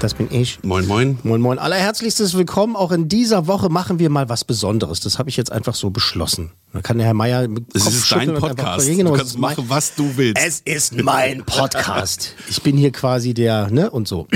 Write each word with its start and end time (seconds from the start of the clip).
Das 0.00 0.14
bin 0.14 0.28
ich. 0.32 0.62
Moin, 0.62 0.86
moin. 0.86 1.18
Moin, 1.24 1.42
moin. 1.42 1.58
Allerherzlichstes 1.58 2.32
Willkommen. 2.32 2.74
Auch 2.74 2.90
in 2.90 3.08
dieser 3.08 3.46
Woche 3.46 3.68
machen 3.68 3.98
wir 3.98 4.08
mal 4.08 4.30
was 4.30 4.44
Besonderes. 4.44 5.00
Das 5.00 5.18
habe 5.18 5.28
ich 5.28 5.36
jetzt 5.36 5.52
einfach 5.52 5.74
so 5.74 5.90
beschlossen. 5.90 6.52
Da 6.72 6.80
kann 6.80 6.96
der 6.96 7.06
Herr 7.06 7.12
Meier 7.12 7.46
mit 7.46 7.66
Es 7.74 7.86
ist 7.86 8.10
dein 8.10 8.32
Podcast. 8.32 8.88
Du 8.88 9.12
kannst 9.12 9.38
machen, 9.38 9.66
was 9.68 9.94
du 9.94 10.16
willst. 10.16 10.42
Es 10.42 10.60
ist 10.60 10.96
mein 11.02 11.44
Podcast. 11.44 12.34
Ich 12.48 12.62
bin 12.62 12.78
hier 12.78 12.92
quasi 12.92 13.34
der, 13.34 13.70
ne, 13.70 13.90
und 13.90 14.08
so. 14.08 14.26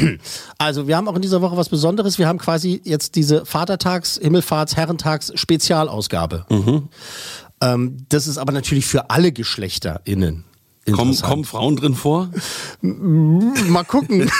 Also, 0.58 0.86
wir 0.86 0.98
haben 0.98 1.08
auch 1.08 1.16
in 1.16 1.22
dieser 1.22 1.40
Woche 1.40 1.56
was 1.56 1.70
Besonderes. 1.70 2.18
Wir 2.18 2.28
haben 2.28 2.38
quasi 2.38 2.82
jetzt 2.84 3.14
diese 3.14 3.46
Vatertags-, 3.46 4.20
Himmelfahrts-, 4.20 4.76
Herrentags-, 4.76 5.32
Spezialausgabe. 5.34 6.44
Mhm. 6.50 6.88
Ähm, 7.62 7.96
das 8.10 8.26
ist 8.26 8.36
aber 8.36 8.52
natürlich 8.52 8.84
für 8.84 9.08
alle 9.08 9.32
GeschlechterInnen. 9.32 10.44
Kommen, 10.92 11.18
kommen 11.18 11.44
Frauen 11.44 11.76
drin 11.76 11.94
vor? 11.94 12.28
Mal 12.82 13.84
gucken. 13.84 14.30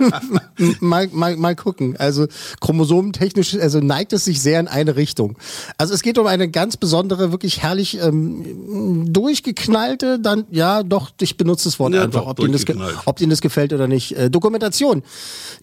mal, 0.80 1.08
mal, 1.12 1.36
mal 1.36 1.54
gucken. 1.54 1.96
Also 1.96 2.26
chromosomentechnisch, 2.60 3.54
also 3.54 3.78
neigt 3.78 4.12
es 4.12 4.24
sich 4.24 4.40
sehr 4.40 4.58
in 4.58 4.66
eine 4.66 4.96
Richtung. 4.96 5.38
Also 5.78 5.94
es 5.94 6.02
geht 6.02 6.18
um 6.18 6.26
eine 6.26 6.48
ganz 6.48 6.76
besondere, 6.76 7.30
wirklich 7.30 7.62
herrlich 7.62 8.00
ähm, 8.00 9.12
durchgeknallte, 9.12 10.18
dann, 10.18 10.44
ja 10.50 10.82
doch, 10.82 11.10
ich 11.20 11.36
benutze 11.36 11.64
das 11.64 11.78
Wort 11.78 11.94
Ja, 11.94 12.02
einfach, 12.02 12.22
doch, 12.22 12.30
ob, 12.30 12.40
Ihnen 12.40 12.52
das 12.52 12.64
ob 13.04 13.20
Ihnen 13.20 13.30
das 13.30 13.40
gefällt 13.40 13.72
oder 13.72 13.86
nicht. 13.86 14.16
Äh, 14.16 14.28
Dokumentation, 14.28 15.04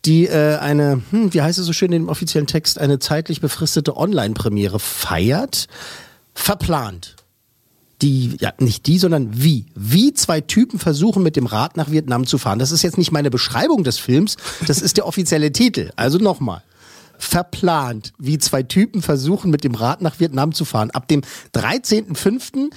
die 0.06 0.28
äh, 0.28 0.56
eine, 0.56 1.02
hm, 1.12 1.34
wie 1.34 1.42
heißt 1.42 1.60
es 1.60 1.66
so 1.66 1.74
schön 1.74 1.92
im 1.92 2.08
offiziellen 2.08 2.48
Text, 2.48 2.80
eine 2.80 3.00
zeitlich 3.00 3.42
befristete 3.42 3.98
Online-Premiere 3.98 4.80
feiert, 4.80 5.68
verplant 6.34 7.18
die, 8.04 8.36
ja, 8.40 8.54
nicht 8.60 8.86
die, 8.86 9.00
sondern 9.00 9.30
wie. 9.42 9.66
Wie 9.76 10.14
zwei 10.14 10.42
Typen 10.42 10.78
versuchen, 10.78 11.24
mit 11.24 11.36
dem 11.38 11.46
Rad 11.46 11.78
nach 11.78 11.90
Vietnam 11.90 12.28
zu 12.28 12.38
fahren. 12.38 12.60
Das 12.60 12.72
ist 12.72 12.84
jetzt 12.84 12.98
nicht 12.98 13.12
meine 13.12 13.32
Beschreibung 13.32 13.84
des 13.84 13.98
Films, 13.98 14.36
das 14.68 14.82
ist 14.82 14.98
der 14.98 15.08
offizielle 15.08 15.52
Titel. 15.52 15.92
Also 15.96 16.18
nochmal. 16.18 16.62
Verplant, 17.18 18.12
wie 18.20 18.38
zwei 18.38 18.64
Typen 18.64 19.02
versuchen, 19.02 19.50
mit 19.50 19.64
dem 19.64 19.76
Rad 19.76 20.02
nach 20.02 20.20
Vietnam 20.20 20.52
zu 20.52 20.66
fahren. 20.66 20.92
Ab 20.92 21.08
dem 21.08 21.22
13.05., 21.56 22.72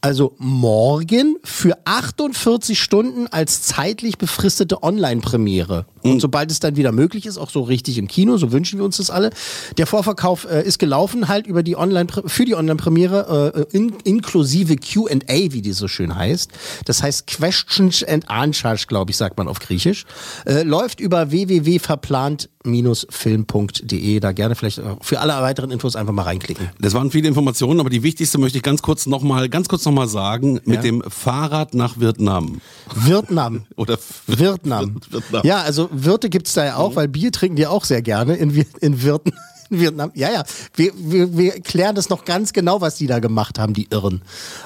also 0.00 0.34
morgen, 0.38 1.36
für 1.42 1.76
48 1.84 2.80
Stunden 2.80 3.26
als 3.26 3.62
zeitlich 3.62 4.18
befristete 4.18 4.82
Online-Premiere. 4.82 5.86
Und 6.02 6.20
sobald 6.20 6.50
es 6.50 6.60
dann 6.60 6.76
wieder 6.76 6.92
möglich 6.92 7.24
ist, 7.26 7.38
auch 7.38 7.50
so 7.50 7.62
richtig 7.62 7.98
im 7.98 8.08
Kino, 8.08 8.36
so 8.36 8.52
wünschen 8.52 8.78
wir 8.78 8.84
uns 8.84 8.98
das 8.98 9.10
alle. 9.10 9.30
Der 9.76 9.86
Vorverkauf 9.86 10.44
äh, 10.44 10.62
ist 10.64 10.78
gelaufen 10.78 11.28
halt 11.28 11.46
über 11.46 11.62
die 11.62 11.76
Online 11.76 12.06
für 12.26 12.44
die 12.44 12.54
Online-Premiere 12.54 13.66
äh, 13.72 13.76
in, 13.76 13.94
inklusive 14.04 14.76
Q&A, 14.76 15.08
wie 15.28 15.62
die 15.62 15.72
so 15.72 15.88
schön 15.88 16.14
heißt. 16.14 16.50
Das 16.84 17.02
heißt 17.02 17.26
Questions 17.26 18.04
and 18.04 18.30
Answers, 18.30 18.86
glaube 18.86 19.10
ich, 19.10 19.16
sagt 19.16 19.38
man 19.38 19.48
auf 19.48 19.58
Griechisch. 19.58 20.04
Äh, 20.46 20.62
läuft 20.62 21.00
über 21.00 21.30
www.verplant-film.de. 21.30 24.20
Da 24.20 24.32
gerne 24.32 24.54
vielleicht 24.54 24.78
äh, 24.78 24.96
für 25.00 25.20
alle 25.20 25.32
weiteren 25.42 25.70
Infos 25.70 25.96
einfach 25.96 26.12
mal 26.12 26.22
reinklicken. 26.22 26.68
Das 26.80 26.92
waren 26.94 27.10
viele 27.10 27.28
Informationen, 27.28 27.80
aber 27.80 27.90
die 27.90 28.02
wichtigste 28.02 28.38
möchte 28.38 28.56
ich 28.58 28.62
ganz 28.62 28.82
kurz 28.82 29.06
nochmal, 29.06 29.48
ganz 29.48 29.68
kurz 29.68 29.87
nochmal 29.88 30.08
sagen, 30.08 30.60
mit 30.64 30.84
dem 30.84 31.02
Fahrrad 31.08 31.74
nach 31.74 31.98
Vietnam. 31.98 32.60
Vietnam. 32.94 33.64
Oder 33.76 33.98
Vietnam. 34.26 35.00
Vietnam. 35.10 35.42
Ja, 35.44 35.62
also 35.62 35.88
Wirte 35.90 36.28
gibt's 36.28 36.54
da 36.54 36.64
ja 36.64 36.76
auch, 36.76 36.94
weil 36.96 37.08
Bier 37.08 37.32
trinken 37.32 37.56
die 37.56 37.66
auch 37.66 37.84
sehr 37.84 38.02
gerne 38.02 38.36
in, 38.36 38.64
in 38.80 39.02
Wirten. 39.02 39.32
in 39.70 39.80
Vietnam. 39.80 40.10
Ja, 40.14 40.30
ja. 40.30 40.44
Wir, 40.74 40.92
wir, 40.96 41.36
wir 41.36 41.60
klären 41.60 41.94
das 41.94 42.08
noch 42.08 42.24
ganz 42.24 42.52
genau, 42.52 42.80
was 42.80 42.96
die 42.96 43.06
da 43.06 43.18
gemacht 43.18 43.58
haben, 43.58 43.74
die 43.74 43.88
Irren. 43.90 44.22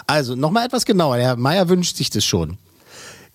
Also, 0.07 0.35
nochmal 0.35 0.67
etwas 0.67 0.85
genauer. 0.85 1.17
Der 1.17 1.27
Herr 1.27 1.37
Meier 1.37 1.69
wünscht 1.69 1.97
sich 1.97 2.11
das 2.11 2.25
schon. 2.25 2.59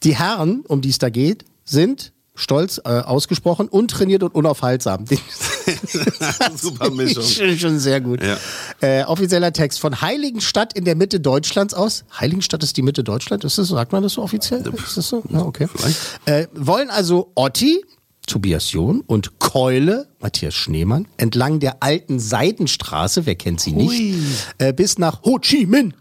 Die 0.04 0.16
Herren, 0.16 0.64
um 0.68 0.82
die 0.82 0.90
es 0.90 1.00
da 1.00 1.10
geht, 1.10 1.46
sind 1.66 2.12
stolz 2.36 2.80
äh, 2.84 2.90
ausgesprochen, 2.90 3.68
untrainiert 3.68 4.24
und 4.24 4.36
unaufhaltsam. 4.36 5.06
Super 6.56 6.90
Mischung. 6.92 7.24
schon, 7.24 7.58
schon 7.58 7.80
sehr 7.80 8.02
gut. 8.02 8.22
Ja. 8.24 8.38
Äh, 8.82 9.04
offizieller 9.04 9.54
Text 9.54 9.80
von 9.80 10.02
Heiligenstadt 10.02 10.74
in 10.74 10.86
der 10.86 10.96
Mitte 10.96 11.20
Deutschlands 11.20 11.74
aus. 11.74 12.06
Heiligenstadt 12.20 12.64
ist 12.64 12.78
die 12.78 12.82
Mitte 12.82 13.04
Deutschlands. 13.04 13.46
Ist 13.46 13.58
das 13.58 13.68
so? 13.68 13.76
Sagt 13.76 13.92
man 13.92 14.04
das 14.04 14.14
so 14.14 14.24
offiziell? 14.24 14.64
Ist 14.76 14.98
das 14.98 15.10
so? 15.10 15.24
Ja, 15.30 15.42
okay. 15.42 15.68
Äh, 16.26 16.48
wollen 16.54 16.90
also 16.90 17.32
Otti, 17.36 17.84
Tobias 18.26 18.72
John 18.72 19.02
und 19.02 19.40
Keule, 19.40 20.08
Matthias 20.20 20.54
Schneemann, 20.54 21.08
entlang 21.18 21.60
der 21.60 21.82
alten 21.82 22.20
Seidenstraße, 22.20 23.26
wer 23.26 23.36
kennt 23.36 23.62
sie 23.62 23.72
nicht, 23.72 24.16
äh, 24.58 24.74
bis 24.74 24.98
nach 24.98 25.24
Ho 25.24 25.40
Chi 25.40 25.66
Minh. 25.66 25.94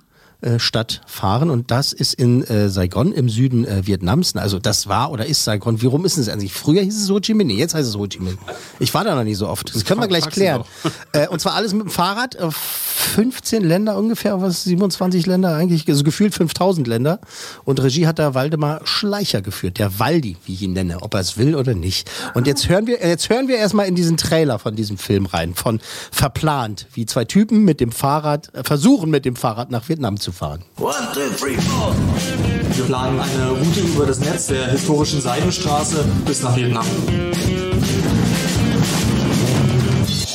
Äh, 0.47 0.61
Stadt 0.61 1.01
fahren 1.07 1.51
und 1.51 1.71
das 1.73 1.93
ist 1.93 2.15
in 2.15 2.45
äh, 2.45 2.69
Saigon 2.69 3.13
im 3.13 3.29
Süden 3.29 3.65
äh, 3.65 3.87
Vietnams. 3.87 4.37
Also 4.37 4.61
das 4.61 4.87
war 4.87 5.11
oder 5.11 5.27
ist 5.27 5.43
Saigon. 5.43 5.83
Wie 5.83 5.87
rum 5.87 6.05
ist 6.05 6.17
es 6.19 6.29
eigentlich? 6.29 6.53
Früher 6.53 6.83
hieß 6.83 7.03
es 7.03 7.11
Ho 7.11 7.19
Chi 7.19 7.35
Minh, 7.35 7.49
nee, 7.49 7.57
jetzt 7.57 7.75
heißt 7.75 7.89
es 7.89 7.97
Ho 7.97 8.07
Chi 8.07 8.21
Minh. 8.21 8.39
Ich 8.79 8.95
war 8.95 9.03
da 9.03 9.17
noch 9.17 9.25
nicht 9.25 9.39
so 9.39 9.49
oft. 9.49 9.75
Das 9.75 9.85
können 9.85 10.01
wir 10.01 10.09
gleich 10.09 10.29
klären. 10.29 10.65
Äh, 11.13 11.29
und 11.29 11.41
zwar 11.41 11.55
alles 11.55 11.73
mit 11.73 11.83
dem 11.83 11.91
Fahrrad. 11.91 12.35
Äh, 12.35 12.51
15 12.51 13.63
Länder 13.63 13.97
ungefähr, 13.97 14.41
was 14.41 14.65
27 14.65 15.27
Länder 15.27 15.55
eigentlich, 15.55 15.87
also 15.89 16.03
gefühlt 16.03 16.35
5000 16.35 16.87
Länder. 16.87 17.21
Und 17.65 17.83
Regie 17.83 18.07
hat 18.07 18.19
da 18.19 18.35
Waldemar 18.35 18.81
Schleicher 18.85 19.43
geführt, 19.43 19.79
der 19.79 19.99
Waldi, 19.99 20.37
wie 20.45 20.55
ich 20.55 20.63
ihn 20.63 20.73
nenne, 20.73 21.03
ob 21.03 21.15
er 21.15 21.21
es 21.21 21.39
will 21.39 21.55
oder 21.55 21.75
nicht. 21.75 22.11
Und 22.35 22.47
jetzt 22.47 22.69
hören 22.69 22.87
wir, 22.87 23.07
jetzt 23.07 23.29
hören 23.29 23.49
wir 23.49 23.57
erstmal 23.57 23.87
in 23.87 23.95
diesen 23.95 24.17
Trailer 24.17 24.59
von 24.59 24.75
diesem 24.75 24.99
Film 24.99 25.27
rein, 25.27 25.55
von 25.55 25.81
Verplant, 26.11 26.87
wie 26.95 27.07
zwei 27.07 27.25
Typen 27.25 27.65
mit 27.65 27.81
dem 27.81 27.93
Fahrrad, 27.93 28.53
äh, 28.55 28.65
versuchen 28.65 29.11
mit 29.11 29.25
dem 29.25 29.37
Fahrrad 29.37 29.71
nach 29.71 29.89
Vietnam 29.89 30.19
zu 30.19 30.33
fahren. 30.37 30.63
Wir 30.77 32.85
planen 32.85 33.19
eine 33.19 33.51
Route 33.51 33.81
über 33.81 34.07
das 34.07 34.21
Netz 34.21 34.47
der 34.47 34.69
historischen 34.69 35.21
Seidenstraße 35.21 36.05
bis 36.27 36.43
nach 36.43 36.55
Vietnam. 36.57 36.85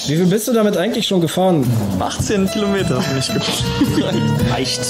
Wie 0.07 0.17
viel 0.17 0.25
bist 0.25 0.47
du 0.47 0.53
damit 0.53 0.75
eigentlich 0.75 1.07
schon 1.07 1.21
gefahren? 1.21 1.65
18 1.99 2.49
Kilometer 2.49 2.99
bin 2.99 3.19
ich 3.19 3.31
gefahren. 3.31 4.39
Reicht. 4.49 4.83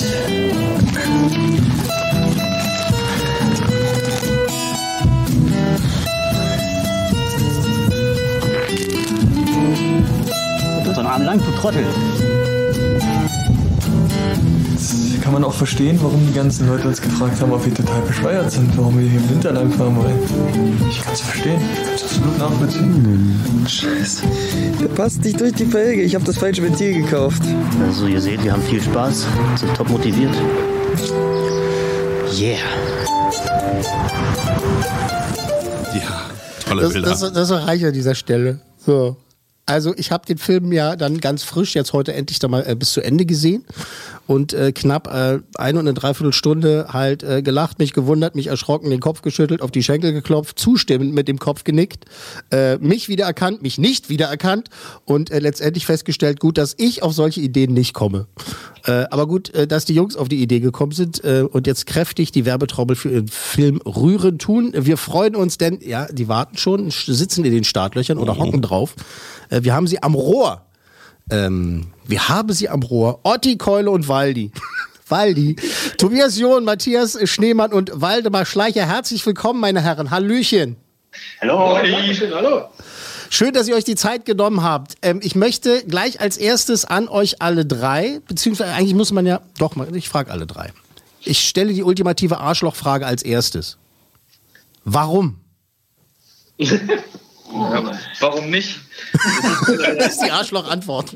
So 10.83 10.99
einen 10.99 11.07
Arm 11.07 11.23
lang, 11.23 11.39
du 11.39 11.51
Trottel. 11.59 11.85
Kann 15.21 15.33
man 15.33 15.43
auch 15.43 15.53
verstehen, 15.53 15.99
warum 16.01 16.25
die 16.27 16.33
ganzen 16.33 16.67
Leute 16.67 16.87
uns 16.87 16.99
gefragt 17.01 17.39
haben, 17.41 17.51
ob 17.51 17.63
wir 17.63 17.73
total 17.73 18.01
bescheuert 18.01 18.51
sind, 18.51 18.75
warum 18.77 18.99
wir 18.99 19.07
hier 19.07 19.19
im 19.19 19.29
Winter 19.29 19.51
lang 19.51 19.71
fahren 19.71 19.95
wollen. 19.95 20.19
Ich 20.89 20.99
kann 21.01 21.13
es 21.13 21.21
verstehen. 21.21 21.61
Ich 21.73 21.85
kann 21.85 21.95
es 21.95 22.03
absolut 22.03 22.37
nachvollziehen. 22.39 23.65
Scheiße. 23.67 24.23
Der 24.81 24.87
passt 24.87 25.23
nicht 25.23 25.40
durch 25.40 25.53
die 25.53 25.66
Felge. 25.66 26.01
Ich 26.01 26.16
habe 26.16 26.25
das 26.25 26.37
falsche 26.37 26.63
Ventil 26.63 27.03
gekauft. 27.03 27.41
Also 27.85 28.07
ihr 28.07 28.19
seht, 28.19 28.43
wir 28.43 28.51
haben 28.53 28.63
viel 28.63 28.81
Spaß, 28.81 29.28
sind 29.55 29.73
top 29.75 29.90
motiviert. 29.90 30.34
Yeah. 32.40 32.57
Ja, 35.93 36.31
tolle 36.67 36.81
Das, 36.81 36.93
Bilder. 36.93 37.09
das, 37.09 37.34
das 37.34 37.51
reicht 37.51 37.85
an 37.85 37.93
dieser 37.93 38.16
Stelle. 38.16 38.59
So. 38.85 39.17
Also 39.67 39.93
ich 39.96 40.11
habe 40.11 40.25
den 40.25 40.37
Film 40.37 40.72
ja 40.72 40.96
dann 40.96 41.19
ganz 41.22 41.43
frisch 41.43 41.75
jetzt 41.75 41.93
heute 41.93 42.13
endlich 42.13 42.40
da 42.40 42.47
mal 42.47 42.63
äh, 42.67 42.75
bis 42.75 42.93
zu 42.93 43.01
Ende 43.01 43.25
gesehen 43.25 43.63
und 44.28 44.53
äh, 44.53 44.72
knapp 44.72 45.08
äh, 45.08 45.40
eine 45.56 45.79
und 45.79 45.88
eine 45.88 45.94
Dreiviertelstunde 45.94 46.88
halt 46.90 47.23
äh, 47.23 47.41
gelacht, 47.41 47.79
mich 47.79 47.94
gewundert, 47.94 48.35
mich 48.35 48.47
erschrocken, 48.47 48.90
den 48.90 49.00
Kopf 49.00 49.22
geschüttelt, 49.22 49.62
auf 49.62 49.72
die 49.72 49.84
Schenkel 49.84 50.14
geklopft, 50.14 50.58
zustimmend 50.58 51.14
mit 51.14 51.28
dem 51.28 51.40
Kopf 51.40 51.64
genickt, 51.64 52.06
äh, 52.52 52.78
mich 52.78 53.09
wiedererkannt, 53.09 53.62
mich 53.62 53.78
nicht 53.78 54.09
wiedererkannt 54.09 54.70
und 55.06 55.32
äh, 55.32 55.40
letztendlich 55.40 55.85
festgestellt, 55.85 56.40
gut, 56.40 56.58
dass 56.58 56.76
ich 56.78 57.03
auf 57.03 57.14
solche 57.14 57.41
Ideen 57.41 57.73
nicht 57.73 57.94
komme. 57.94 58.28
Äh, 58.85 59.06
aber 59.12 59.28
gut, 59.28 59.53
äh, 59.53 59.68
dass 59.68 59.85
die 59.85 59.94
Jungs 59.94 60.16
auf 60.16 60.28
die 60.28 60.41
Idee 60.41 60.59
gekommen 60.59 60.91
sind 60.91 61.23
äh, 61.23 61.44
und 61.44 61.68
jetzt 61.68 61.85
kräftig 61.85 62.32
die 62.32 62.46
Werbetrommel 62.46 62.96
für 62.96 63.09
ihren 63.09 63.28
Film 63.28 63.78
rühren 63.85 64.40
tun. 64.40 64.72
Wir 64.76 64.97
freuen 64.97 65.35
uns, 65.35 65.58
denn 65.58 65.79
ja, 65.82 66.08
die 66.12 66.28
warten 66.28 66.58
schon, 66.58 66.90
sitzen 66.90 67.46
in 67.46 67.52
den 67.52 67.64
Startlöchern 67.64 68.18
oder 68.18 68.38
hocken 68.38 68.62
drauf. 68.62 68.96
Äh, 69.50 69.64
wir 69.64 69.73
haben 69.73 69.88
sie 69.88 70.02
am 70.02 70.16
Rohr. 70.16 70.66
Ähm, 71.29 71.88
wir 72.06 72.29
haben 72.29 72.52
sie 72.53 72.70
am 72.70 72.84
Rohr. 72.84 73.20
Otti, 73.23 73.58
Keule 73.58 73.91
und 73.91 74.08
Waldi. 74.08 74.52
Waldi. 75.08 75.56
Tobias 75.97 76.38
John, 76.40 76.64
Matthias 76.64 77.18
Schneemann 77.29 77.73
und 77.73 77.91
Waldemar 77.94 78.46
Schleicher. 78.46 78.85
Herzlich 78.85 79.26
willkommen, 79.26 79.59
meine 79.59 79.82
Herren. 79.82 80.09
Hallöchen. 80.09 80.78
Hallo. 81.41 81.78
hallo. 81.78 82.70
Schön, 83.29 83.53
dass 83.53 83.68
ihr 83.68 83.76
euch 83.76 83.84
die 83.84 83.96
Zeit 83.96 84.26
genommen 84.26 84.64
habt. 84.64 84.96
Ähm, 85.02 85.20
ich 85.23 85.35
möchte 85.35 85.85
gleich 85.85 86.20
als 86.20 86.38
erstes 86.38 86.85
an 86.85 87.08
euch 87.08 87.41
alle 87.41 87.66
drei, 87.66 88.20
beziehungsweise 88.28 88.73
eigentlich 88.73 88.94
muss 88.94 89.12
man 89.12 89.26
ja, 89.26 89.41
doch 89.58 89.76
mal, 89.76 89.96
ich 89.96 90.09
frage 90.09 90.32
alle 90.32 90.46
drei. 90.46 90.73
Ich 91.23 91.47
stelle 91.47 91.73
die 91.73 91.84
ultimative 91.84 92.40
Arschlochfrage 92.40 93.06
als 93.06 93.23
erstes. 93.23 93.78
Warum? 94.84 95.40
Ja, 97.53 97.91
warum 98.19 98.49
nicht? 98.49 98.79
das 99.97 100.13
ist 100.13 100.23
die 100.25 100.31
Arschloch-Antwort. 100.31 101.15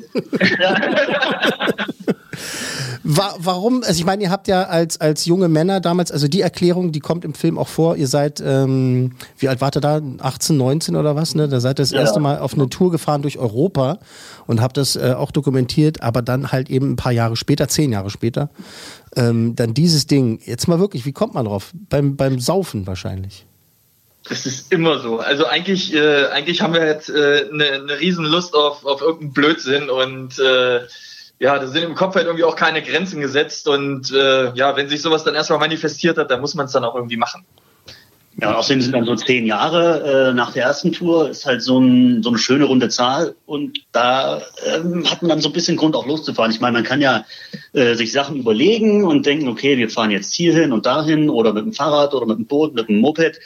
Wa 3.08 3.36
warum? 3.38 3.84
Also 3.84 4.00
ich 4.00 4.06
meine, 4.06 4.24
ihr 4.24 4.32
habt 4.32 4.48
ja 4.48 4.64
als, 4.64 5.00
als 5.00 5.26
junge 5.26 5.48
Männer 5.48 5.80
damals, 5.80 6.12
also 6.12 6.28
die 6.28 6.42
Erklärung, 6.42 6.92
die 6.92 7.00
kommt 7.00 7.24
im 7.24 7.36
Film 7.36 7.60
auch 7.60 7.68
vor, 7.68 7.96
ihr 7.98 8.08
seid, 8.08 8.42
ähm, 8.44 9.12
wie 9.38 9.48
alt 9.48 9.62
wart 9.62 9.78
ihr 9.78 9.82
da? 9.82 10.02
18, 10.20 10.58
19 10.58 10.96
oder 10.96 11.16
was? 11.16 11.36
Ne? 11.36 11.48
Da 11.48 11.60
seid 11.60 11.74
ihr 11.80 11.84
das 11.84 11.92
Ja. 11.92 12.00
erste 12.00 12.20
Mal 12.20 12.40
auf 12.40 12.56
eine 12.56 12.68
Tour 12.68 12.92
gefahren 12.92 13.22
durch 13.22 13.38
Europa 13.38 14.00
und 14.48 14.60
habt 14.60 14.78
das 14.78 14.96
äh, 14.96 15.14
auch 15.16 15.30
dokumentiert, 15.32 16.02
aber 16.02 16.24
dann 16.24 16.52
halt 16.52 16.70
eben 16.72 16.94
ein 16.94 16.96
paar 16.96 17.12
Jahre 17.12 17.36
später, 17.36 17.68
zehn 17.68 17.92
Jahre 17.92 18.10
später, 18.10 18.50
ähm, 19.16 19.56
dann 19.56 19.76
dieses 19.76 20.08
Ding. 20.08 20.40
Jetzt 20.44 20.68
mal 20.68 20.80
wirklich, 20.80 21.06
wie 21.06 21.14
kommt 21.14 21.36
man 21.36 21.46
drauf? 21.46 21.74
Beim, 21.90 22.16
beim 22.16 22.40
Saufen 22.40 22.88
wahrscheinlich. 22.88 23.46
Das 24.28 24.46
ist 24.46 24.72
immer 24.72 25.00
so. 25.00 25.20
Also 25.20 25.46
eigentlich, 25.46 25.94
äh, 25.94 26.26
eigentlich 26.28 26.62
haben 26.62 26.74
wir 26.74 26.86
jetzt 26.86 27.10
äh, 27.10 27.48
eine, 27.52 27.72
eine 27.72 28.00
riesen 28.00 28.26
Lust 28.26 28.56
auf, 28.56 28.86
auf 28.86 29.02
irgendeinen 29.02 29.34
Blödsinn 29.34 29.90
und 29.90 30.40
äh, 30.40 30.82
ja, 31.38 31.60
da 31.60 31.68
sind 31.68 31.84
im 31.84 31.96
Kopf 31.96 32.16
halt 32.16 32.26
irgendwie 32.26 32.46
auch 32.46 32.56
keine 32.56 32.82
Grenzen 32.82 33.22
gesetzt 33.22 33.68
und 33.68 34.12
äh, 34.12 34.54
ja, 34.56 34.76
wenn 34.76 34.90
sich 34.90 35.02
sowas 35.02 35.24
dann 35.24 35.36
erstmal 35.36 35.60
manifestiert 35.60 36.18
hat, 36.18 36.32
dann 36.32 36.42
muss 36.42 36.56
man 36.56 36.66
es 36.66 36.72
dann 36.72 36.84
auch 36.86 36.96
irgendwie 36.96 37.18
machen. 37.18 37.46
Ja, 38.42 38.50
und 38.50 38.56
außerdem 38.56 38.82
sind 38.82 38.92
dann 38.92 39.06
so 39.06 39.16
zehn 39.16 39.46
Jahre 39.46 40.30
äh, 40.30 40.34
nach 40.34 40.52
der 40.52 40.64
ersten 40.64 40.92
Tour, 40.92 41.30
ist 41.30 41.46
halt 41.46 41.62
so, 41.62 41.80
ein, 41.80 42.22
so 42.22 42.30
eine 42.30 42.38
schöne 42.38 42.66
runde 42.66 42.90
Zahl. 42.90 43.36
Und 43.46 43.80
da 43.94 44.42
ähm, 44.66 45.10
hat 45.10 45.22
man 45.22 45.30
dann 45.30 45.40
so 45.40 45.48
ein 45.50 45.54
bisschen 45.54 45.78
Grund 45.78 45.96
auch 45.96 46.06
loszufahren. 46.06 46.52
Ich 46.52 46.60
meine, 46.60 46.74
man 46.74 46.84
kann 46.84 47.00
ja 47.00 47.26
äh, 47.72 47.96
sich 47.96 48.12
Sachen 48.12 48.36
überlegen 48.36 49.06
und 49.06 49.26
denken, 49.26 49.48
okay, 49.48 49.78
wir 49.78 49.90
fahren 49.90 50.12
jetzt 50.12 50.34
hierhin 50.34 50.74
und 50.74 50.86
dahin 50.86 51.30
oder 51.30 51.54
mit 51.54 51.64
dem 51.64 51.72
Fahrrad 51.72 52.14
oder 52.14 52.26
mit 52.26 52.38
dem 52.38 52.46
Boot, 52.46 52.74
mit 52.74 52.90
dem 52.90 53.00
Moped. 53.00 53.40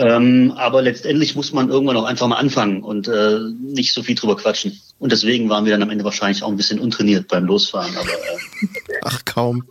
Ähm, 0.00 0.54
aber 0.56 0.80
letztendlich 0.80 1.36
muss 1.36 1.52
man 1.52 1.68
irgendwann 1.68 1.98
auch 1.98 2.04
einfach 2.04 2.26
mal 2.26 2.36
anfangen 2.36 2.82
und 2.82 3.06
äh, 3.06 3.38
nicht 3.60 3.92
so 3.92 4.02
viel 4.02 4.14
drüber 4.14 4.34
quatschen. 4.34 4.80
Und 4.98 5.12
deswegen 5.12 5.50
waren 5.50 5.66
wir 5.66 5.72
dann 5.72 5.82
am 5.82 5.90
Ende 5.90 6.04
wahrscheinlich 6.04 6.42
auch 6.42 6.48
ein 6.48 6.56
bisschen 6.56 6.80
untrainiert 6.80 7.28
beim 7.28 7.44
Losfahren. 7.44 7.94
Aber 7.94 8.08
äh, 8.08 9.00
Ach 9.02 9.22
kaum. 9.26 9.64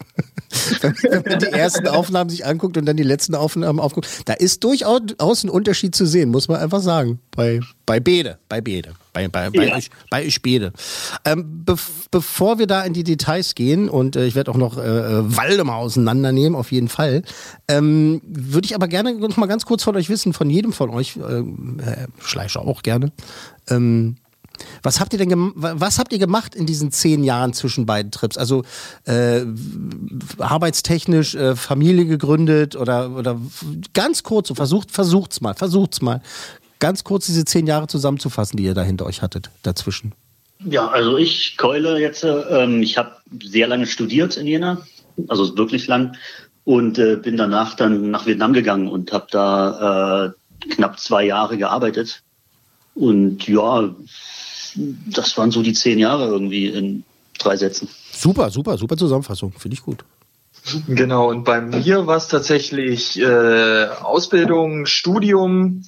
Wenn 0.81 1.23
man 1.27 1.39
die 1.39 1.45
ersten 1.47 1.87
Aufnahmen 1.87 2.29
sich 2.29 2.45
anguckt 2.45 2.77
und 2.77 2.85
dann 2.85 2.97
die 2.97 3.03
letzten 3.03 3.35
Aufnahmen 3.35 3.79
aufguckt, 3.79 4.07
da 4.25 4.33
ist 4.33 4.63
durchaus 4.63 5.43
ein 5.43 5.49
Unterschied 5.49 5.95
zu 5.95 6.05
sehen, 6.05 6.29
muss 6.29 6.47
man 6.47 6.59
einfach 6.59 6.81
sagen. 6.81 7.19
Bei, 7.35 7.59
bei 7.85 7.99
Bede, 7.99 8.39
bei 8.49 8.61
Bede, 8.61 8.93
bei, 9.13 9.27
bei, 9.27 9.49
bei, 9.49 9.67
Ja. 9.67 9.75
euch, 9.75 9.89
bei 10.09 10.25
euch 10.25 10.41
Bede. 10.41 10.73
Ähm, 11.25 11.63
bev 11.65 11.81
bevor 12.11 12.59
wir 12.59 12.67
da 12.67 12.81
in 12.83 12.93
die 12.93 13.03
Details 13.03 13.55
gehen 13.55 13.89
und 13.89 14.15
äh, 14.15 14.25
ich 14.25 14.35
werde 14.35 14.51
auch 14.51 14.57
noch 14.57 14.77
äh, 14.77 14.81
Waldemar 15.37 15.77
auseinandernehmen, 15.77 16.55
auf 16.57 16.71
jeden 16.71 16.89
Fall, 16.89 17.23
ähm, 17.67 18.21
würde 18.25 18.65
ich 18.65 18.75
aber 18.75 18.87
gerne 18.87 19.13
noch 19.13 19.37
mal 19.37 19.45
ganz 19.45 19.65
kurz 19.65 19.83
von 19.83 19.95
euch 19.95 20.09
wissen, 20.09 20.33
von 20.33 20.49
jedem 20.49 20.73
von 20.73 20.89
euch, 20.89 21.17
äh, 21.17 21.43
Herr 21.83 22.07
Schleicher 22.19 22.61
auch 22.61 22.81
gerne, 22.81 23.11
ähm, 23.69 24.15
was 24.83 24.99
habt 24.99 25.13
ihr 25.13 25.19
denn 25.19 25.51
was 25.55 25.99
habt 25.99 26.13
ihr 26.13 26.19
gemacht 26.19 26.55
in 26.55 26.65
diesen 26.65 26.91
zehn 26.91 27.23
Jahren 27.23 27.53
zwischen 27.53 27.85
beiden 27.85 28.11
Trips? 28.11 28.37
Also 28.37 28.63
äh, 29.05 29.41
arbeitstechnisch 30.37 31.35
äh, 31.35 31.55
Familie 31.55 32.05
gegründet 32.05 32.75
oder 32.75 33.11
oder 33.11 33.39
ganz 33.93 34.23
kurz 34.23 34.47
so 34.47 34.55
versucht 34.55 34.91
versucht's 34.91 35.41
mal 35.41 35.53
versucht's 35.53 36.01
mal 36.01 36.21
ganz 36.79 37.03
kurz 37.03 37.25
diese 37.25 37.45
zehn 37.45 37.67
Jahre 37.67 37.87
zusammenzufassen, 37.87 38.57
die 38.57 38.63
ihr 38.63 38.73
da 38.73 38.81
hinter 38.81 39.05
euch 39.05 39.21
hattet 39.21 39.49
dazwischen. 39.63 40.13
Ja, 40.65 40.87
also 40.87 41.17
ich 41.17 41.55
keule 41.57 41.99
jetzt, 41.99 42.23
äh, 42.23 42.27
ähm, 42.27 42.81
ich 42.81 42.97
habe 42.97 43.11
sehr 43.43 43.67
lange 43.67 43.85
studiert 43.85 44.35
in 44.35 44.47
Jena, 44.47 44.81
also 45.27 45.57
wirklich 45.57 45.87
lang, 45.87 46.17
und 46.65 46.99
äh, 46.99 47.15
bin 47.15 47.37
danach 47.37 47.75
dann 47.75 48.11
nach 48.11 48.25
Vietnam 48.25 48.53
gegangen 48.53 48.87
und 48.89 49.11
habe 49.13 49.27
da 49.31 50.25
äh, 50.25 50.69
knapp 50.69 50.99
zwei 50.99 51.25
Jahre 51.25 51.57
gearbeitet. 51.57 52.21
Und 52.93 53.47
ja, 53.47 53.89
das 54.75 55.37
waren 55.37 55.51
so 55.51 55.61
die 55.61 55.73
zehn 55.73 55.99
Jahre 55.99 56.27
irgendwie 56.27 56.67
in 56.67 57.03
drei 57.37 57.55
Sätzen. 57.55 57.87
Super, 58.11 58.49
super, 58.49 58.77
super 58.77 58.97
Zusammenfassung, 58.97 59.53
finde 59.57 59.75
ich 59.75 59.83
gut. 59.83 60.03
Genau, 60.87 61.29
und 61.29 61.45
bei 61.45 61.61
mir 61.61 62.05
war 62.05 62.17
es 62.17 62.27
tatsächlich 62.27 63.19
äh, 63.19 63.85
Ausbildung, 64.01 64.85
Studium 64.85 65.83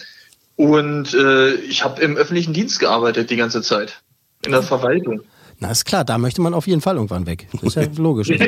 und 0.56 1.14
äh, 1.14 1.56
ich 1.56 1.84
habe 1.84 2.02
im 2.02 2.16
öffentlichen 2.16 2.54
Dienst 2.54 2.80
gearbeitet 2.80 3.30
die 3.30 3.36
ganze 3.36 3.62
Zeit. 3.62 4.02
In 4.46 4.52
der 4.54 4.64
Verwaltung. 4.64 5.22
Na 5.60 5.70
ist 5.70 5.86
klar, 5.86 6.04
da 6.04 6.18
möchte 6.18 6.42
man 6.42 6.54
auf 6.56 6.66
jeden 6.68 6.82
Fall 6.82 6.96
irgendwann 6.96 7.28
weg. 7.28 7.48
Das 7.54 7.64
ist 7.64 7.76
ja 7.76 7.84
logisch. 7.98 8.30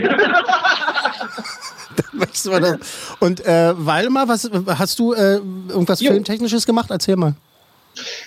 Und 3.19 3.45
äh, 3.45 3.74
Waldemar, 3.77 4.27
was 4.27 4.50
hast 4.68 4.97
du 5.00 5.13
äh, 5.13 5.35
irgendwas 5.69 6.01
Jo. 6.01 6.12
Filmtechnisches 6.12 6.65
gemacht? 6.65 6.89
Erzähl 6.89 7.15
mal. 7.15 7.35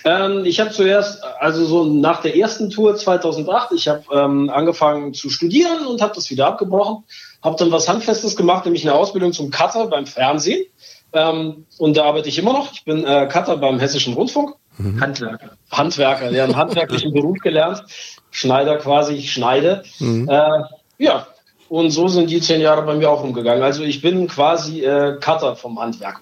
Ähm, 0.03 0.45
ich 0.45 0.59
habe 0.59 0.71
zuerst, 0.71 1.23
also 1.39 1.65
so 1.65 1.85
nach 1.85 2.21
der 2.21 2.35
ersten 2.35 2.69
Tour 2.69 2.95
2008, 2.95 3.71
ich 3.73 3.87
habe 3.87 4.03
ähm, 4.11 4.49
angefangen 4.49 5.13
zu 5.13 5.29
studieren 5.29 5.85
und 5.85 6.01
habe 6.01 6.13
das 6.15 6.29
wieder 6.29 6.47
abgebrochen. 6.47 7.03
Habe 7.43 7.57
dann 7.57 7.71
was 7.71 7.87
Handfestes 7.87 8.35
gemacht, 8.35 8.65
nämlich 8.65 8.83
eine 8.83 8.95
Ausbildung 8.95 9.33
zum 9.33 9.51
Cutter 9.51 9.87
beim 9.87 10.05
Fernsehen. 10.05 10.65
Ähm, 11.13 11.65
und 11.77 11.97
da 11.97 12.05
arbeite 12.05 12.29
ich 12.29 12.37
immer 12.37 12.53
noch. 12.53 12.71
Ich 12.73 12.83
bin 12.83 13.05
äh, 13.05 13.27
Cutter 13.27 13.57
beim 13.57 13.79
Hessischen 13.79 14.13
Rundfunk. 14.13 14.55
Handwerker. 15.01 15.51
Handwerker, 15.71 16.31
der 16.31 16.43
einen 16.43 16.55
handwerklichen 16.55 17.13
Beruf 17.13 17.39
gelernt. 17.39 17.83
Schneider 18.31 18.77
quasi, 18.77 19.15
ich 19.15 19.31
schneide. 19.31 19.83
Äh, 20.27 21.03
ja, 21.03 21.27
und 21.69 21.91
so 21.91 22.07
sind 22.07 22.29
die 22.29 22.39
zehn 22.39 22.61
Jahre 22.61 22.83
bei 22.83 22.95
mir 22.95 23.09
auch 23.09 23.23
umgegangen. 23.23 23.63
Also 23.63 23.83
ich 23.83 24.01
bin 24.01 24.27
quasi 24.27 24.83
äh, 24.83 25.17
Cutter 25.19 25.55
vom 25.55 25.79
Handwerk. 25.79 26.21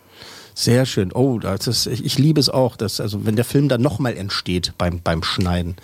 Sehr 0.57 0.85
schön. 0.85 1.11
Oh, 1.11 1.37
das 1.37 1.67
ist, 1.67 1.85
ich, 1.85 2.05
ich 2.05 2.17
liebe 2.17 2.39
es 2.39 2.49
auch, 2.49 2.77
dass, 2.77 3.01
also 3.01 3.25
wenn 3.25 3.35
der 3.35 3.43
Film 3.43 3.67
dann 3.67 3.81
nochmal 3.81 4.15
entsteht 4.15 4.73
beim, 4.77 5.01
beim 5.01 5.21
Schneiden. 5.21 5.75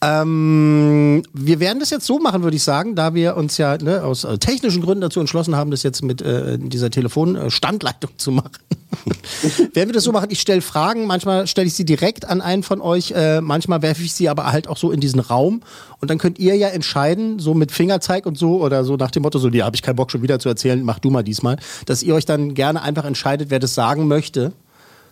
Ähm, 0.00 1.22
wir 1.34 1.60
werden 1.60 1.78
das 1.78 1.90
jetzt 1.90 2.06
so 2.06 2.18
machen, 2.18 2.42
würde 2.42 2.56
ich 2.56 2.62
sagen, 2.62 2.94
da 2.94 3.14
wir 3.14 3.36
uns 3.36 3.58
ja 3.58 3.76
ne, 3.76 4.02
aus 4.02 4.24
äh, 4.24 4.38
technischen 4.38 4.80
Gründen 4.80 5.02
dazu 5.02 5.20
entschlossen 5.20 5.54
haben, 5.54 5.70
das 5.70 5.82
jetzt 5.82 6.02
mit 6.02 6.22
äh, 6.22 6.58
dieser 6.58 6.90
Telefonstandleitung 6.90 8.12
zu 8.16 8.32
machen. 8.32 8.52
werden 9.74 9.88
wir 9.88 9.92
das 9.92 10.04
so 10.04 10.12
machen, 10.12 10.28
ich 10.30 10.40
stelle 10.40 10.60
Fragen, 10.60 11.06
manchmal 11.06 11.46
stelle 11.46 11.66
ich 11.66 11.74
sie 11.74 11.84
direkt 11.84 12.26
an 12.26 12.40
einen 12.40 12.62
von 12.62 12.80
euch, 12.80 13.12
äh, 13.12 13.40
manchmal 13.40 13.82
werfe 13.82 14.02
ich 14.02 14.12
sie 14.12 14.28
aber 14.28 14.52
halt 14.52 14.68
auch 14.68 14.76
so 14.76 14.90
in 14.90 15.00
diesen 15.00 15.20
Raum 15.20 15.62
und 16.00 16.10
dann 16.10 16.18
könnt 16.18 16.38
ihr 16.38 16.56
ja 16.56 16.68
entscheiden, 16.68 17.38
so 17.38 17.54
mit 17.54 17.72
Fingerzeig 17.72 18.26
und 18.26 18.38
so 18.38 18.60
oder 18.62 18.84
so 18.84 18.96
nach 18.96 19.10
dem 19.10 19.22
Motto, 19.22 19.38
so, 19.38 19.48
ja, 19.48 19.64
habe 19.64 19.76
ich 19.76 19.82
keinen 19.82 19.96
Bock 19.96 20.10
schon 20.10 20.22
wieder 20.22 20.38
zu 20.38 20.48
erzählen, 20.48 20.82
mach 20.82 20.98
du 20.98 21.10
mal 21.10 21.22
diesmal, 21.22 21.56
dass 21.86 22.02
ihr 22.02 22.14
euch 22.14 22.26
dann 22.26 22.54
gerne 22.54 22.82
einfach 22.82 23.04
entscheidet, 23.04 23.50
wer 23.50 23.58
das 23.58 23.74
sagen 23.74 24.08
möchte. 24.08 24.52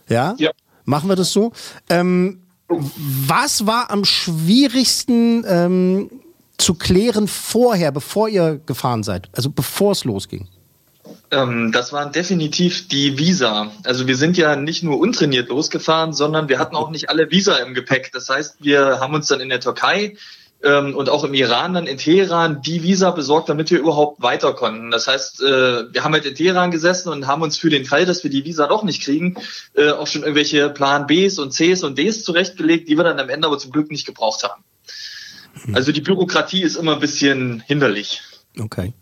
Ja? 0.08 0.34
Ja. 0.38 0.50
Machen 0.84 1.08
wir 1.08 1.16
das 1.16 1.32
so. 1.32 1.52
Ähm, 1.88 2.40
was 2.68 3.66
war 3.66 3.90
am 3.90 4.04
schwierigsten 4.04 5.44
ähm, 5.46 6.10
zu 6.58 6.74
klären 6.74 7.28
vorher, 7.28 7.92
bevor 7.92 8.28
ihr 8.28 8.60
gefahren 8.64 9.02
seid? 9.02 9.28
Also 9.32 9.50
bevor 9.50 9.92
es 9.92 10.04
losging? 10.04 10.48
Ähm, 11.30 11.73
das 11.73 11.92
waren 11.92 12.12
definitiv 12.12 12.88
die 12.88 13.18
Visa. 13.18 13.73
Also 13.85 14.06
wir 14.06 14.16
sind 14.16 14.37
ja 14.37 14.56
nicht 14.56 14.82
nur 14.82 14.99
untrainiert 14.99 15.49
losgefahren, 15.49 16.12
sondern 16.12 16.49
wir 16.49 16.59
hatten 16.59 16.76
auch 16.76 16.90
nicht 16.90 17.09
alle 17.11 17.30
Visa 17.30 17.56
im 17.56 17.75
Gepäck. 17.75 18.11
Das 18.12 18.28
heißt, 18.28 18.56
wir 18.61 19.00
haben 19.00 19.14
uns 19.14 19.26
dann 19.28 19.40
in 19.40 19.49
der 19.49 19.61
Türkei 19.61 20.16
ähm, 20.62 20.94
und 20.94 21.09
auch 21.09 21.25
im 21.25 21.35
Iran 21.35 21.75
dann 21.75 21.87
in 21.87 21.99
Teheran 21.99 22.62
die 22.62 22.82
Visa 22.82 23.11
besorgt, 23.11 23.49
damit 23.49 23.71
wir 23.71 23.80
überhaupt 23.80 24.23
weiter 24.23 24.52
konnten. 24.52 24.90
Das 24.90 25.09
heißt, 25.09 25.42
äh, 25.42 25.92
wir 25.92 26.04
haben 26.04 26.12
halt 26.12 26.25
in 26.25 26.35
Teheran 26.35 26.71
gesessen 26.71 27.09
und 27.09 27.26
haben 27.26 27.42
uns 27.42 27.56
für 27.56 27.71
den 27.71 27.85
Fall, 27.85 28.06
dass 28.06 28.23
wir 28.23 28.30
die 28.30 28.44
Visa 28.44 28.66
doch 28.66 28.85
nicht 28.85 29.02
kriegen, 29.02 29.37
äh, 29.75 29.90
auch 29.90 30.06
schon 30.06 30.23
irgendwelche 30.23 30.71
Plan 30.71 31.06
Bs 31.06 31.38
und 31.38 31.52
Cs 31.52 31.82
und 31.82 31.99
Ds 31.99 32.25
zurechtgelegt, 32.25 32.88
die 32.88 32.97
wir 32.97 33.04
dann 33.04 33.18
am 33.18 33.28
Ende 33.28 33.49
aber 33.49 33.59
zum 33.59 33.73
Glück 33.73 33.90
nicht 33.90 34.06
gebraucht 34.06 34.44
haben. 34.44 34.62
Also 35.75 35.92
die 35.92 36.00
Bürokratie 36.00 36.62
ist 36.62 36.76
immer 36.76 36.94
ein 36.94 37.00
bisschen 37.00 37.62
hinderlich. 37.66 38.23
Okay. 38.59 38.92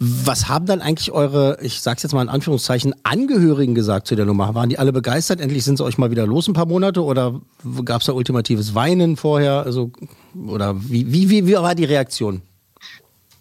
Was 0.00 0.48
haben 0.48 0.66
dann 0.66 0.80
eigentlich 0.80 1.10
eure, 1.10 1.58
ich 1.60 1.80
sag's 1.80 2.04
jetzt 2.04 2.12
mal 2.12 2.22
in 2.22 2.28
Anführungszeichen, 2.28 2.94
Angehörigen 3.02 3.74
gesagt 3.74 4.06
zu 4.06 4.14
der 4.14 4.26
Nummer? 4.26 4.54
Waren 4.54 4.68
die 4.68 4.78
alle 4.78 4.92
begeistert? 4.92 5.40
Endlich 5.40 5.64
sind 5.64 5.76
sie 5.76 5.84
euch 5.84 5.98
mal 5.98 6.12
wieder 6.12 6.26
los 6.26 6.46
ein 6.46 6.54
paar 6.54 6.66
Monate 6.66 7.02
oder 7.02 7.40
gab's 7.84 8.06
da 8.06 8.12
ultimatives 8.12 8.76
Weinen 8.76 9.16
vorher? 9.16 9.64
Also, 9.64 9.90
oder 10.46 10.76
wie, 10.80 11.12
wie, 11.12 11.30
wie, 11.30 11.46
wie 11.48 11.54
war 11.54 11.74
die 11.74 11.84
Reaktion? 11.84 12.42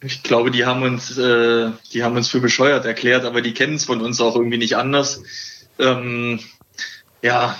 Ich 0.01 0.23
glaube, 0.23 0.49
die 0.49 0.65
haben 0.65 0.81
uns, 0.81 1.15
äh, 1.17 1.71
die 1.93 2.03
haben 2.03 2.15
uns 2.15 2.27
für 2.27 2.39
bescheuert 2.39 2.85
erklärt, 2.85 3.25
aber 3.25 3.41
die 3.41 3.53
kennen 3.53 3.75
es 3.75 3.85
von 3.85 4.01
uns 4.01 4.19
auch 4.19 4.35
irgendwie 4.35 4.57
nicht 4.57 4.77
anders. 4.77 5.21
Ähm, 5.77 6.39
ja, 7.21 7.55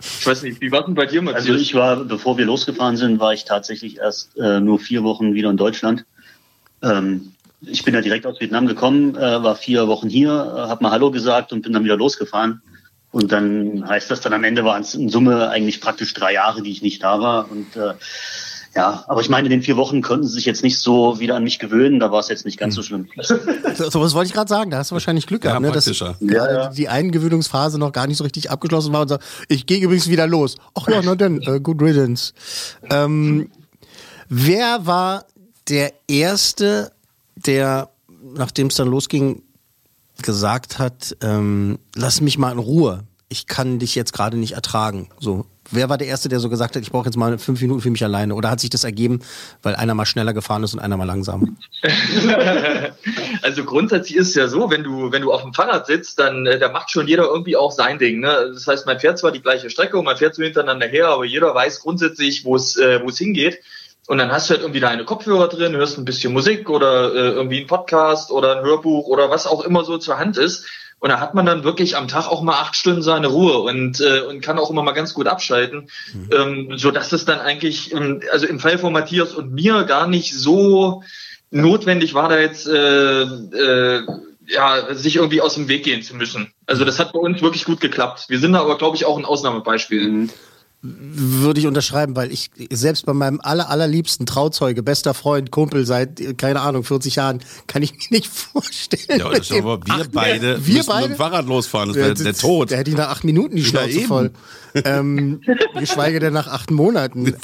ich 0.00 0.26
weiß 0.26 0.42
nicht, 0.42 0.60
wie 0.60 0.72
war 0.72 0.84
denn 0.84 0.94
bei 0.94 1.06
dir, 1.06 1.22
Matthias? 1.22 1.46
Also 1.46 1.60
ich 1.60 1.74
war, 1.74 2.04
bevor 2.04 2.38
wir 2.38 2.46
losgefahren 2.46 2.96
sind, 2.96 3.20
war 3.20 3.32
ich 3.32 3.44
tatsächlich 3.44 3.98
erst 3.98 4.36
äh, 4.38 4.60
nur 4.60 4.78
vier 4.78 5.04
Wochen 5.04 5.34
wieder 5.34 5.50
in 5.50 5.56
Deutschland. 5.56 6.04
Ähm, 6.82 7.32
ich 7.62 7.84
bin 7.84 7.94
ja 7.94 8.00
direkt 8.00 8.26
aus 8.26 8.40
Vietnam 8.40 8.66
gekommen, 8.66 9.16
äh, 9.16 9.42
war 9.42 9.56
vier 9.56 9.86
Wochen 9.88 10.08
hier, 10.08 10.30
äh, 10.30 10.68
habe 10.68 10.82
mal 10.82 10.90
Hallo 10.90 11.10
gesagt 11.10 11.52
und 11.52 11.62
bin 11.62 11.72
dann 11.72 11.84
wieder 11.84 11.96
losgefahren. 11.96 12.62
Und 13.12 13.32
dann 13.32 13.88
heißt 13.88 14.10
das 14.10 14.20
dann 14.20 14.32
am 14.32 14.44
Ende 14.44 14.64
waren 14.64 14.82
es 14.82 14.94
in 14.94 15.08
Summe 15.08 15.48
eigentlich 15.50 15.80
praktisch 15.80 16.14
drei 16.14 16.32
Jahre, 16.34 16.62
die 16.62 16.70
ich 16.70 16.80
nicht 16.80 17.02
da 17.02 17.20
war. 17.20 17.50
Und 17.50 17.74
äh, 17.76 17.94
ja, 18.76 19.04
aber 19.08 19.20
ich 19.20 19.28
meine, 19.28 19.46
in 19.46 19.50
den 19.50 19.62
vier 19.62 19.76
Wochen 19.76 20.00
konnten 20.00 20.28
sie 20.28 20.34
sich 20.34 20.44
jetzt 20.44 20.62
nicht 20.62 20.78
so 20.78 21.18
wieder 21.18 21.34
an 21.34 21.42
mich 21.42 21.58
gewöhnen, 21.58 21.98
da 21.98 22.12
war 22.12 22.20
es 22.20 22.28
jetzt 22.28 22.44
nicht 22.44 22.56
ganz 22.56 22.76
so 22.76 22.82
schlimm. 22.82 23.08
So, 23.74 23.88
so 23.90 24.00
was 24.00 24.14
wollte 24.14 24.28
ich 24.28 24.34
gerade 24.34 24.48
sagen, 24.48 24.70
da 24.70 24.78
hast 24.78 24.90
du 24.90 24.94
wahrscheinlich 24.94 25.26
Glück 25.26 25.44
Ja, 25.44 25.50
gehabt, 25.58 25.66
ne? 25.66 25.72
dass 25.72 25.86
Ja, 25.98 26.14
ja. 26.52 26.68
die 26.68 26.88
Eingewöhnungsphase 26.88 27.78
noch 27.78 27.92
gar 27.92 28.06
nicht 28.06 28.18
so 28.18 28.24
richtig 28.24 28.50
abgeschlossen 28.50 28.92
war 28.92 29.02
und 29.02 29.08
sagt, 29.08 29.24
ich 29.48 29.66
gehe 29.66 29.80
übrigens 29.80 30.08
wieder 30.08 30.26
los. 30.26 30.56
Ach 30.74 30.86
ja, 30.88 31.00
na 31.02 31.14
dann, 31.16 31.40
äh, 31.42 31.60
good 31.60 31.82
riddance. 31.82 32.32
Ähm, 32.90 33.50
wer 34.28 34.86
war 34.86 35.24
der 35.68 35.92
Erste, 36.08 36.92
der, 37.46 37.90
nachdem 38.34 38.68
es 38.68 38.74
dann 38.74 38.88
losging, 38.88 39.42
gesagt 40.22 40.78
hat, 40.78 41.16
ähm, 41.22 41.78
lass 41.94 42.20
mich 42.20 42.38
mal 42.38 42.52
in 42.52 42.58
Ruhe. 42.58 43.04
Ich 43.28 43.46
kann 43.46 43.78
dich 43.78 43.94
jetzt 43.94 44.12
gerade 44.12 44.36
nicht 44.36 44.52
ertragen. 44.52 45.08
So. 45.18 45.46
Wer 45.72 45.88
war 45.88 45.98
der 45.98 46.08
Erste, 46.08 46.28
der 46.28 46.40
so 46.40 46.48
gesagt 46.48 46.74
hat, 46.74 46.82
ich 46.82 46.90
brauche 46.90 47.06
jetzt 47.06 47.16
mal 47.16 47.38
fünf 47.38 47.60
Minuten 47.60 47.80
für 47.80 47.90
mich 47.90 48.02
alleine? 48.02 48.34
Oder 48.34 48.50
hat 48.50 48.58
sich 48.58 48.70
das 48.70 48.82
ergeben, 48.82 49.20
weil 49.62 49.76
einer 49.76 49.94
mal 49.94 50.04
schneller 50.04 50.32
gefahren 50.32 50.64
ist 50.64 50.74
und 50.74 50.80
einer 50.80 50.96
mal 50.96 51.04
langsamer? 51.04 51.46
Also 53.42 53.64
grundsätzlich 53.64 54.16
ist 54.16 54.28
es 54.28 54.34
ja 54.34 54.48
so, 54.48 54.70
wenn 54.70 54.84
du, 54.84 55.12
wenn 55.12 55.22
du 55.22 55.32
auf 55.32 55.42
dem 55.42 55.54
Fahrrad 55.54 55.86
sitzt, 55.86 56.18
dann 56.18 56.46
äh, 56.46 56.58
da 56.58 56.70
macht 56.70 56.90
schon 56.90 57.08
jeder 57.08 57.24
irgendwie 57.24 57.56
auch 57.56 57.72
sein 57.72 57.98
Ding. 57.98 58.20
Ne? 58.20 58.50
Das 58.52 58.66
heißt, 58.66 58.86
man 58.86 59.00
fährt 59.00 59.18
zwar 59.18 59.32
die 59.32 59.40
gleiche 59.40 59.70
Strecke 59.70 59.98
und 59.98 60.04
man 60.04 60.16
fährt 60.16 60.34
so 60.34 60.42
hintereinander 60.42 60.86
her, 60.86 61.08
aber 61.08 61.24
jeder 61.24 61.54
weiß 61.54 61.80
grundsätzlich, 61.80 62.44
wo 62.44 62.56
es 62.56 62.76
äh, 62.76 63.00
wo 63.02 63.08
es 63.08 63.18
hingeht. 63.18 63.60
Und 64.06 64.18
dann 64.18 64.32
hast 64.32 64.48
du 64.48 64.54
halt 64.54 64.62
irgendwie 64.62 64.80
deine 64.80 65.04
Kopfhörer 65.04 65.48
drin, 65.48 65.76
hörst 65.76 65.98
ein 65.98 66.04
bisschen 66.04 66.32
Musik 66.32 66.68
oder 66.68 67.14
äh, 67.14 67.28
irgendwie 67.30 67.58
einen 67.58 67.66
Podcast 67.66 68.30
oder 68.30 68.56
ein 68.56 68.64
Hörbuch 68.64 69.06
oder 69.06 69.30
was 69.30 69.46
auch 69.46 69.64
immer 69.64 69.84
so 69.84 69.98
zur 69.98 70.18
Hand 70.18 70.36
ist. 70.36 70.66
Und 71.00 71.08
da 71.08 71.18
hat 71.18 71.34
man 71.34 71.46
dann 71.46 71.64
wirklich 71.64 71.96
am 71.96 72.08
Tag 72.08 72.28
auch 72.28 72.42
mal 72.42 72.60
acht 72.60 72.76
Stunden 72.76 73.02
seine 73.02 73.28
Ruhe 73.28 73.58
und, 73.58 74.00
äh, 74.00 74.20
und 74.20 74.42
kann 74.42 74.58
auch 74.58 74.70
immer 74.70 74.82
mal 74.82 74.92
ganz 74.92 75.14
gut 75.14 75.28
abschalten, 75.28 75.88
ähm, 76.30 76.72
so 76.76 76.90
dass 76.90 77.12
es 77.12 77.24
dann 77.24 77.40
eigentlich, 77.40 77.92
ähm, 77.94 78.20
also 78.32 78.46
im 78.46 78.60
Fall 78.60 78.78
von 78.78 78.92
Matthias 78.92 79.32
und 79.32 79.52
mir 79.52 79.84
gar 79.84 80.06
nicht 80.06 80.34
so 80.34 81.02
notwendig 81.50 82.12
war, 82.12 82.28
da 82.28 82.38
jetzt 82.38 82.66
äh, 82.68 83.22
äh, 83.22 84.02
ja, 84.46 84.94
sich 84.94 85.16
irgendwie 85.16 85.40
aus 85.40 85.54
dem 85.54 85.68
Weg 85.68 85.84
gehen 85.84 86.02
zu 86.02 86.14
müssen. 86.16 86.52
Also 86.66 86.84
das 86.84 86.98
hat 86.98 87.12
bei 87.12 87.18
uns 87.18 87.40
wirklich 87.40 87.64
gut 87.64 87.80
geklappt. 87.80 88.26
Wir 88.28 88.38
sind 88.38 88.52
da 88.52 88.60
aber, 88.60 88.76
glaube 88.76 88.96
ich, 88.96 89.04
auch 89.04 89.16
ein 89.16 89.24
Ausnahmebeispiel. 89.24 90.28
Würde 90.82 91.60
ich 91.60 91.66
unterschreiben, 91.66 92.16
weil 92.16 92.32
ich 92.32 92.50
selbst 92.72 93.04
bei 93.04 93.12
meinem 93.12 93.38
aller, 93.42 93.68
allerliebsten 93.68 94.24
Trauzeuge, 94.24 94.82
bester 94.82 95.12
Freund, 95.12 95.50
Kumpel 95.50 95.84
seit, 95.84 96.38
keine 96.38 96.62
Ahnung, 96.62 96.84
40 96.84 97.16
Jahren, 97.16 97.40
kann 97.66 97.82
ich 97.82 97.92
mir 97.92 97.98
nicht 98.16 98.26
vorstellen. 98.32 99.18
Ja, 99.20 99.26
aber 99.26 99.84
wir 99.86 99.94
acht- 99.94 100.12
beide 100.12 100.66
wir 100.66 100.74
müssen 100.76 100.88
beide? 100.88 101.08
mit 101.08 101.16
dem 101.16 101.18
Fahrrad 101.18 101.46
losfahren, 101.46 101.88
das 101.90 101.96
wäre 101.98 102.14
der 102.14 102.32
Tod. 102.34 102.70
Der 102.70 102.78
hätte 102.78 102.90
ich 102.90 102.96
nach 102.96 103.10
acht 103.10 103.24
Minuten 103.24 103.56
die 103.56 103.62
Ja, 103.62 103.68
Schnauze 103.68 103.90
eben. 103.90 104.06
voll. 104.06 104.30
Ähm, 104.84 105.42
geschweige 105.78 106.18
denn 106.18 106.32
nach 106.32 106.48
acht 106.48 106.70
Monaten. 106.70 107.34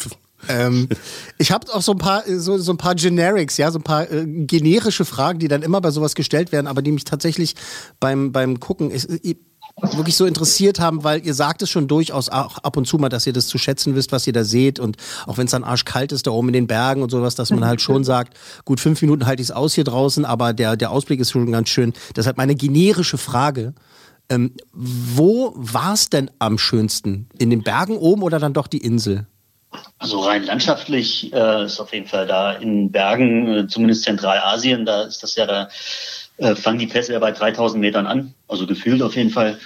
ähm, 0.49 0.88
ich 1.37 1.50
habe 1.52 1.71
auch 1.75 1.83
so 1.83 1.93
ein 1.93 1.99
paar 1.99 2.23
so, 2.26 2.57
so 2.57 2.73
ein 2.73 2.78
paar 2.78 2.95
Generics, 2.95 3.59
ja, 3.59 3.71
so 3.71 3.78
ein 3.78 3.83
paar 3.83 4.11
äh, 4.11 4.25
generische 4.25 5.05
Fragen, 5.05 5.38
die 5.40 5.49
dann 5.49 5.61
immer 5.62 5.83
bei 5.83 5.90
sowas 5.90 6.14
gestellt 6.14 6.52
werden, 6.52 6.66
aber 6.66 6.81
die 6.81 6.93
mich 6.93 7.05
tatsächlich 7.05 7.55
beim 8.00 8.33
beim 8.33 8.61
gucken 8.61 8.90
ist, 8.90 9.11
wirklich 9.83 10.16
so 10.16 10.25
interessiert 10.25 10.80
haben, 10.80 11.04
weil 11.04 11.25
ihr 11.26 11.35
sagt 11.35 11.61
es 11.61 11.71
schon 11.71 11.87
durchaus 11.87 12.30
auch 12.30 12.59
ab 12.59 12.76
und 12.78 12.87
zu 12.87 12.97
mal, 12.97 13.11
dass 13.11 13.26
ihr 13.26 13.35
das 13.35 13.47
zu 13.47 13.59
schätzen 13.59 13.95
wisst, 13.95 14.11
was 14.11 14.26
ihr 14.26 14.33
da 14.33 14.42
seht 14.42 14.78
und 14.78 14.97
auch 15.26 15.37
wenn 15.37 15.45
es 15.45 15.50
dann 15.50 15.64
arschkalt 15.64 16.12
ist 16.12 16.26
da 16.26 16.30
oben 16.30 16.49
in 16.49 16.54
den 16.54 16.66
Bergen 16.66 17.02
und 17.02 17.11
sowas, 17.11 17.35
dass 17.35 17.50
man 17.50 17.64
halt 17.64 17.83
schon 17.83 18.02
sagt, 18.02 18.38
gut 18.64 18.80
fünf 18.80 19.02
Minuten 19.02 19.26
halte 19.26 19.42
ich 19.42 19.49
es 19.49 19.54
aus 19.54 19.75
hier 19.75 19.85
draußen, 19.85 20.25
aber 20.25 20.54
der 20.54 20.76
der 20.76 20.90
Ausblick 20.90 21.21
ist 21.21 21.30
schon 21.30 21.52
ganz 21.52 21.68
schön. 21.68 21.92
Deshalb 22.16 22.38
meine 22.38 22.54
generische 22.54 23.18
Frage. 23.18 23.75
Ähm, 24.28 24.54
wo 24.73 25.52
war 25.54 25.95
es 25.95 26.11
denn 26.11 26.30
am 26.40 26.59
schönsten? 26.59 27.28
In 27.38 27.50
den 27.50 27.62
Bergen 27.62 27.97
oben 27.97 28.23
oder 28.23 28.40
dann 28.40 28.54
doch 28.54 28.66
die 28.66 28.78
Insel? 28.78 29.26
Also 29.99 30.21
rein 30.21 30.45
landschaftlich 30.45 31.33
äh, 31.33 31.64
ist 31.64 31.78
auf 31.80 31.92
jeden 31.92 32.06
Fall 32.09 32.26
da 32.26 32.52
in 32.52 32.90
Bergen, 32.90 33.47
äh, 33.49 33.68
zumindest 33.68 34.04
Zentralasien, 34.04 34.85
da 34.85 35.02
ist 35.02 35.23
das 35.23 35.37
ja, 35.37 35.47
da 35.47 35.68
äh, 36.38 36.55
fangen 36.55 36.78
die 36.78 36.87
Pässe 36.87 37.12
ja 37.12 37.19
bei 37.19 37.33
3000 37.33 37.81
Metern 37.81 38.07
an, 38.07 38.35
also 38.49 38.66
gefühlt 38.66 39.02
auf 39.02 39.16
jeden 39.16 39.31
Fall. 39.31 39.59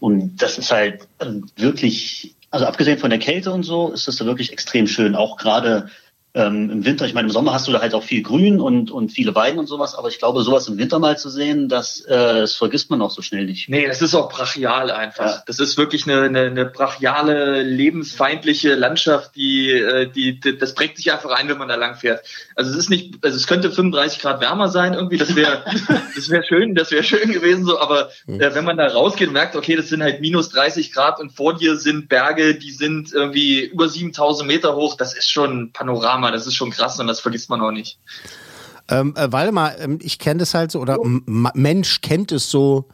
Und 0.00 0.36
das 0.36 0.58
ist 0.58 0.70
halt 0.70 1.02
äh, 1.18 1.26
wirklich, 1.56 2.34
also 2.50 2.66
abgesehen 2.66 2.98
von 2.98 3.10
der 3.10 3.18
Kälte 3.18 3.52
und 3.52 3.62
so, 3.62 3.90
ist 3.90 4.08
das 4.08 4.16
da 4.16 4.24
wirklich 4.24 4.52
extrem 4.52 4.86
schön. 4.86 5.14
Auch 5.14 5.36
gerade 5.36 5.88
ähm, 6.34 6.70
im 6.70 6.84
Winter, 6.86 7.04
ich 7.04 7.12
meine, 7.12 7.26
im 7.26 7.32
Sommer 7.32 7.52
hast 7.52 7.68
du 7.68 7.72
da 7.72 7.82
halt 7.82 7.92
auch 7.92 8.02
viel 8.02 8.22
Grün 8.22 8.58
und, 8.58 8.90
und 8.90 9.12
viele 9.12 9.34
Weiden 9.34 9.58
und 9.58 9.66
sowas, 9.66 9.94
aber 9.94 10.08
ich 10.08 10.18
glaube, 10.18 10.42
sowas 10.42 10.66
im 10.66 10.78
Winter 10.78 10.98
mal 10.98 11.18
zu 11.18 11.28
sehen, 11.28 11.68
das, 11.68 12.00
äh, 12.00 12.40
das 12.40 12.54
vergisst 12.54 12.88
man 12.88 13.02
auch 13.02 13.10
so 13.10 13.20
schnell 13.20 13.44
nicht. 13.44 13.68
Nee, 13.68 13.86
das 13.86 14.00
ist 14.00 14.14
auch 14.14 14.30
brachial 14.30 14.90
einfach. 14.90 15.44
Das 15.44 15.58
ist 15.58 15.76
wirklich 15.76 16.08
eine, 16.08 16.22
eine, 16.22 16.40
eine 16.46 16.64
brachiale, 16.64 17.62
lebensfeindliche 17.62 18.74
Landschaft, 18.74 19.36
die, 19.36 19.72
äh, 19.72 20.10
die, 20.10 20.40
die, 20.40 20.56
das 20.56 20.74
prägt 20.74 20.96
sich 20.96 21.12
einfach 21.12 21.32
ein, 21.32 21.48
wenn 21.48 21.58
man 21.58 21.68
da 21.68 21.74
lang 21.74 21.96
fährt. 21.96 22.24
Also 22.56 22.70
es 22.70 22.78
ist 22.78 22.88
nicht, 22.88 23.22
also 23.22 23.36
es 23.36 23.46
könnte 23.46 23.70
35 23.70 24.20
Grad 24.22 24.40
wärmer 24.40 24.68
sein 24.68 24.94
irgendwie, 24.94 25.18
das 25.18 25.36
wäre, 25.36 25.64
das 26.14 26.30
wäre 26.30 26.44
schön, 26.44 26.74
das 26.74 26.90
wäre 26.92 27.04
schön 27.04 27.30
gewesen 27.32 27.66
so, 27.66 27.78
aber 27.78 28.08
äh, 28.26 28.54
wenn 28.54 28.64
man 28.64 28.78
da 28.78 28.86
rausgeht 28.86 29.28
und 29.28 29.34
merkt, 29.34 29.54
okay, 29.54 29.76
das 29.76 29.90
sind 29.90 30.02
halt 30.02 30.22
minus 30.22 30.48
30 30.48 30.92
Grad 30.92 31.20
und 31.20 31.32
vor 31.32 31.54
dir 31.54 31.76
sind 31.76 32.08
Berge, 32.08 32.54
die 32.54 32.70
sind 32.70 33.12
irgendwie 33.12 33.64
über 33.64 33.86
7000 33.86 34.48
Meter 34.48 34.76
hoch, 34.76 34.96
das 34.96 35.12
ist 35.14 35.30
schon 35.30 35.64
ein 35.64 35.72
Panorama, 36.22 36.30
das 36.30 36.46
ist 36.46 36.54
schon 36.54 36.70
krass 36.70 36.98
und 37.00 37.06
das 37.06 37.20
vergisst 37.20 37.50
man 37.50 37.60
auch 37.60 37.72
nicht. 37.72 37.98
Ähm, 38.88 39.14
äh, 39.16 39.30
Waldemar, 39.30 39.78
ähm, 39.78 39.98
ich 40.02 40.18
kenne 40.18 40.40
das 40.40 40.54
halt 40.54 40.70
so, 40.70 40.80
oder 40.80 40.98
Mensch 41.26 42.00
kennt 42.00 42.32
es 42.32 42.50
so 42.50 42.88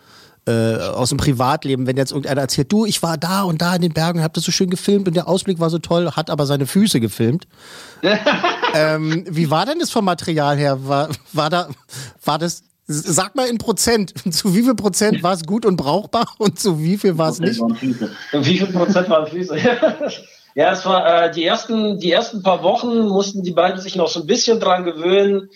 äh, 0.46 0.76
aus 0.76 1.10
dem 1.10 1.18
Privatleben, 1.18 1.86
wenn 1.86 1.96
jetzt 1.96 2.12
irgendeiner 2.12 2.42
erzählt, 2.42 2.72
du, 2.72 2.86
ich 2.86 3.02
war 3.02 3.16
da 3.16 3.42
und 3.42 3.60
da 3.60 3.74
in 3.74 3.82
den 3.82 3.92
Bergen, 3.92 4.22
hab 4.22 4.34
das 4.34 4.44
so 4.44 4.52
schön 4.52 4.70
gefilmt 4.70 5.08
und 5.08 5.14
der 5.14 5.28
Ausblick 5.28 5.60
war 5.60 5.70
so 5.70 5.78
toll, 5.78 6.10
hat 6.12 6.30
aber 6.30 6.46
seine 6.46 6.66
Füße 6.66 7.00
gefilmt. 7.00 7.46
ähm, 8.74 9.24
wie 9.28 9.50
war 9.50 9.66
denn 9.66 9.78
das 9.78 9.90
vom 9.90 10.04
Material 10.04 10.56
her? 10.56 10.86
War, 10.86 11.08
war 11.32 11.50
da, 11.50 11.68
war 12.24 12.38
das, 12.38 12.64
sag 12.86 13.34
mal 13.34 13.48
in 13.48 13.58
Prozent, 13.58 14.14
zu 14.34 14.54
wie 14.54 14.62
viel 14.62 14.74
Prozent 14.74 15.22
war 15.22 15.34
es 15.34 15.44
gut 15.44 15.66
und 15.66 15.76
brauchbar 15.76 16.26
und 16.38 16.58
zu 16.58 16.80
wie 16.80 16.96
viel 16.96 17.18
war 17.18 17.30
es 17.30 17.40
nicht? 17.40 17.60
Wie 17.60 18.58
viel 18.58 18.66
Prozent 18.68 19.08
waren 19.08 19.26
Füße? 19.26 19.56
ja, 20.58 20.72
es 20.72 20.84
war 20.84 21.26
äh, 21.26 21.30
die 21.30 21.44
ersten, 21.44 22.00
die 22.00 22.10
ersten 22.10 22.42
paar 22.42 22.64
Wochen 22.64 23.06
mussten 23.06 23.44
die 23.44 23.52
beiden 23.52 23.80
sich 23.80 23.94
noch 23.94 24.08
so 24.08 24.18
ein 24.18 24.26
bisschen 24.26 24.58
dran 24.58 24.82
gewöhnen, 24.82 25.50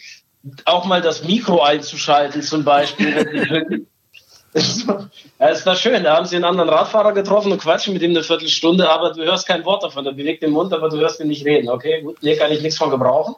auch 0.64 0.85
mal 0.85 1.00
das 1.00 1.25
Mikro 1.25 1.61
einzuschalten 1.61 2.40
zum 2.40 2.62
Beispiel. 2.62 3.85
ja, 4.54 5.09
es 5.38 5.66
war 5.66 5.75
schön. 5.75 6.04
Da 6.04 6.14
haben 6.16 6.26
sie 6.26 6.37
einen 6.37 6.44
anderen 6.44 6.68
Radfahrer 6.68 7.14
getroffen 7.14 7.50
und 7.50 7.61
quatschen 7.61 7.94
mit 7.94 8.02
ihm 8.02 8.12
eine 8.12 8.23
Viertelstunde, 8.23 8.88
aber 8.88 9.12
du 9.12 9.25
hörst 9.25 9.49
kein 9.49 9.64
Wort 9.64 9.82
davon. 9.82 10.06
Er 10.06 10.12
bewegt 10.12 10.44
den 10.44 10.52
Mund, 10.52 10.73
aber 10.73 10.88
du 10.88 10.99
hörst 10.99 11.18
ihn 11.18 11.26
nicht 11.26 11.44
reden. 11.44 11.68
Okay, 11.68 12.02
gut, 12.02 12.18
nee, 12.23 12.37
kann 12.37 12.52
ich 12.52 12.62
nichts 12.62 12.78
von 12.78 12.90
gebrauchen. 12.90 13.35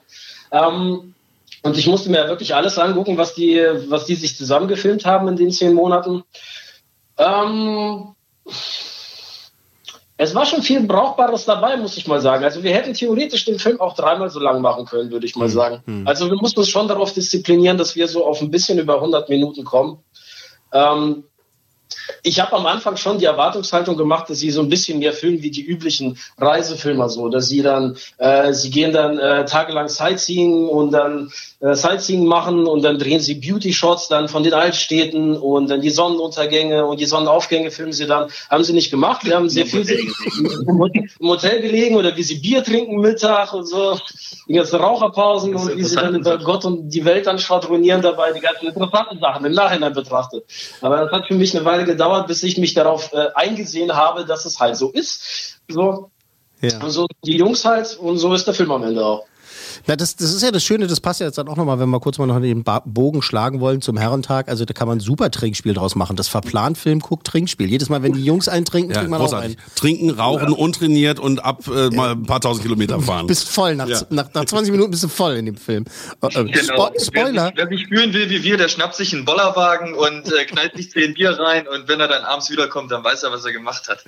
Ähm, 0.53 1.15
und 1.63 1.79
ich 1.79 1.87
musste 1.87 2.11
mir 2.11 2.19
ja 2.19 2.29
wirklich 2.29 2.55
alles 2.55 2.79
angucken, 2.79 3.17
was 3.17 3.33
die, 3.33 3.59
was 3.89 4.05
die 4.05 4.17
sich 4.17 4.37
zusammengefilmt 4.37 5.07
haben 5.07 5.29
in 5.29 5.37
den 5.37 5.51
zehn 5.51 5.73
Monaten. 5.73 6.25
Ähm, 7.17 8.15
es 10.17 10.35
war 10.35 10.47
schon 10.47 10.63
viel 10.63 10.81
Brauchbares 10.87 11.45
dabei, 11.45 11.77
muss 11.77 11.97
ich 11.97 12.07
mal 12.07 12.21
sagen. 12.21 12.45
Also 12.45 12.63
wir 12.63 12.73
hätten 12.73 12.95
theoretisch 12.95 13.45
den 13.47 13.59
Film 13.59 13.81
auch 13.81 13.95
dreimal 13.97 14.31
so 14.31 14.39
lang 14.41 14.61
machen 14.61 14.85
können, 14.87 15.11
würde 15.11 15.27
ich 15.27 15.35
mal 15.37 15.49
sagen. 15.49 15.83
Also 16.07 16.31
wir 16.31 16.37
mussten 16.37 16.61
uns 16.61 16.69
schon 16.69 16.87
darauf 16.87 17.13
disziplinieren, 17.13 17.79
dass 17.79 17.97
wir 17.97 18.07
so 18.07 18.25
auf 18.25 18.41
ein 18.41 18.51
bisschen 18.51 18.79
über 18.79 18.95
100 18.97 19.29
Minuten 19.29 19.65
kommen. 19.65 19.99
Ähm, 20.73 21.25
Ich 22.23 22.39
habe 22.41 22.53
am 22.55 22.67
Anfang 22.67 22.97
schon 22.97 23.19
die 23.19 23.25
Erwartungshaltung 23.25 23.97
gemacht, 23.97 24.29
dass 24.29 24.39
sie 24.39 24.51
so 24.51 24.61
ein 24.61 24.69
bisschen 24.69 24.99
mehr 24.99 25.13
filmen 25.13 25.43
wie 25.43 25.51
die 25.51 25.65
üblichen 25.65 26.19
Reisefilmer 26.39 27.09
so, 27.09 27.29
dass 27.29 27.49
sie 27.49 27.63
dann, 27.63 27.97
äh, 28.19 28.53
sie 28.53 28.71
gehen 28.71 28.93
dann 28.93 29.19
äh, 29.19 29.45
tagelang 29.45 29.89
Sightseeing 29.89 30.69
und 30.69 30.91
dann 30.93 31.31
äh, 31.65 31.75
Sightseeing 31.75 32.27
machen 32.27 32.67
und 32.67 32.83
dann 32.83 32.99
drehen 32.99 33.21
sie 33.21 33.37
Beauty-Shots 33.37 34.09
dann 34.09 34.29
von 34.29 34.43
den 34.43 34.53
Altstädten 34.53 35.35
und 35.37 35.71
dann 35.71 35.81
die 35.81 35.89
Sonnenuntergänge 35.89 36.85
und 36.85 37.01
die 37.01 37.07
Sonnenaufgänge 37.07 37.71
filmen 37.71 37.95
sie 37.95 38.07
dann. 38.07 38.31
Haben 38.51 38.65
sie 38.65 38.75
nicht 38.75 38.91
gemacht. 38.91 39.25
Wir 39.25 39.37
haben 39.37 39.49
sehr 39.49 39.65
viel 39.65 39.89
im 39.89 41.29
Hotel 41.29 41.63
gelegen 41.63 41.97
oder 41.97 42.15
wie 42.17 42.23
sie 42.23 42.35
Bier 42.35 42.63
trinken 42.63 43.01
Mittag 43.01 43.55
und 43.55 43.65
so, 43.67 43.99
die 44.47 44.53
ganzen 44.53 44.77
Raucherpausen 44.77 45.55
und 45.55 45.77
wie 45.77 45.85
sie 45.85 45.97
dann 45.97 46.15
über 46.15 46.37
Gott 46.39 46.67
und 46.67 46.91
die 46.91 47.05
Welt 47.05 47.27
dann 47.27 47.39
schwadronieren 47.39 48.03
dabei, 48.03 48.33
die 48.33 48.41
ganzen 48.41 48.67
interessanten 48.67 49.19
Sachen 49.21 49.47
im 49.47 49.53
Nachhinein 49.53 49.95
betrachtet. 49.95 50.45
Aber 50.83 50.99
das 50.99 51.13
hat 51.13 51.29
für 51.29 51.35
mich 51.35 51.57
eine 51.57 51.65
Weile 51.65 51.85
gedauert, 51.85 52.27
bis 52.27 52.43
ich 52.43 52.59
mich 52.59 52.75
darauf 52.75 53.13
äh, 53.15 53.29
eingesehen 53.35 53.97
habe, 53.97 54.27
dass 54.27 54.45
es 54.45 54.61
halt 54.61 54.77
so 54.77 54.91
ist. 54.91 55.61
So, 55.69 56.11
Ja. 56.61 56.79
und 56.83 56.91
so 56.91 57.07
die 57.25 57.39
Jungs 57.39 57.65
halt 57.65 57.97
und 57.99 58.19
so 58.19 58.35
ist 58.35 58.47
der 58.47 58.53
Film 58.55 58.71
am 58.71 58.83
Ende 58.83 59.05
auch. 59.05 59.25
Na, 59.87 59.97
das, 59.97 60.17
das 60.17 60.33
ist 60.33 60.43
ja 60.43 60.51
das 60.51 60.65
Schöne, 60.65 60.87
das 60.87 61.01
passt 61.01 61.21
ja 61.21 61.27
jetzt 61.27 61.37
dann 61.37 61.49
auch 61.49 61.57
nochmal, 61.57 61.79
wenn 61.79 61.91
wir 61.91 62.01
kurz 62.01 62.17
mal 62.19 62.27
noch 62.27 62.41
den 62.41 62.65
ba 62.65 62.83
Bogen 62.87 63.21
schlagen 63.23 63.61
wollen 63.61 63.83
zum 63.83 63.97
Herrentag. 63.97 64.49
Also 64.49 64.65
da 64.65 64.73
kann 64.73 64.89
man 64.89 64.97
ein 64.99 65.01
super 65.01 65.31
Trinkspiel 65.31 65.75
draus 65.75 65.95
machen. 65.95 66.17
Das 66.17 66.29
verplant 66.29 66.79
Film, 66.79 67.01
guckt 67.01 67.27
Trinkspiel. 67.27 67.69
Jedes 67.69 67.89
Mal, 67.89 68.03
wenn 68.03 68.13
die 68.15 68.25
Jungs 68.25 68.49
eintrinken, 68.49 68.91
Ja, 68.93 68.99
trinkt 68.99 69.11
man 69.11 69.21
auch 69.21 69.25
großartig. 69.27 69.57
ein. 69.59 69.63
Trinken, 69.77 70.11
rauchen, 70.11 70.53
untrainiert 70.53 71.19
und 71.21 71.45
ab 71.45 71.63
äh, 71.69 71.91
mal 71.91 72.13
ein 72.13 72.23
paar 72.25 72.41
tausend 72.41 72.63
Kilometer 72.65 72.99
fahren. 73.01 73.27
Bist 73.27 73.49
voll, 73.49 73.75
nach, 73.77 73.89
Ja. 73.89 74.01
nach, 74.11 74.33
nach 74.33 74.45
20 74.45 74.73
Minuten 74.73 74.91
bist 74.91 75.03
du 75.05 75.09
voll 75.09 75.35
in 75.37 75.47
dem 75.47 75.57
Film. 75.57 75.85
Äh, 76.23 76.27
äh, 76.29 76.45
Genau. 76.45 76.63
Spo 76.63 76.91
Spoiler. 76.99 77.53
Wer 77.55 77.67
sich, 77.69 77.71
wer 77.71 77.79
sich 77.79 77.87
fühlen 77.89 78.13
will 78.15 78.31
wie 78.31 78.43
wir, 78.43 78.57
der 78.57 78.69
schnappt 78.69 78.95
sich 78.95 79.13
einen 79.15 79.25
Bollerwagen 79.25 79.95
und 79.95 80.33
äh, 80.33 80.45
knallt 80.47 80.77
sich 80.77 80.91
zehn 80.91 81.15
Bier 81.15 81.39
rein 81.39 81.67
und 81.69 81.89
wenn 81.89 82.01
er 82.01 82.09
dann 82.09 82.23
abends 82.23 82.51
wiederkommt, 82.51 82.91
dann 82.91 83.05
weiß 83.05 83.23
er, 83.23 83.33
was 83.33 83.45
er 83.45 83.53
gemacht 83.53 83.89
hat. 83.89 84.03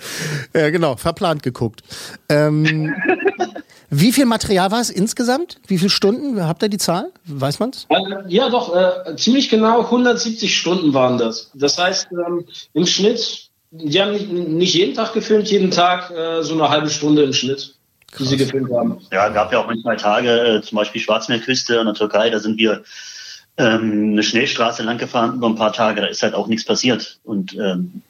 Ja, 0.54 0.71
genau, 0.71 0.97
verplant 0.97 1.42
geguckt. 1.42 1.83
Ähm, 2.28 2.95
wie 3.90 4.12
viel 4.12 4.25
Material 4.26 4.71
war 4.71 4.80
es 4.80 4.90
insgesamt? 4.90 5.59
Wie 5.68 5.78
viele 5.78 5.90
Stunden? 5.90 6.42
Habt 6.44 6.62
ihr 6.62 6.68
die 6.68 6.78
Zahl? 6.78 7.11
Weiß 7.25 7.58
man's? 7.58 7.87
Ja, 8.28 8.49
doch, 8.49 8.75
äh, 8.75 9.16
ziemlich 9.16 9.49
genau 9.49 9.82
170 9.82 10.56
Stunden 10.56 10.94
waren 10.94 11.18
das. 11.18 11.50
Das 11.54 11.78
heißt, 11.78 12.08
ähm, 12.12 12.44
im 12.73 12.87
Schnitt, 12.87 13.49
die 13.70 14.00
haben 14.00 14.12
nicht, 14.12 14.30
nicht 14.30 14.75
jeden 14.75 14.94
Tag 14.94 15.12
gefilmt, 15.12 15.49
jeden 15.49 15.70
Tag 15.70 16.11
äh, 16.11 16.42
so 16.42 16.54
eine 16.54 16.68
halbe 16.68 16.90
Stunde 16.90 17.23
im 17.23 17.32
Schnitt, 17.32 17.75
die 18.18 18.25
sie 18.25 18.37
gefilmt 18.37 18.73
haben. 18.73 18.99
Ja, 19.12 19.28
gab 19.28 19.52
ja 19.52 19.58
auch 19.58 19.66
manchmal 19.66 19.96
Tage, 19.96 20.30
äh, 20.30 20.62
zum 20.62 20.76
Beispiel 20.76 21.00
Schwarzmeerküste 21.00 21.76
in 21.76 21.87
der 21.87 21.94
Türkei, 21.94 22.30
da 22.30 22.38
sind 22.38 22.58
wir 22.58 22.85
ähm, 23.58 24.12
eine 24.12 24.23
Schnellstraße 24.23 24.82
lang 24.82 24.99
gefahren 24.99 25.37
über 25.37 25.49
ein 25.49 25.56
paar 25.56 25.73
Tage, 25.73 26.00
da 26.00 26.06
ist 26.06 26.23
halt 26.23 26.35
auch 26.35 26.46
nichts 26.46 26.64
passiert. 26.64 27.18
Und 27.25 27.54
ähm, 27.54 28.02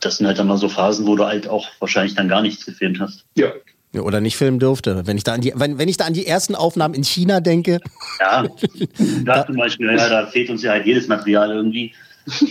das 0.00 0.16
sind 0.18 0.26
halt 0.26 0.38
dann 0.38 0.48
mal 0.48 0.58
so 0.58 0.68
Phasen, 0.68 1.06
wo 1.06 1.16
du 1.16 1.24
halt 1.24 1.48
auch 1.48 1.68
wahrscheinlich 1.78 2.14
dann 2.14 2.28
gar 2.28 2.42
nichts 2.42 2.66
gefilmt 2.66 3.00
hast. 3.00 3.24
Ja. 3.34 3.52
Ja, 3.94 4.00
oder 4.00 4.20
nicht 4.20 4.36
filmen 4.36 4.58
durfte. 4.58 5.06
Wenn 5.06 5.18
ich 5.18 5.24
da 5.24 5.34
an 5.34 5.42
die, 5.42 5.52
wenn, 5.54 5.78
wenn 5.78 5.88
ich 5.88 5.98
da 5.98 6.06
an 6.06 6.14
die 6.14 6.26
ersten 6.26 6.54
Aufnahmen 6.54 6.94
in 6.94 7.04
China 7.04 7.40
denke, 7.40 7.78
Ja, 8.18 8.46
da 9.24 9.46
zum 9.46 9.56
Beispiel, 9.56 9.94
ja, 9.94 10.08
da 10.08 10.26
fehlt 10.26 10.48
uns 10.48 10.62
ja 10.62 10.72
halt 10.72 10.86
jedes 10.86 11.08
Material 11.08 11.50
irgendwie. 11.50 11.92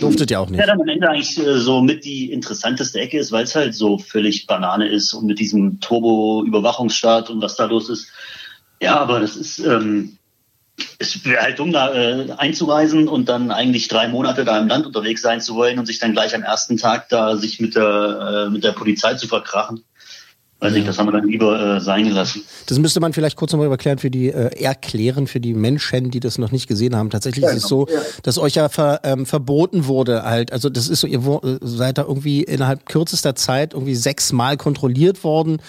durftet 0.00 0.30
ihr 0.30 0.40
auch 0.40 0.48
nicht. 0.48 0.60
Ja, 0.60 0.66
dann 0.66 0.80
am 0.80 0.88
Ende 0.88 1.08
eigentlich 1.08 1.38
äh, 1.38 1.58
so 1.58 1.82
mit 1.82 2.04
die 2.04 2.30
interessanteste 2.30 3.00
Ecke 3.00 3.18
ist, 3.18 3.32
weil 3.32 3.44
es 3.44 3.56
halt 3.56 3.74
so 3.74 3.98
völlig 3.98 4.46
Banane 4.46 4.86
ist 4.86 5.14
und 5.14 5.26
mit 5.26 5.38
diesem 5.38 5.80
Turbo-Überwachungsstaat 5.80 7.30
und 7.30 7.42
was 7.42 7.56
da 7.56 7.64
los 7.64 7.88
ist. 7.88 8.12
Ja, 8.80 8.98
aber 8.98 9.20
das 9.20 9.36
ist, 9.36 9.58
ähm, 9.60 10.18
es 10.98 11.24
wäre 11.24 11.42
halt 11.42 11.58
dumm, 11.58 11.72
da 11.72 11.92
äh, 11.92 12.30
einzureisen 12.36 13.08
und 13.08 13.28
dann 13.28 13.50
eigentlich 13.50 13.88
drei 13.88 14.08
Monate 14.08 14.44
da 14.44 14.58
im 14.58 14.68
Land 14.68 14.86
unterwegs 14.86 15.22
sein 15.22 15.40
zu 15.40 15.54
wollen 15.54 15.78
und 15.78 15.86
sich 15.86 15.98
dann 15.98 16.12
gleich 16.12 16.34
am 16.34 16.42
ersten 16.42 16.76
Tag 16.76 17.08
da 17.08 17.36
sich 17.36 17.60
mit 17.60 17.74
der, 17.74 18.46
äh, 18.46 18.50
mit 18.50 18.64
der 18.64 18.72
Polizei 18.72 19.14
zu 19.14 19.26
verkrachen. 19.26 19.84
Weiß 20.62 20.74
nicht, 20.74 20.86
das 20.86 20.96
haben 20.96 21.08
wir 21.08 21.12
dann 21.12 21.26
lieber 21.26 21.76
äh, 21.76 21.80
sein 21.80 22.04
gelassen. 22.04 22.44
Das 22.66 22.78
müsste 22.78 23.00
man 23.00 23.12
vielleicht 23.12 23.36
kurz 23.36 23.50
nochmal 23.50 23.68
erklären 23.68 23.98
für 23.98 24.12
die, 24.12 24.28
äh, 24.28 24.62
erklären 24.62 25.26
für 25.26 25.40
die 25.40 25.54
Menschen, 25.54 26.12
die 26.12 26.20
das 26.20 26.38
noch 26.38 26.52
nicht 26.52 26.68
gesehen 26.68 26.94
haben. 26.94 27.10
Tatsächlich 27.10 27.44
ist 27.44 27.56
es 27.56 27.62
so, 27.64 27.88
dass 28.22 28.38
euch 28.38 28.54
ja 28.54 28.68
ver, 28.68 29.00
ähm, 29.02 29.26
verboten 29.26 29.86
wurde 29.86 30.22
halt. 30.22 30.52
Also 30.52 30.70
das 30.70 30.88
ist 30.88 31.00
so, 31.00 31.08
ihr 31.08 31.18
äh, 31.18 31.58
seid 31.62 31.98
da 31.98 32.02
irgendwie 32.02 32.44
innerhalb 32.44 32.86
kürzester 32.86 33.34
Zeit 33.34 33.74
irgendwie 33.74 33.96
sechsmal 33.96 34.56
kontrolliert 34.56 35.24
worden 35.24 35.60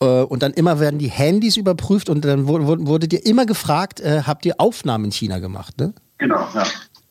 äh, 0.00 0.06
und 0.06 0.42
dann 0.42 0.52
immer 0.52 0.80
werden 0.80 0.98
die 0.98 1.10
Handys 1.10 1.56
überprüft 1.56 2.08
und 2.08 2.24
dann 2.24 2.48
wurde, 2.48 2.66
wurde, 2.66 2.86
wurde 2.88 3.06
dir 3.06 3.24
immer 3.24 3.46
gefragt, 3.46 4.00
äh, 4.00 4.22
habt 4.26 4.44
ihr 4.46 4.54
Aufnahmen 4.58 5.04
in 5.04 5.12
China 5.12 5.38
gemacht, 5.38 5.78
ne? 5.78 5.94
Genau, 6.18 6.48
ja. 6.56 6.64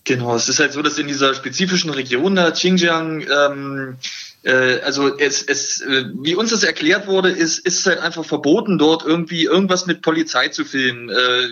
Genau, 0.04 0.36
es 0.36 0.50
ist 0.50 0.60
halt 0.60 0.74
so, 0.74 0.82
dass 0.82 0.98
in 0.98 1.08
dieser 1.08 1.36
spezifischen 1.36 1.92
Region 1.92 2.36
da 2.36 2.52
Xinjiang, 2.52 3.22
ähm, 3.22 3.96
äh, 4.02 4.06
also 4.48 5.18
es, 5.18 5.44
es, 5.44 5.82
äh, 5.82 6.06
wie 6.22 6.36
uns 6.36 6.52
das 6.52 6.64
erklärt 6.64 7.08
wurde, 7.08 7.30
ist, 7.30 7.60
ist 7.60 7.80
es 7.80 7.86
halt 7.86 8.00
einfach 8.00 8.24
verboten, 8.24 8.78
dort 8.78 9.06
irgendwie 9.06 9.44
irgendwas 9.44 9.86
mit 9.86 10.02
Polizei 10.02 10.48
zu 10.48 10.64
filmen. 10.64 11.10
Äh, 11.10 11.48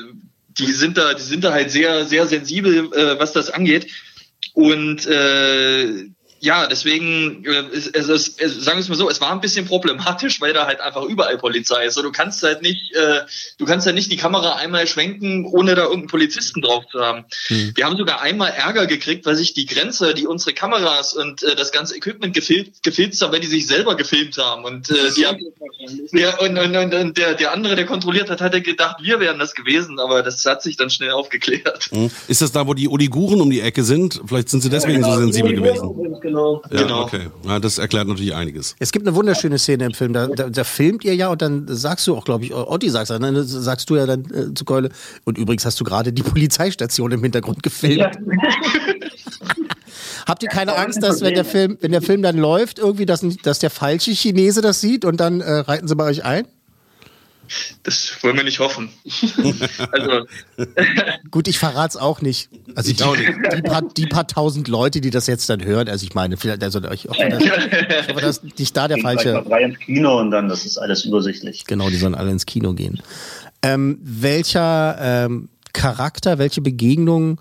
die 0.57 0.71
sind 0.71 0.97
da, 0.97 1.13
die 1.13 1.21
sind 1.21 1.43
da 1.43 1.51
halt 1.51 1.69
sehr, 1.69 2.05
sehr 2.05 2.27
sensibel, 2.27 2.91
äh, 2.93 3.19
was 3.19 3.33
das 3.33 3.49
angeht. 3.49 3.87
Und 4.53 5.05
äh, 5.05 6.09
ja, 6.39 6.67
deswegen, 6.67 7.43
äh, 7.45 7.63
es, 7.73 7.87
es, 7.87 8.09
es, 8.09 8.63
sagen 8.63 8.77
wir 8.77 8.81
es 8.81 8.89
mal 8.89 8.95
so, 8.95 9.09
es 9.09 9.21
war 9.21 9.31
ein 9.31 9.41
bisschen 9.41 9.65
problematisch, 9.65 10.39
weil 10.39 10.53
da 10.53 10.67
halt 10.67 10.81
einfach 10.81 11.03
überall 11.03 11.37
Polizei 11.37 11.85
ist. 11.85 11.97
Und 11.97 12.03
du 12.03 12.11
kannst 12.11 12.43
halt 12.43 12.61
nicht, 12.61 12.95
äh, 12.95 13.21
du 13.57 13.65
kannst 13.65 13.85
halt 13.85 13.95
nicht 13.95 14.11
die 14.11 14.17
Kamera 14.17 14.55
einmal 14.55 14.87
schwenken, 14.87 15.45
ohne 15.45 15.75
da 15.75 15.83
irgendeinen 15.83 16.07
Polizisten 16.07 16.61
drauf 16.61 16.85
zu 16.91 16.99
haben. 16.99 17.25
Wir 17.47 17.85
haben 17.85 17.97
sogar 17.97 18.21
einmal 18.21 18.51
Ärger 18.51 18.87
gekriegt, 18.87 19.25
weil 19.25 19.35
sich 19.35 19.53
die 19.53 19.65
Grenze, 19.65 20.13
die 20.13 20.27
unsere 20.27 20.53
Kameras 20.53 21.13
und 21.13 21.43
äh, 21.43 21.55
das 21.55 21.71
ganze 21.71 21.95
Equipment 21.95 22.33
gefilmt, 22.33 22.83
gefilzt 22.83 23.21
haben, 23.21 23.33
weil 23.33 23.39
die 23.39 23.47
sich 23.47 23.67
selber 23.67 23.95
gefilmt 23.95 24.37
haben. 24.37 24.63
Und, 24.63 24.89
äh, 24.89 25.11
die 25.15 25.25
haben, 25.25 25.39
ja, 26.11 26.37
und, 26.39 26.57
und, 26.57 26.75
und, 26.75 26.93
und 26.93 27.17
der, 27.17 27.33
der 27.33 27.51
andere, 27.51 27.75
der 27.75 27.85
kontrolliert 27.85 28.29
hat, 28.29 28.41
hatte 28.41 28.61
gedacht, 28.61 28.97
wir 29.01 29.19
wären 29.19 29.39
das 29.39 29.55
gewesen, 29.55 29.99
aber 29.99 30.23
das 30.23 30.45
hat 30.45 30.61
sich 30.61 30.77
dann 30.77 30.89
schnell 30.89 31.11
aufgeklärt. 31.11 31.89
Hm? 31.91 32.11
Ist 32.27 32.41
das 32.41 32.51
da, 32.51 32.67
wo 32.67 32.73
die 32.73 32.87
Uiguren 32.87 33.41
um 33.41 33.49
die 33.49 33.61
Ecke 33.61 33.83
sind? 33.83 34.21
Vielleicht 34.25 34.49
sind 34.49 34.61
sie 34.61 34.69
deswegen 34.69 35.03
so 35.03 35.15
sensibel 35.15 35.53
gewesen. 35.53 35.95
Genau. 36.21 36.36
Ja, 36.71 36.81
Genau. 36.81 37.03
okay. 37.03 37.27
Ja, 37.45 37.59
das 37.59 37.77
erklärt 37.77 38.07
natürlich 38.07 38.33
einiges. 38.33 38.75
Es 38.79 38.91
gibt 38.91 39.07
eine 39.07 39.15
wunderschöne 39.15 39.57
Szene 39.57 39.85
im 39.85 39.93
Film, 39.93 40.13
da, 40.13 40.27
da, 40.27 40.49
da 40.49 40.63
filmt 40.63 41.03
ihr 41.03 41.15
ja 41.15 41.29
und 41.29 41.41
dann 41.41 41.65
sagst 41.67 42.07
du 42.07 42.15
auch, 42.15 42.25
glaube 42.25 42.45
ich, 42.45 42.53
Otti 42.53 42.89
sagst, 42.89 43.11
dann 43.11 43.43
sagst 43.43 43.89
du 43.89 43.95
ja 43.95 44.05
dann 44.05 44.25
äh, 44.25 44.53
zu 44.53 44.65
Keule, 44.65 44.89
und 45.25 45.37
übrigens 45.37 45.65
hast 45.65 45.79
du 45.79 45.83
gerade 45.83 46.13
die 46.13 46.23
Polizeistation 46.33 47.11
im 47.11 47.21
Hintergrund 47.23 47.63
gefilmt. 47.63 48.17
Habt 50.27 50.43
ihr 50.43 50.49
keine 50.49 50.75
Angst, 50.75 51.01
dass 51.01 51.21
wenn 51.21 51.33
der 51.35 51.45
Film, 51.45 51.77
wenn 51.81 51.91
der 51.91 52.01
Film 52.01 52.21
dann 52.21 52.37
läuft, 52.37 52.79
irgendwie, 52.79 53.05
dass, 53.05 53.25
dass 53.43 53.59
der 53.59 53.69
falsche 53.69 54.11
Chinese 54.11 54.61
das 54.61 54.81
sieht 54.81 55.05
und 55.05 55.17
dann 55.19 55.39
äh, 55.41 55.51
reiten 55.59 55.87
sie 55.87 55.95
bei 55.95 56.05
euch 56.05 56.25
ein? 56.25 56.45
Das 57.83 58.21
wollen 58.21 58.35
wir 58.35 58.43
nicht 58.43 58.59
hoffen. 58.59 58.89
also, 59.91 60.25
Gut, 61.31 61.47
ich 61.47 61.59
verrat's 61.59 61.95
auch 61.95 62.21
nicht. 62.21 62.49
Also 62.75 62.91
die, 62.91 63.25
die, 63.55 63.61
paar, 63.61 63.81
die 63.81 64.05
paar 64.07 64.27
tausend 64.27 64.67
Leute, 64.67 65.01
die 65.01 65.09
das 65.09 65.27
jetzt 65.27 65.49
dann 65.49 65.63
hören, 65.63 65.87
also 65.87 66.05
ich 66.05 66.13
meine, 66.13 66.37
vielleicht, 66.37 66.63
also 66.63 66.79
ich 66.91 67.05
hoffe, 67.05 67.29
dass, 67.29 67.43
ich 67.43 68.09
hoffe, 68.09 68.21
dass 68.21 68.43
nicht 68.43 68.75
da 68.75 68.87
der 68.87 68.99
falsche. 68.99 69.43
drei 69.47 69.63
ins 69.63 69.79
Kino 69.79 70.19
und 70.19 70.31
dann, 70.31 70.49
das 70.49 70.65
ist 70.65 70.77
alles 70.77 71.05
übersichtlich. 71.05 71.65
Genau, 71.65 71.89
die 71.89 71.97
sollen 71.97 72.15
alle 72.15 72.31
ins 72.31 72.45
Kino 72.45 72.73
gehen. 72.73 73.01
Ähm, 73.61 73.99
welcher 74.01 74.97
ähm, 74.99 75.49
Charakter, 75.73 76.37
welche 76.37 76.61
Begegnung 76.61 77.39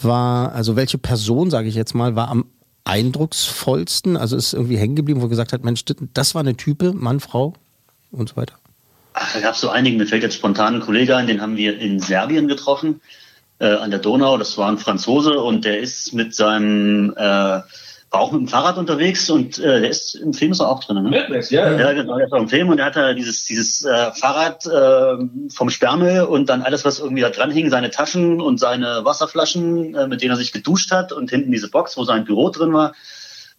war, 0.00 0.52
also 0.52 0.76
welche 0.76 0.98
Person, 0.98 1.50
sage 1.50 1.68
ich 1.68 1.74
jetzt 1.74 1.94
mal, 1.94 2.16
war 2.16 2.28
am 2.28 2.46
eindrucksvollsten? 2.84 4.16
Also 4.16 4.36
ist 4.36 4.54
irgendwie 4.54 4.76
hängen 4.76 4.96
geblieben, 4.96 5.22
wo 5.22 5.28
gesagt 5.28 5.52
hat, 5.52 5.64
Mensch, 5.64 5.84
das 6.14 6.34
war 6.34 6.40
eine 6.40 6.56
Type, 6.56 6.92
Mann, 6.92 7.20
Frau 7.20 7.54
und 8.10 8.28
so 8.28 8.36
weiter. 8.36 8.54
Ach, 9.14 9.32
Da 9.34 9.40
gab 9.40 9.54
es 9.54 9.60
so 9.60 9.68
einige, 9.68 9.96
mir 9.98 10.06
fällt 10.06 10.22
jetzt 10.22 10.36
spontan 10.36 10.76
ein 10.76 10.80
Kollege 10.80 11.16
ein, 11.16 11.26
den 11.26 11.40
haben 11.40 11.56
wir 11.56 11.78
in 11.78 12.00
Serbien 12.00 12.48
getroffen, 12.48 13.00
äh, 13.58 13.66
an 13.66 13.90
der 13.90 14.00
Donau. 14.00 14.38
Das 14.38 14.56
war 14.58 14.68
ein 14.68 14.78
Franzose 14.78 15.38
und 15.38 15.64
der 15.64 15.80
ist 15.80 16.14
mit 16.14 16.34
seinem, 16.34 17.12
äh, 17.16 17.20
war 18.12 18.20
auch 18.20 18.32
mit 18.32 18.42
dem 18.42 18.48
Fahrrad 18.48 18.76
unterwegs 18.76 19.30
und 19.30 19.58
äh, 19.58 19.80
der 19.80 19.90
ist 19.90 20.14
im 20.14 20.34
Film 20.34 20.52
ist 20.52 20.60
er 20.60 20.68
auch 20.68 20.84
drin, 20.84 21.02
ne? 21.02 21.10
Netflix, 21.10 21.50
ja. 21.50 21.70
ja. 21.70 21.78
Ja, 21.78 21.92
genau, 21.92 22.16
der 22.16 22.26
ist 22.26 22.32
auch 22.32 22.40
im 22.40 22.48
Film 22.48 22.68
und 22.68 22.76
der 22.76 22.86
hatte 22.86 23.14
dieses, 23.14 23.44
dieses 23.44 23.84
äh, 23.84 24.12
Fahrrad 24.12 24.66
äh, 24.66 25.24
vom 25.54 25.70
Sperrmüll 25.70 26.22
und 26.22 26.48
dann 26.48 26.62
alles, 26.62 26.84
was 26.84 26.98
irgendwie 26.98 27.22
da 27.22 27.30
dran 27.30 27.50
hing, 27.50 27.70
seine 27.70 27.90
Taschen 27.90 28.40
und 28.40 28.58
seine 28.58 29.04
Wasserflaschen, 29.04 29.94
äh, 29.94 30.06
mit 30.06 30.22
denen 30.22 30.32
er 30.32 30.36
sich 30.36 30.52
geduscht 30.52 30.90
hat 30.90 31.12
und 31.12 31.30
hinten 31.30 31.52
diese 31.52 31.70
Box, 31.70 31.96
wo 31.96 32.04
sein 32.04 32.24
Büro 32.24 32.50
drin 32.50 32.72
war. 32.72 32.94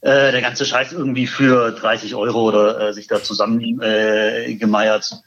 Äh, 0.04 0.34
der 0.34 0.42
ganze 0.42 0.66
Scheiß 0.66 0.92
irgendwie 0.92 1.28
für 1.28 1.72
30 1.72 2.14
Euro 2.16 2.42
oder 2.42 2.90
äh, 2.90 2.94
sich 2.94 3.08
da 3.08 3.24
zusammen 3.24 3.80
äh, 3.82 4.54
gemeiert. 4.56 5.24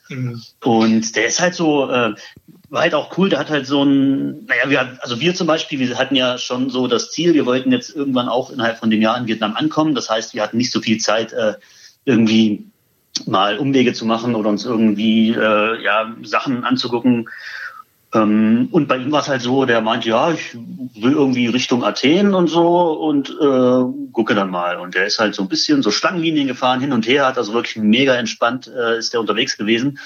Und 0.62 1.16
der 1.16 1.26
ist 1.26 1.40
halt 1.40 1.54
so, 1.54 1.90
äh, 1.90 2.12
war 2.68 2.82
halt 2.82 2.94
auch 2.94 3.16
cool, 3.16 3.30
der 3.30 3.38
hat 3.38 3.48
halt 3.48 3.66
so 3.66 3.82
ein, 3.82 4.44
naja, 4.44 4.68
wir, 4.68 4.98
also 5.00 5.18
wir 5.18 5.34
zum 5.34 5.46
Beispiel, 5.46 5.78
wir 5.78 5.96
hatten 5.96 6.14
ja 6.14 6.36
schon 6.36 6.68
so 6.68 6.88
das 6.88 7.10
Ziel, 7.10 7.32
wir 7.32 7.46
wollten 7.46 7.72
jetzt 7.72 7.96
irgendwann 7.96 8.28
auch 8.28 8.50
innerhalb 8.50 8.78
von 8.78 8.90
dem 8.90 9.00
Jahr 9.00 9.16
in 9.16 9.26
Vietnam 9.26 9.56
ankommen. 9.56 9.94
Das 9.94 10.10
heißt, 10.10 10.34
wir 10.34 10.42
hatten 10.42 10.58
nicht 10.58 10.72
so 10.72 10.82
viel 10.82 10.98
Zeit, 10.98 11.32
äh, 11.32 11.54
irgendwie 12.04 12.66
mal 13.24 13.56
Umwege 13.56 13.94
zu 13.94 14.04
machen 14.04 14.34
oder 14.34 14.50
uns 14.50 14.66
irgendwie 14.66 15.30
äh, 15.30 15.82
ja, 15.82 16.14
Sachen 16.22 16.64
anzugucken. 16.64 17.30
Ähm, 18.16 18.68
und 18.70 18.88
bei 18.88 18.96
ihm 18.96 19.12
war 19.12 19.20
es 19.20 19.28
halt 19.28 19.42
so, 19.42 19.64
der 19.64 19.80
meinte, 19.80 20.08
ja, 20.08 20.30
ich 20.30 20.54
will 20.54 21.12
irgendwie 21.12 21.46
Richtung 21.46 21.84
Athen 21.84 22.34
und 22.34 22.48
so 22.48 22.92
und 22.92 23.30
äh, 23.30 24.12
gucke 24.12 24.34
dann 24.34 24.50
mal. 24.50 24.78
Und 24.78 24.94
der 24.94 25.06
ist 25.06 25.18
halt 25.18 25.34
so 25.34 25.42
ein 25.42 25.48
bisschen 25.48 25.82
so 25.82 25.90
Schlangenlinien 25.90 26.48
gefahren, 26.48 26.80
hin 26.80 26.92
und 26.92 27.06
her, 27.06 27.26
hat 27.26 27.38
also 27.38 27.52
wirklich 27.52 27.76
mega 27.76 28.14
entspannt 28.14 28.68
äh, 28.68 28.98
ist 28.98 29.12
der 29.12 29.20
unterwegs 29.20 29.56
gewesen. 29.56 29.98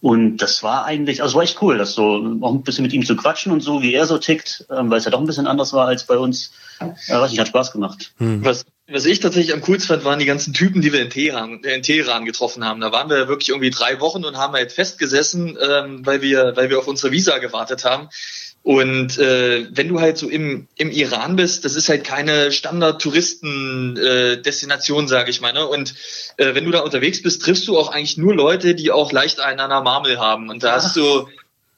Und 0.00 0.38
das 0.38 0.62
war 0.62 0.84
eigentlich, 0.84 1.22
also 1.22 1.36
war 1.36 1.44
echt 1.44 1.62
cool, 1.62 1.78
das 1.78 1.94
so 1.94 2.38
auch 2.42 2.52
ein 2.52 2.62
bisschen 2.62 2.82
mit 2.82 2.92
ihm 2.92 3.06
zu 3.06 3.16
quatschen 3.16 3.52
und 3.52 3.62
so, 3.62 3.80
wie 3.80 3.94
er 3.94 4.06
so 4.06 4.18
tickt, 4.18 4.66
ähm, 4.70 4.90
weil 4.90 4.98
es 4.98 5.06
ja 5.06 5.10
doch 5.10 5.20
ein 5.20 5.26
bisschen 5.26 5.46
anders 5.46 5.72
war 5.72 5.86
als 5.86 6.04
bei 6.04 6.18
uns. 6.18 6.52
Äh, 6.80 7.18
weiß 7.18 7.30
nicht, 7.30 7.40
hat 7.40 7.48
Spaß 7.48 7.72
gemacht. 7.72 8.12
Was, 8.44 8.66
was 8.86 9.06
ich 9.06 9.20
tatsächlich 9.20 9.54
am 9.54 9.62
coolsten 9.62 9.88
fand, 9.88 10.04
waren 10.04 10.18
die 10.18 10.26
ganzen 10.26 10.52
Typen, 10.52 10.82
die 10.82 10.92
wir 10.92 11.00
in 11.00 11.08
Teheran, 11.08 11.64
äh, 11.64 11.74
in 11.74 11.80
Teheran 11.82 12.26
getroffen 12.26 12.62
haben. 12.64 12.80
Da 12.80 12.92
waren 12.92 13.08
wir 13.08 13.28
wirklich 13.28 13.48
irgendwie 13.48 13.70
drei 13.70 13.98
Wochen 14.00 14.24
und 14.24 14.36
haben 14.36 14.52
halt 14.54 14.72
festgesessen, 14.72 15.56
ähm, 15.60 16.04
weil 16.04 16.20
wir, 16.20 16.52
weil 16.56 16.68
wir 16.70 16.78
auf 16.78 16.86
unsere 16.86 17.10
Visa 17.12 17.38
gewartet 17.38 17.84
haben. 17.84 18.10
Und 18.62 19.18
äh, 19.18 19.66
wenn 19.70 19.88
du 19.88 20.00
halt 20.00 20.16
so 20.16 20.28
im, 20.28 20.68
im 20.76 20.90
Iran 20.90 21.36
bist, 21.36 21.64
das 21.66 21.76
ist 21.76 21.90
halt 21.90 22.04
keine 22.04 22.50
Standard-Touristen-Destination, 22.50 25.06
sage 25.06 25.30
ich 25.30 25.42
mal. 25.42 25.52
Ne? 25.52 25.66
Und 25.66 25.94
äh, 26.38 26.54
wenn 26.54 26.64
du 26.64 26.70
da 26.70 26.80
unterwegs 26.80 27.20
bist, 27.22 27.42
triffst 27.42 27.68
du 27.68 27.78
auch 27.78 27.90
eigentlich 27.90 28.16
nur 28.16 28.34
Leute, 28.34 28.74
die 28.74 28.90
auch 28.90 29.12
leicht 29.12 29.40
einen 29.40 29.60
an 29.60 29.68
der 29.68 29.82
Marmel 29.82 30.18
haben. 30.18 30.48
Und 30.48 30.62
da 30.62 30.72
hast 30.72 30.96
du 30.96 31.28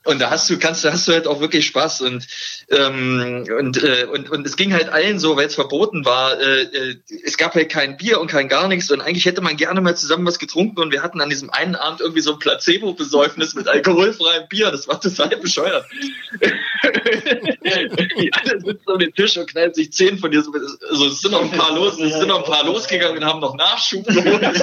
und 0.06 0.20
da 0.20 0.30
hast 0.30 0.48
du, 0.48 0.58
kannst 0.58 0.84
du, 0.84 0.92
hast 0.92 1.06
du 1.08 1.12
halt 1.12 1.26
auch 1.26 1.40
wirklich 1.40 1.66
Spaß 1.66 2.00
und 2.02 2.26
ähm, 2.70 3.44
und, 3.58 3.82
äh, 3.82 4.06
und 4.12 4.30
und 4.30 4.46
es 4.46 4.56
ging 4.56 4.72
halt 4.72 4.88
allen 4.88 5.18
so, 5.18 5.36
weil 5.36 5.46
es 5.46 5.54
verboten 5.54 6.04
war. 6.04 6.40
Äh, 6.40 6.62
äh, 6.62 6.96
es 7.24 7.36
gab 7.36 7.54
halt 7.54 7.68
kein 7.68 7.96
Bier 7.96 8.20
und 8.20 8.28
kein 8.30 8.48
gar 8.48 8.68
nichts 8.68 8.90
und 8.90 9.00
eigentlich 9.00 9.24
hätte 9.24 9.40
man 9.40 9.56
gerne 9.56 9.80
mal 9.80 9.96
zusammen 9.96 10.26
was 10.26 10.38
getrunken 10.38 10.80
und 10.80 10.92
wir 10.92 11.02
hatten 11.02 11.20
an 11.20 11.28
diesem 11.28 11.50
einen 11.50 11.74
Abend 11.74 12.00
irgendwie 12.00 12.20
so 12.20 12.32
ein 12.32 12.38
Placebo-Besäufnis 12.38 13.54
mit 13.54 13.68
alkoholfreiem 13.68 14.48
Bier. 14.48 14.70
Das 14.70 14.88
war 14.88 15.00
total 15.00 15.36
bescheuert. 15.36 15.84
Die 18.18 18.32
alle 18.32 18.60
sitzen 18.60 18.90
um 18.90 18.98
den 18.98 19.12
Tisch 19.12 19.36
und 19.36 19.48
knallen 19.50 19.74
sich 19.74 19.92
zehn 19.92 20.18
von 20.18 20.30
dir. 20.30 20.42
So, 20.42 20.52
also 20.90 21.06
es 21.06 21.20
sind 21.20 21.32
noch 21.32 21.42
ein 21.42 21.50
paar 21.50 21.74
los, 21.74 21.98
es 21.98 22.14
sind 22.14 22.28
noch 22.28 22.44
ein 22.44 22.50
paar 22.50 22.64
losgegangen 22.64 23.18
und 23.18 23.24
haben 23.24 23.40
noch 23.40 23.56
Nachschub 23.56 24.06
geholt. 24.06 24.42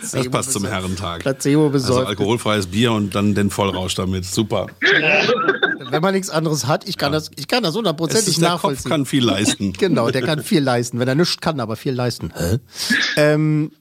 Das 0.00 0.28
passt 0.30 0.52
zum 0.52 0.66
Herrentag. 0.66 1.20
Placebo 1.20 1.70
Also 1.72 2.04
alkoholfreies 2.04 2.66
Bier 2.70 2.92
und 2.92 3.14
dann 3.14 3.34
den 3.34 3.50
Vollrausch 3.50 3.94
damit. 3.94 4.24
Super. 4.24 4.66
Wenn 5.90 6.02
man 6.02 6.14
nichts 6.14 6.30
anderes 6.30 6.66
hat, 6.66 6.88
ich 6.88 6.98
kann 6.98 7.12
das, 7.12 7.30
ich 7.36 7.48
kann 7.48 7.62
das 7.62 7.74
hundertprozentig 7.74 8.28
ist, 8.28 8.40
der 8.40 8.50
Kopf 8.50 8.62
nachvollziehen. 8.62 8.90
kann 8.90 9.06
viel 9.06 9.24
leisten. 9.24 9.72
Genau, 9.78 10.10
der 10.10 10.22
kann 10.22 10.42
viel 10.42 10.62
leisten. 10.62 10.98
Wenn 10.98 11.08
er 11.08 11.14
nichts 11.14 11.38
kann, 11.40 11.60
aber 11.60 11.76
viel 11.76 11.92
leisten. 11.92 12.32
Ähm, 13.16 13.72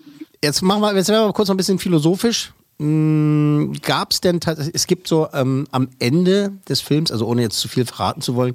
jetzt 0.43 0.61
machen 0.61 0.81
wir, 0.81 0.95
jetzt 0.95 1.09
werden 1.09 1.27
wir 1.27 1.33
kurz 1.33 1.47
noch 1.47 1.55
ein 1.55 1.57
bisschen 1.57 1.79
philosophisch. 1.79 2.53
Gab 2.79 4.11
es 4.11 4.21
denn, 4.21 4.39
es 4.73 4.85
gibt 4.85 5.07
so 5.07 5.27
ähm, 5.33 5.67
am 5.71 5.89
Ende 5.97 6.51
des 6.69 6.79
Films, 6.79 7.11
also 7.11 7.25
ohne 7.25 7.41
jetzt 7.41 7.57
zu 7.57 7.67
viel 7.67 7.85
verraten 7.85 8.21
zu 8.21 8.35
wollen, 8.35 8.53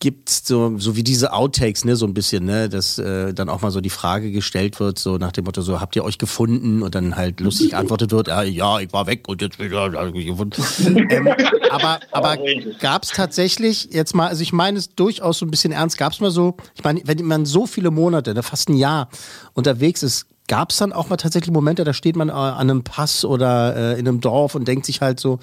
gibt's 0.00 0.46
so, 0.46 0.78
so 0.78 0.94
wie 0.94 1.02
diese 1.02 1.32
Outtakes, 1.32 1.84
ne, 1.84 1.96
so 1.96 2.06
ein 2.06 2.14
bisschen, 2.14 2.44
ne, 2.44 2.68
dass 2.68 2.98
äh, 2.98 3.34
dann 3.34 3.48
auch 3.48 3.62
mal 3.62 3.72
so 3.72 3.80
die 3.80 3.90
Frage 3.90 4.30
gestellt 4.30 4.78
wird, 4.78 4.98
so 4.98 5.18
nach 5.18 5.32
dem 5.32 5.44
Motto, 5.44 5.60
so 5.60 5.80
habt 5.80 5.96
ihr 5.96 6.04
euch 6.04 6.18
gefunden 6.18 6.82
und 6.82 6.94
dann 6.94 7.16
halt 7.16 7.40
lustig 7.40 7.70
geantwortet 7.70 8.12
wird, 8.12 8.28
ja, 8.28 8.42
ja, 8.42 8.78
ich 8.78 8.92
war 8.92 9.08
weg 9.08 9.28
und 9.28 9.42
jetzt 9.42 9.58
bin 9.58 9.72
ich 10.14 10.26
gefunden. 10.26 10.62
ähm, 11.10 11.28
aber 11.70 11.98
aber 12.12 12.38
gab 12.78 13.02
es 13.02 13.10
tatsächlich 13.10 13.88
jetzt 13.90 14.14
mal, 14.14 14.28
also 14.28 14.42
ich 14.42 14.52
meine 14.52 14.78
es 14.78 14.94
durchaus 14.94 15.38
so 15.38 15.46
ein 15.46 15.50
bisschen 15.50 15.72
ernst, 15.72 15.98
gab 15.98 16.12
es 16.12 16.20
mal 16.20 16.30
so, 16.30 16.56
ich 16.76 16.84
meine, 16.84 17.00
wenn 17.04 17.24
man 17.24 17.44
so 17.44 17.66
viele 17.66 17.90
Monate, 17.90 18.34
ne, 18.34 18.44
fast 18.44 18.68
ein 18.68 18.76
Jahr 18.76 19.08
unterwegs 19.54 20.04
ist, 20.04 20.26
gab 20.46 20.70
es 20.70 20.76
dann 20.76 20.92
auch 20.92 21.08
mal 21.08 21.16
tatsächlich 21.16 21.52
Momente, 21.52 21.82
da 21.82 21.92
steht 21.92 22.14
man 22.14 22.28
äh, 22.28 22.32
an 22.32 22.70
einem 22.70 22.84
Pass 22.84 23.24
oder 23.24 23.74
äh, 23.74 23.98
in 23.98 24.06
einem 24.06 24.20
Dorf 24.20 24.54
und 24.54 24.68
denkt 24.68 24.86
sich 24.86 25.00
halt 25.00 25.18
so, 25.18 25.40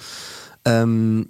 ähm, 0.64 1.28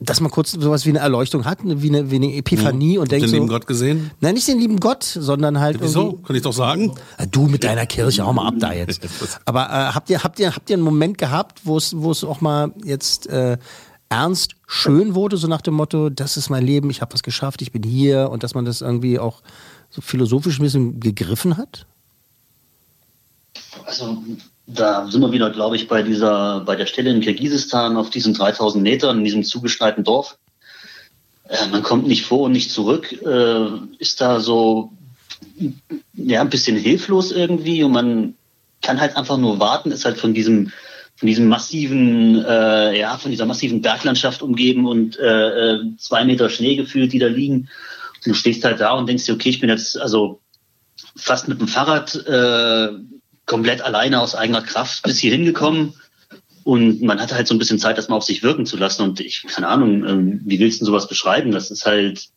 dass 0.00 0.20
man 0.20 0.30
kurz 0.30 0.52
sowas 0.52 0.84
wie 0.84 0.90
eine 0.90 0.98
Erleuchtung 0.98 1.46
hat, 1.46 1.60
wie 1.64 1.88
eine, 1.88 2.10
wie 2.10 2.16
eine 2.16 2.34
Epiphanie 2.34 2.98
und 2.98 3.04
Habt 3.04 3.12
ihr 3.12 3.18
denkt 3.18 3.24
den 3.24 3.30
so, 3.30 3.36
lieben 3.36 3.48
Gott 3.48 3.66
gesehen? 3.66 4.10
nein, 4.20 4.34
nicht 4.34 4.46
den 4.48 4.58
lieben 4.58 4.78
Gott, 4.80 5.02
sondern 5.02 5.58
halt 5.60 5.80
Wieso? 5.80 6.14
Kann 6.14 6.36
ich 6.36 6.42
doch 6.42 6.52
sagen. 6.52 6.94
Ah, 7.16 7.24
Du 7.24 7.46
mit 7.46 7.64
deiner 7.64 7.86
Kirche, 7.86 8.26
hau 8.26 8.32
mal 8.34 8.46
ab 8.48 8.54
da 8.58 8.72
jetzt. 8.72 9.00
Aber 9.46 9.66
äh, 9.66 9.94
habt 9.94 10.10
ihr 10.10 10.22
habt 10.22 10.38
ihr 10.38 10.54
habt 10.54 10.68
ihr 10.68 10.74
einen 10.74 10.82
Moment 10.82 11.16
gehabt, 11.16 11.60
wo 11.64 11.78
es 11.78 11.96
wo 11.96 12.10
es 12.10 12.22
auch 12.22 12.42
mal 12.42 12.72
jetzt 12.84 13.28
äh, 13.28 13.56
ernst 14.10 14.56
schön 14.66 15.14
wurde, 15.14 15.36
so 15.38 15.48
nach 15.48 15.62
dem 15.62 15.74
Motto, 15.74 16.10
das 16.10 16.36
ist 16.36 16.50
mein 16.50 16.64
Leben, 16.64 16.90
ich 16.90 17.00
habe 17.00 17.14
was 17.14 17.22
geschafft, 17.22 17.62
ich 17.62 17.72
bin 17.72 17.82
hier 17.82 18.30
und 18.30 18.42
dass 18.42 18.54
man 18.54 18.64
das 18.64 18.82
irgendwie 18.82 19.18
auch 19.18 19.42
so 19.90 20.00
philosophisch 20.02 20.58
ein 20.58 20.62
bisschen 20.64 21.00
gegriffen 21.00 21.56
hat? 21.56 21.86
Also 23.86 24.22
da 24.66 25.08
sind 25.10 25.20
wir 25.20 25.32
wieder, 25.32 25.50
glaube 25.50 25.76
ich, 25.76 25.88
bei 25.88 26.02
dieser, 26.02 26.60
bei 26.60 26.76
der 26.76 26.86
Stelle 26.86 27.10
in 27.10 27.20
Kirgisistan 27.20 27.96
auf 27.96 28.10
diesen 28.10 28.34
3000 28.34 28.82
Metern 28.82 29.18
in 29.18 29.24
diesem 29.24 29.44
zugeschneiten 29.44 30.04
Dorf. 30.04 30.38
Äh, 31.48 31.68
man 31.68 31.82
kommt 31.82 32.06
nicht 32.06 32.24
vor 32.24 32.42
und 32.42 32.52
nicht 32.52 32.70
zurück, 32.70 33.12
äh, 33.12 33.66
ist 33.98 34.20
da 34.20 34.40
so 34.40 34.92
ja 36.14 36.40
ein 36.40 36.50
bisschen 36.50 36.76
hilflos 36.76 37.30
irgendwie 37.30 37.82
und 37.82 37.92
man 37.92 38.34
kann 38.82 39.00
halt 39.00 39.16
einfach 39.16 39.38
nur 39.38 39.58
warten, 39.60 39.90
ist 39.90 40.04
halt 40.04 40.18
von 40.18 40.34
diesem 40.34 40.72
von 41.16 41.28
diesem 41.28 41.48
massiven, 41.48 42.44
äh, 42.44 42.98
ja, 42.98 43.16
von 43.16 43.30
dieser 43.30 43.46
massiven 43.46 43.80
Berglandschaft 43.80 44.42
umgeben 44.42 44.86
und 44.86 45.18
äh, 45.18 45.76
äh, 45.76 45.80
zwei 45.96 46.24
Meter 46.26 46.50
Schnee 46.50 46.76
gefühlt, 46.76 47.10
die 47.12 47.18
da 47.18 47.26
liegen. 47.26 47.70
Und 48.16 48.26
du 48.26 48.34
stehst 48.34 48.64
halt 48.64 48.80
da 48.80 48.92
und 48.92 49.08
denkst 49.08 49.24
dir, 49.24 49.32
okay, 49.32 49.48
ich 49.48 49.60
bin 49.60 49.70
jetzt 49.70 49.98
also 49.98 50.40
fast 51.16 51.48
mit 51.48 51.58
dem 51.58 51.68
Fahrrad 51.68 52.14
äh, 52.26 52.88
komplett 53.46 53.80
alleine 53.80 54.20
aus 54.20 54.34
eigener 54.34 54.62
Kraft 54.62 55.02
bis 55.04 55.18
hier 55.18 55.32
hingekommen. 55.32 55.94
Und 56.64 57.00
man 57.00 57.20
hatte 57.20 57.36
halt 57.36 57.46
so 57.46 57.54
ein 57.54 57.58
bisschen 57.58 57.78
Zeit, 57.78 57.96
das 57.96 58.08
mal 58.08 58.16
auf 58.16 58.24
sich 58.24 58.42
wirken 58.42 58.66
zu 58.66 58.76
lassen. 58.76 59.02
Und 59.02 59.20
ich, 59.20 59.44
keine 59.44 59.68
Ahnung, 59.68 60.04
ähm, 60.04 60.40
wie 60.44 60.58
willst 60.58 60.80
du 60.80 60.84
sowas 60.84 61.08
beschreiben? 61.08 61.52
Das 61.52 61.70
ist 61.70 61.86
halt, 61.86 62.28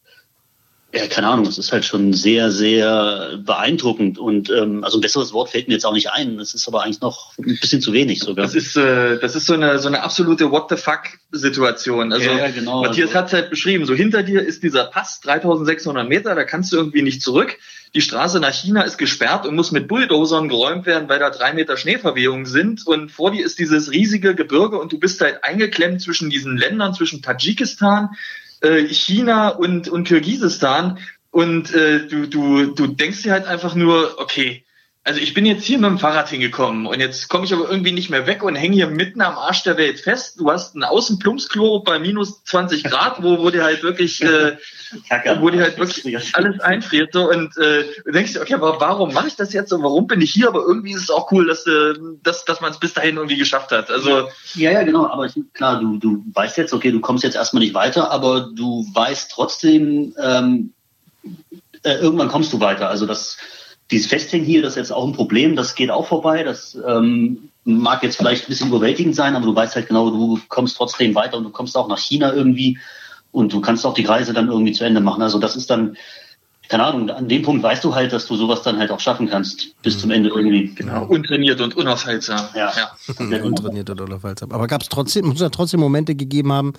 ja, 0.91 1.05
keine 1.05 1.27
Ahnung, 1.27 1.45
das 1.45 1.59
ist 1.59 1.71
halt 1.71 1.85
schon 1.85 2.13
sehr, 2.13 2.49
sehr 2.51 3.37
beeindruckend. 3.45 4.17
Und 4.17 4.49
ähm, 4.49 4.83
also 4.83 4.97
ein 4.97 5.01
besseres 5.01 5.33
Wort 5.33 5.49
fällt 5.49 5.67
mir 5.67 5.75
jetzt 5.75 5.85
auch 5.85 5.93
nicht 5.93 6.09
ein. 6.11 6.37
Das 6.37 6.55
ist 6.55 6.67
aber 6.67 6.83
eigentlich 6.83 7.01
noch 7.01 7.37
ein 7.37 7.59
bisschen 7.59 7.79
zu 7.79 7.93
wenig 7.93 8.21
sogar. 8.21 8.45
Das 8.45 8.55
ist, 8.55 8.75
äh, 8.75 9.19
das 9.19 9.35
ist 9.35 9.45
so 9.45 9.53
eine, 9.53 9.77
so 9.77 9.87
eine 9.87 10.01
absolute 10.01 10.49
What 10.49 10.69
the 10.69 10.77
fuck 10.77 11.01
Situation. 11.31 12.11
Also, 12.11 12.31
ja, 12.31 12.49
genau. 12.49 12.81
Matthias 12.81 13.09
Also- 13.09 13.19
hat 13.19 13.27
es 13.27 13.33
halt 13.33 13.49
beschrieben. 13.51 13.85
So 13.85 13.93
hinter 13.93 14.23
dir 14.23 14.41
ist 14.41 14.63
dieser 14.63 14.85
Pass, 14.85 15.19
3600 15.21 16.09
Meter, 16.09 16.33
da 16.33 16.43
kannst 16.43 16.71
du 16.73 16.77
irgendwie 16.77 17.03
nicht 17.03 17.21
zurück. 17.21 17.57
Die 17.93 18.01
Straße 18.01 18.39
nach 18.39 18.53
China 18.53 18.81
ist 18.81 18.97
gesperrt 18.97 19.45
und 19.45 19.55
muss 19.55 19.71
mit 19.71 19.87
Bulldozern 19.87 20.49
geräumt 20.49 20.87
werden, 20.87 21.07
weil 21.07 21.19
da 21.19 21.29
drei 21.29 21.53
Meter 21.53 21.77
Schneeverwehungen 21.77 22.47
sind. 22.47 22.85
Und 22.87 23.11
vor 23.11 23.29
dir 23.31 23.45
ist 23.45 23.59
dieses 23.59 23.91
riesige 23.91 24.33
Gebirge 24.33 24.79
und 24.79 24.91
du 24.91 24.99
bist 24.99 25.21
halt 25.21 25.43
eingeklemmt 25.43 26.01
zwischen 26.01 26.31
diesen 26.31 26.57
Ländern, 26.57 26.95
zwischen 26.95 27.21
Tadschikistan, 27.21 28.09
äh, 28.61 28.85
China 28.87 29.49
und, 29.49 29.89
und 29.89 30.07
Kirgisistan. 30.07 30.99
Und 31.31 31.73
äh, 31.73 32.07
du, 32.07 32.27
du, 32.27 32.73
du 32.73 32.87
denkst 32.87 33.23
dir 33.23 33.31
halt 33.31 33.45
einfach 33.45 33.75
nur, 33.75 34.19
okay, 34.19 34.63
also 35.05 35.21
ich 35.21 35.33
bin 35.33 35.45
jetzt 35.45 35.63
hier 35.63 35.77
mit 35.79 35.89
dem 35.89 35.97
Fahrrad 35.97 36.29
hingekommen 36.29 36.85
und 36.85 36.99
jetzt 36.99 37.29
komme 37.29 37.45
ich 37.45 37.53
aber 37.53 37.69
irgendwie 37.69 37.93
nicht 37.93 38.09
mehr 38.09 38.27
weg 38.27 38.43
und 38.43 38.55
hänge 38.55 38.75
hier 38.75 38.87
mitten 38.87 39.21
am 39.21 39.37
Arsch 39.37 39.63
der 39.63 39.77
Welt 39.77 39.99
fest. 39.99 40.39
Du 40.39 40.51
hast 40.51 40.75
ein 40.75 40.83
Außenplumpsklo 40.83 41.79
bei 41.79 41.99
minus 41.99 42.43
20 42.43 42.83
Grad, 42.83 43.23
wo, 43.23 43.39
wo 43.39 43.49
dir 43.49 43.63
halt 43.63 43.81
wirklich, 43.81 44.21
äh, 44.21 44.57
wo 45.39 45.49
dir 45.49 45.61
halt 45.61 45.79
wirklich 45.79 46.35
alles 46.35 46.59
einfriert. 46.59 47.13
So, 47.13 47.29
und 47.29 47.57
äh, 47.57 47.85
du 48.05 48.11
denkst 48.11 48.33
dir, 48.33 48.41
okay, 48.41 48.55
aber 48.55 48.79
warum 48.81 49.13
mache 49.13 49.29
ich 49.29 49.35
das 49.35 49.53
jetzt 49.53 49.71
und 49.71 49.83
warum 49.83 50.05
bin 50.05 50.21
ich 50.21 50.31
hier? 50.31 50.49
Aber 50.49 50.63
irgendwie 50.67 50.91
ist 50.91 51.03
es 51.03 51.09
auch 51.09 51.31
cool, 51.31 51.47
dass, 51.47 51.65
äh, 51.65 51.93
dass, 52.21 52.43
dass 52.43 52.59
man 52.59 52.71
es 52.71 52.79
bis 52.79 52.93
dahin 52.93 53.15
irgendwie 53.15 53.37
geschafft 53.37 53.71
hat. 53.71 53.89
Also 53.89 54.27
Ja, 54.55 54.71
ja, 54.71 54.83
genau. 54.83 55.07
Aber 55.07 55.25
ich, 55.25 55.33
klar, 55.53 55.79
du, 55.79 55.97
du 55.97 56.25
weißt 56.33 56.57
jetzt, 56.57 56.73
okay, 56.73 56.91
du 56.91 56.99
kommst 56.99 57.23
jetzt 57.23 57.35
erstmal 57.35 57.63
nicht 57.63 57.73
weiter, 57.73 58.11
aber 58.11 58.49
du 58.53 58.85
weißt 58.93 59.31
trotzdem, 59.31 60.13
ähm, 60.21 60.73
äh, 61.83 61.95
irgendwann 61.95 62.27
kommst 62.27 62.51
du 62.51 62.59
weiter. 62.59 62.89
Also 62.89 63.05
das, 63.05 63.37
dieses 63.91 64.07
Festhängen 64.07 64.45
hier, 64.45 64.61
das 64.61 64.73
ist 64.73 64.77
jetzt 64.77 64.91
auch 64.91 65.05
ein 65.05 65.13
Problem, 65.13 65.55
das 65.55 65.75
geht 65.75 65.89
auch 65.89 66.07
vorbei. 66.07 66.43
Das 66.43 66.77
ähm, 66.87 67.49
mag 67.63 68.03
jetzt 68.03 68.17
vielleicht 68.17 68.45
ein 68.45 68.49
bisschen 68.49 68.69
überwältigend 68.69 69.15
sein, 69.15 69.35
aber 69.35 69.45
du 69.45 69.55
weißt 69.55 69.75
halt 69.75 69.87
genau, 69.87 70.09
du 70.09 70.39
kommst 70.47 70.77
trotzdem 70.77 71.15
weiter 71.15 71.37
und 71.37 71.43
du 71.43 71.49
kommst 71.49 71.75
auch 71.75 71.87
nach 71.87 71.97
China 71.97 72.33
irgendwie 72.33 72.77
und 73.31 73.53
du 73.53 73.61
kannst 73.61 73.85
auch 73.85 73.93
die 73.93 74.05
Reise 74.05 74.33
dann 74.33 74.47
irgendwie 74.47 74.73
zu 74.73 74.83
Ende 74.83 75.01
machen. 75.01 75.21
Also 75.21 75.39
das 75.39 75.55
ist 75.55 75.69
dann, 75.69 75.97
keine 76.67 76.83
Ahnung, 76.83 77.09
an 77.09 77.27
dem 77.27 77.41
Punkt 77.41 77.63
weißt 77.63 77.83
du 77.83 77.95
halt, 77.95 78.13
dass 78.13 78.27
du 78.27 78.35
sowas 78.35 78.61
dann 78.61 78.77
halt 78.77 78.91
auch 78.91 78.99
schaffen 78.99 79.27
kannst, 79.27 79.81
bis 79.81 79.99
zum 79.99 80.11
Ende 80.11 80.29
irgendwie. 80.29 80.73
genau, 80.75 81.05
untrainiert 81.05 81.59
und 81.61 81.75
unaufhaltsam. 81.75 82.47
Ja. 82.55 82.71
ja. 82.75 83.43
Untrainiert 83.43 83.89
oder 83.89 84.03
unaufhaltsam. 84.03 84.51
Aber 84.51 84.67
gab 84.67 84.81
es 84.81 84.89
trotzdem, 84.89 85.27
muss 85.27 85.41
ja 85.41 85.49
trotzdem 85.49 85.79
Momente 85.79 86.13
gegeben 86.13 86.53
haben, 86.53 86.73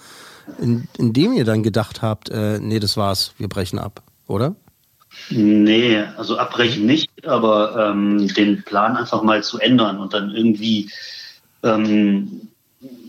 in, 0.61 0.89
in 0.97 1.13
dem 1.13 1.33
ihr 1.33 1.45
dann 1.45 1.65
gedacht 1.65 2.03
habt, 2.03 2.29
äh, 2.31 2.61
nee, 2.61 2.79
das 2.79 2.97
war's, 2.97 3.33
wir 3.39 3.49
brechen 3.49 3.81
ab, 3.81 4.03
oder? 4.29 4.55
Nee, 5.31 6.05
also 6.17 6.39
abbrechen 6.39 6.87
nicht, 6.87 7.11
aber 7.27 7.91
ähm, 7.91 8.33
den 8.35 8.63
Plan 8.63 8.97
einfach 8.97 9.23
mal 9.23 9.43
zu 9.43 9.59
ändern 9.59 9.99
und 9.99 10.15
dann 10.15 10.35
irgendwie 10.35 10.91
ähm, 11.63 12.49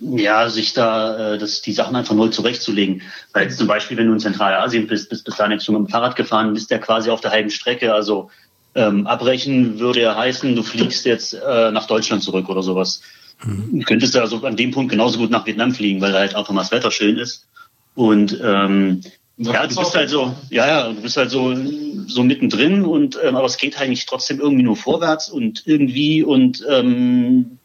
ja, 0.01 0.49
sich 0.49 0.73
da 0.73 1.33
äh, 1.33 1.37
das, 1.37 1.61
die 1.61 1.71
Sachen 1.71 1.95
einfach 1.95 2.15
neu 2.15 2.27
zurechtzulegen. 2.27 3.01
Weil 3.33 3.43
jetzt 3.43 3.57
zum 3.57 3.67
Beispiel, 3.67 3.97
wenn 3.97 4.07
du 4.07 4.13
in 4.13 4.19
Zentralasien 4.19 4.87
bist, 4.87 5.09
bist 5.09 5.23
bis 5.23 5.35
dahin 5.37 5.53
jetzt 5.53 5.65
schon 5.65 5.75
mit 5.75 5.87
dem 5.87 5.91
Fahrrad 5.91 6.15
gefahren, 6.15 6.53
bist 6.53 6.71
ja 6.71 6.77
quasi 6.77 7.09
auf 7.09 7.21
der 7.21 7.31
halben 7.31 7.49
Strecke. 7.49 7.93
Also 7.93 8.29
ähm, 8.75 9.07
abbrechen 9.07 9.79
würde 9.79 10.01
ja 10.01 10.15
heißen, 10.15 10.55
du 10.55 10.63
fliegst 10.63 11.05
jetzt 11.05 11.33
äh, 11.33 11.71
nach 11.71 11.87
Deutschland 11.87 12.23
zurück 12.23 12.49
oder 12.49 12.63
sowas. 12.63 13.01
Du 13.43 13.79
könntest 13.85 14.15
also 14.15 14.45
an 14.45 14.55
dem 14.55 14.71
Punkt 14.71 14.91
genauso 14.91 15.17
gut 15.17 15.31
nach 15.31 15.47
Vietnam 15.47 15.71
fliegen, 15.73 15.99
weil 15.99 16.11
da 16.11 16.19
halt 16.19 16.35
einfach 16.35 16.53
mal 16.53 16.61
das 16.61 16.71
Wetter 16.71 16.91
schön 16.91 17.17
ist. 17.17 17.47
Und 17.95 18.39
ähm, 18.43 19.01
ja, 19.37 19.67
du 19.67 19.75
bist 19.75 19.95
halt 19.95 20.09
so, 20.09 20.35
ja, 20.49 20.67
ja, 20.67 20.93
du 20.93 21.01
bist 21.01 21.17
halt 21.17 21.31
so, 21.31 21.55
so 22.07 22.23
mittendrin 22.23 22.85
und 22.85 23.17
ähm, 23.23 23.35
aber 23.35 23.45
es 23.45 23.57
geht 23.57 23.79
halt 23.79 23.89
nicht 23.89 24.07
trotzdem 24.07 24.39
irgendwie 24.39 24.63
nur 24.63 24.75
vorwärts 24.75 25.29
und 25.29 25.63
irgendwie 25.65 26.23
und 26.23 26.63
ähm, 26.69 27.57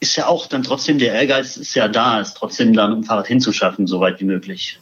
ist 0.00 0.16
ja 0.16 0.26
auch 0.26 0.46
dann 0.46 0.64
trotzdem 0.64 0.98
der 0.98 1.14
Ehrgeiz 1.14 1.56
ist 1.56 1.74
ja 1.74 1.88
da, 1.88 2.20
ist 2.20 2.34
trotzdem 2.34 2.72
da 2.72 2.88
mit 2.88 2.98
dem 2.98 3.04
Fahrrad 3.04 3.28
hinzuschaffen, 3.28 3.86
so 3.86 4.00
weit 4.00 4.20
wie 4.20 4.24
möglich. 4.24 4.78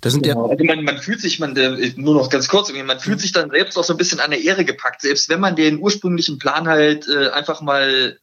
Das 0.00 0.12
sind 0.12 0.26
ja, 0.26 0.34
Also 0.36 0.64
man, 0.64 0.84
man 0.84 0.98
fühlt 0.98 1.20
sich, 1.20 1.38
man, 1.38 1.54
nur 1.96 2.14
noch 2.14 2.30
ganz 2.30 2.48
kurz, 2.48 2.72
man 2.72 3.00
fühlt 3.00 3.20
sich 3.20 3.32
dann 3.32 3.50
selbst 3.50 3.76
auch 3.78 3.84
so 3.84 3.94
ein 3.94 3.96
bisschen 3.96 4.20
an 4.20 4.30
der 4.30 4.42
Ehre 4.42 4.64
gepackt, 4.64 5.02
selbst 5.02 5.28
wenn 5.28 5.40
man 5.40 5.56
den 5.56 5.78
ursprünglichen 5.78 6.38
Plan 6.38 6.66
halt 6.68 7.06
äh, 7.08 7.28
einfach 7.28 7.60
mal 7.60 8.18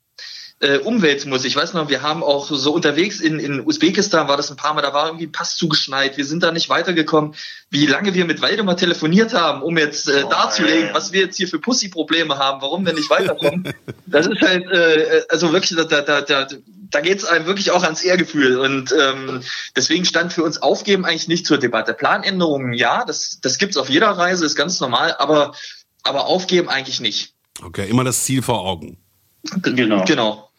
äh, 0.61 0.77
umwälzen 0.77 1.29
muss. 1.29 1.43
Ich 1.43 1.55
weiß 1.55 1.73
noch, 1.73 1.89
wir 1.89 2.01
haben 2.01 2.23
auch 2.23 2.47
so 2.47 2.73
unterwegs 2.73 3.19
in, 3.19 3.39
in 3.39 3.59
Usbekistan 3.65 4.29
war 4.29 4.37
das 4.37 4.49
ein 4.49 4.55
paar 4.55 4.73
Mal, 4.73 4.81
da 4.81 4.93
war 4.93 5.07
irgendwie 5.07 5.25
ein 5.25 5.31
Pass 5.31 5.57
zugeschneit, 5.57 6.15
wir 6.15 6.25
sind 6.25 6.43
da 6.43 6.51
nicht 6.51 6.69
weitergekommen. 6.69 7.35
Wie 7.69 7.85
lange 7.85 8.13
wir 8.13 8.23
mit 8.25 8.41
Waldemar 8.41 8.77
telefoniert 8.77 9.33
haben, 9.33 9.61
um 9.61 9.77
jetzt 9.77 10.07
äh, 10.07 10.23
Oh, 10.25 10.29
darzulegen, 10.29 10.93
was 10.93 11.11
wir 11.11 11.21
jetzt 11.21 11.35
hier 11.35 11.49
für 11.49 11.59
Pussy-Probleme 11.59 12.37
haben, 12.37 12.61
warum 12.61 12.85
wir 12.85 12.93
nicht 12.93 13.09
weiterkommen. 13.09 13.73
das 14.05 14.27
ist 14.27 14.41
halt, 14.41 14.65
äh, 14.71 15.23
also 15.27 15.51
wirklich, 15.51 15.77
da, 15.77 16.01
da, 16.01 16.21
da, 16.21 16.47
da 16.47 17.01
geht 17.01 17.19
es 17.19 17.25
einem 17.25 17.45
wirklich 17.45 17.71
auch 17.71 17.83
ans 17.83 18.01
Ehrgefühl. 18.01 18.57
Und 18.57 18.93
ähm, 18.97 19.41
deswegen 19.75 20.05
stand 20.05 20.31
für 20.31 20.43
uns 20.43 20.61
Aufgeben 20.61 21.03
eigentlich 21.03 21.27
nicht 21.27 21.45
zur 21.45 21.57
Debatte. 21.57 21.93
Planänderungen, 21.93 22.73
ja, 22.73 23.03
das, 23.03 23.39
das 23.41 23.57
gibt's 23.57 23.75
auf 23.75 23.89
jeder 23.89 24.11
Reise, 24.11 24.45
ist 24.45 24.55
ganz 24.55 24.79
normal, 24.79 25.15
aber, 25.19 25.53
aber 26.03 26.27
aufgeben 26.27 26.69
eigentlich 26.69 27.01
nicht. 27.01 27.33
Okay, 27.61 27.89
immer 27.89 28.05
das 28.05 28.23
Ziel 28.23 28.41
vor 28.41 28.61
Augen. 28.61 28.97
Genau. 29.61 30.03
Genau. 30.05 30.49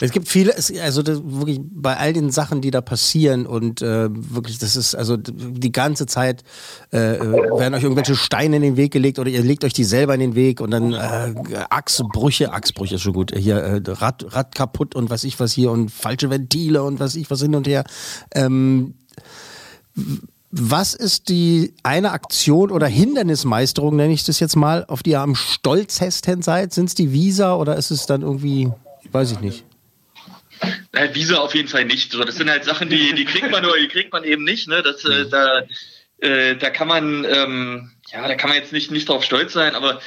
es 0.00 0.10
gibt 0.10 0.28
viele, 0.28 0.54
also 0.82 1.02
das, 1.02 1.20
wirklich 1.24 1.60
bei 1.62 1.96
all 1.96 2.12
den 2.12 2.30
Sachen, 2.30 2.60
die 2.60 2.70
da 2.70 2.80
passieren 2.80 3.46
und 3.46 3.82
äh, 3.82 4.08
wirklich, 4.10 4.58
das 4.58 4.76
ist 4.76 4.94
also 4.94 5.16
die 5.16 5.72
ganze 5.72 6.06
Zeit 6.06 6.42
äh, 6.90 6.98
werden 6.98 7.74
euch 7.74 7.82
irgendwelche 7.82 8.16
Steine 8.16 8.56
in 8.56 8.62
den 8.62 8.76
Weg 8.76 8.92
gelegt 8.92 9.18
oder 9.18 9.30
ihr 9.30 9.42
legt 9.42 9.64
euch 9.64 9.72
die 9.72 9.84
selber 9.84 10.14
in 10.14 10.20
den 10.20 10.34
Weg 10.34 10.60
und 10.60 10.70
dann 10.70 10.92
äh, 10.92 11.34
Achsbrüche, 11.70 12.52
Achsbrüche 12.52 12.96
ist 12.96 13.02
schon 13.02 13.12
gut, 13.12 13.32
hier 13.36 13.56
äh, 13.56 13.82
Rad, 13.86 14.26
Rad 14.34 14.54
kaputt 14.54 14.94
und 14.94 15.10
was 15.10 15.24
ich 15.24 15.38
was 15.38 15.52
hier 15.52 15.70
und 15.70 15.90
falsche 15.90 16.30
Ventile 16.30 16.82
und 16.82 17.00
was 17.00 17.14
ich 17.14 17.30
was 17.30 17.40
hin 17.40 17.54
und 17.54 17.66
her. 17.66 17.84
Ähm, 18.34 18.94
was 20.56 20.94
ist 20.94 21.28
die 21.28 21.74
eine 21.82 22.12
Aktion 22.12 22.70
oder 22.70 22.86
Hindernismeisterung, 22.86 23.96
nenne 23.96 24.12
ich 24.12 24.22
das 24.22 24.38
jetzt 24.38 24.54
mal, 24.54 24.84
auf 24.86 25.02
die 25.02 25.10
ihr 25.10 25.20
am 25.20 25.34
stolzesten 25.34 26.42
seid? 26.42 26.72
Sind 26.72 26.86
es 26.86 26.94
die 26.94 27.12
Visa 27.12 27.56
oder 27.56 27.76
ist 27.76 27.90
es 27.90 28.06
dann 28.06 28.22
irgendwie, 28.22 28.70
weiß 29.10 29.32
ich 29.32 29.40
nicht. 29.40 29.64
Äh, 30.92 31.12
Visa 31.12 31.38
auf 31.38 31.56
jeden 31.56 31.68
Fall 31.68 31.84
nicht. 31.84 32.12
So, 32.12 32.22
das 32.22 32.36
sind 32.36 32.48
halt 32.48 32.64
Sachen, 32.64 32.88
die, 32.88 33.14
die 33.14 33.24
kriegt 33.24 33.50
man 33.50 33.64
nur, 33.64 33.76
die 33.76 33.88
kriegt 33.88 34.12
man 34.12 34.22
eben 34.22 34.44
nicht. 34.44 34.68
Ne? 34.68 34.80
Das, 34.82 35.04
äh, 35.04 35.28
da, 35.28 35.62
äh, 36.18 36.54
da 36.54 36.70
kann 36.70 36.86
man, 36.86 37.24
ähm, 37.24 37.90
ja, 38.12 38.28
da 38.28 38.36
kann 38.36 38.50
man 38.50 38.58
jetzt 38.58 38.72
nicht, 38.72 38.92
nicht 38.92 39.08
drauf 39.08 39.24
stolz 39.24 39.52
sein, 39.52 39.74
aber 39.74 40.00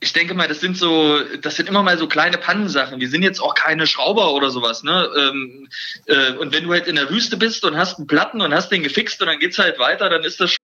ich 0.00 0.14
denke 0.14 0.32
mal, 0.32 0.48
das 0.48 0.60
sind 0.60 0.78
so, 0.78 1.20
das 1.42 1.56
sind 1.56 1.68
immer 1.68 1.82
mal 1.82 1.98
so 1.98 2.08
kleine 2.08 2.38
Pannensachen. 2.38 3.00
Wir 3.00 3.08
sind 3.10 3.22
jetzt 3.22 3.40
auch 3.40 3.54
keine 3.54 3.86
Schrauber 3.86 4.32
oder 4.32 4.50
sowas, 4.50 4.82
ne? 4.82 5.08
Ähm, 5.16 5.68
äh, 6.06 6.32
und 6.32 6.52
wenn 6.52 6.64
du 6.64 6.72
halt 6.72 6.86
in 6.86 6.96
der 6.96 7.10
Wüste 7.10 7.36
bist 7.36 7.64
und 7.64 7.76
hast 7.76 7.98
einen 7.98 8.06
Platten 8.06 8.40
und 8.40 8.54
hast 8.54 8.70
den 8.70 8.82
gefixt 8.82 9.20
und 9.20 9.26
dann 9.28 9.38
geht's 9.38 9.58
halt 9.58 9.78
weiter, 9.78 10.08
dann 10.08 10.24
ist 10.24 10.40
das 10.40 10.56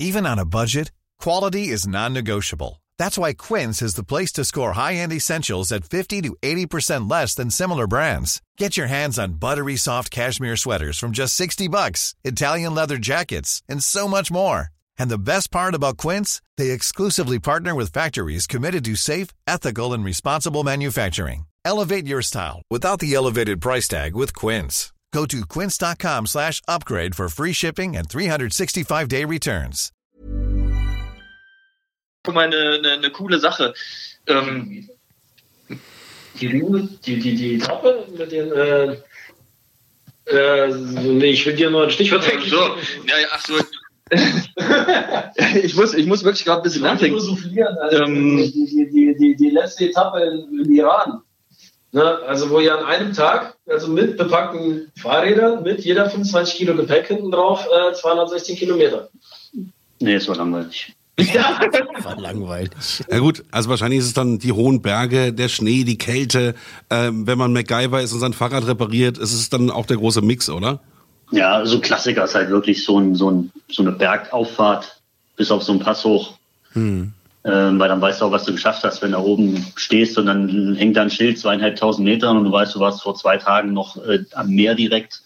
Even 0.00 0.26
on 0.26 0.40
a 0.40 0.44
budget, 0.44 0.90
quality 1.18 1.68
is 1.68 1.86
non-negotiable. 1.86 2.82
That's 2.98 3.16
why 3.16 3.32
Quince 3.32 3.80
is 3.80 3.94
the 3.94 4.04
place 4.04 4.32
to 4.32 4.44
score 4.44 4.72
high-end 4.72 5.12
essentials 5.12 5.70
at 5.70 5.84
50 5.84 6.22
to 6.22 6.36
80% 6.42 7.08
less 7.08 7.36
than 7.36 7.48
similar 7.50 7.86
brands. 7.86 8.42
Get 8.58 8.76
your 8.76 8.88
hands 8.88 9.20
on 9.20 9.34
buttery 9.38 9.76
soft 9.76 10.10
cashmere 10.10 10.56
sweaters 10.56 10.98
from 10.98 11.12
just 11.12 11.36
60 11.36 11.68
bucks, 11.68 12.14
Italian 12.24 12.74
leather 12.74 12.98
jackets, 12.98 13.62
and 13.68 13.82
so 13.82 14.08
much 14.08 14.32
more. 14.32 14.73
And 14.98 15.10
the 15.10 15.18
best 15.18 15.50
part 15.50 15.74
about 15.74 15.96
Quince, 15.96 16.42
they 16.56 16.70
exclusively 16.70 17.38
partner 17.38 17.74
with 17.74 17.92
factories 17.92 18.46
committed 18.46 18.84
to 18.84 18.96
safe, 18.96 19.28
ethical, 19.46 19.92
and 19.92 20.04
responsible 20.04 20.64
manufacturing. 20.64 21.46
Elevate 21.64 22.06
your 22.06 22.22
style 22.22 22.62
without 22.70 22.98
the 23.00 23.14
elevated 23.14 23.60
price 23.60 23.88
tag 23.88 24.14
with 24.14 24.34
Quince. 24.34 24.92
Go 25.12 25.26
to 25.26 25.46
quince.com 25.46 26.26
slash 26.26 26.60
upgrade 26.66 27.14
for 27.14 27.28
free 27.28 27.52
shipping 27.52 27.96
and 27.96 28.08
365-day 28.08 29.24
returns. 29.24 29.92
schon 32.26 32.34
mal 32.34 32.44
eine, 32.46 32.78
eine, 32.78 32.92
eine 32.92 33.10
coole 33.10 33.38
Sache. 33.38 33.74
Ähm, 34.26 34.88
Die, 36.40 36.48
die, 36.48 37.20
die, 37.20 37.34
die 37.36 37.54
Etappe 37.54 38.08
mit 38.18 38.32
den, 38.32 38.50
äh, 38.52 38.96
äh, 40.26 40.74
nee, 40.74 41.30
ich 41.30 41.46
will 41.46 41.54
dir 41.54 41.70
nur 41.70 41.84
ein 41.84 41.90
Stichwort 41.92 42.24
so, 42.48 42.76
ja, 43.06 43.18
ja, 43.18 43.28
ach 43.30 43.44
so. 43.46 43.54
Ich 45.62 45.74
muss, 45.74 45.94
ich 45.94 46.06
muss 46.06 46.24
wirklich 46.24 46.44
gerade 46.44 46.60
ein 46.60 46.64
bisschen 46.64 46.82
nachdenken. 46.82 47.16
Also 47.16 47.36
Ähm, 47.90 48.36
die, 48.36 48.66
die, 48.66 48.90
die, 48.90 49.16
die, 49.16 49.36
die 49.36 49.50
letzte 49.50 49.86
Etappe 49.86 50.20
in, 50.20 50.64
im 50.64 50.72
Iran. 50.72 51.22
Ne? 51.92 52.18
Also 52.26 52.50
wo 52.50 52.60
ihr 52.60 52.76
an 52.76 52.84
einem 52.84 53.12
Tag, 53.12 53.56
also 53.68 53.88
mit 53.88 54.16
bepackten 54.16 54.90
Fahrrädern, 54.96 55.62
mit 55.62 55.84
jeder 55.84 56.10
25 56.10 56.56
Kilo 56.56 56.74
Gepäck 56.74 57.06
hinten 57.06 57.30
drauf, 57.30 57.66
äh, 57.66 57.92
216 57.94 58.56
Kilometer. 58.56 59.08
Nee, 60.00 60.14
es 60.14 60.28
war 60.28 60.36
langweilig. 60.36 60.92
War 62.02 62.18
langweilig. 62.18 62.72
Ja 63.08 63.20
gut, 63.20 63.44
also 63.52 63.70
wahrscheinlich 63.70 64.00
ist 64.00 64.06
es 64.06 64.14
dann 64.14 64.40
die 64.40 64.50
hohen 64.50 64.82
Berge, 64.82 65.32
der 65.32 65.48
Schnee, 65.48 65.84
die 65.84 65.96
Kälte. 65.96 66.56
Ähm, 66.90 67.28
wenn 67.28 67.38
man 67.38 67.52
MacGyver 67.52 68.02
ist 68.02 68.12
und 68.12 68.18
sein 68.18 68.32
Fahrrad 68.32 68.66
repariert, 68.66 69.18
ist 69.18 69.32
es 69.32 69.48
dann 69.48 69.70
auch 69.70 69.86
der 69.86 69.96
große 69.96 70.22
Mix, 70.22 70.50
oder? 70.50 70.80
Ja, 71.34 71.66
so 71.66 71.80
Klassiker 71.80 72.24
ist 72.24 72.34
halt 72.34 72.50
wirklich 72.50 72.84
so, 72.84 72.98
ein, 72.98 73.14
so, 73.14 73.30
ein, 73.30 73.52
so 73.68 73.82
eine 73.82 73.92
Bergauffahrt 73.92 75.00
bis 75.36 75.50
auf 75.50 75.62
so 75.62 75.72
einen 75.72 75.80
Pass 75.80 76.04
hoch. 76.04 76.34
Ähm, 77.44 77.78
weil 77.78 77.88
dann 77.88 78.00
weißt 78.00 78.20
du 78.20 78.26
auch, 78.26 78.30
was 78.30 78.44
du 78.44 78.52
geschafft 78.52 78.84
hast, 78.84 79.02
wenn 79.02 79.10
du 79.10 79.18
da 79.18 79.22
oben 79.22 79.66
stehst 79.76 80.16
und 80.16 80.26
dann 80.26 80.74
hängt 80.76 80.96
da 80.96 81.02
ein 81.02 81.10
Schild 81.10 81.38
zweieinhalbtausend 81.38 82.04
Metern 82.04 82.38
und 82.38 82.44
du 82.44 82.52
weißt, 82.52 82.74
du 82.74 82.80
warst 82.80 83.02
vor 83.02 83.16
zwei 83.16 83.36
Tagen 83.36 83.72
noch 83.72 83.96
äh, 84.06 84.24
am 84.32 84.48
Meer 84.48 84.74
direkt 84.74 85.22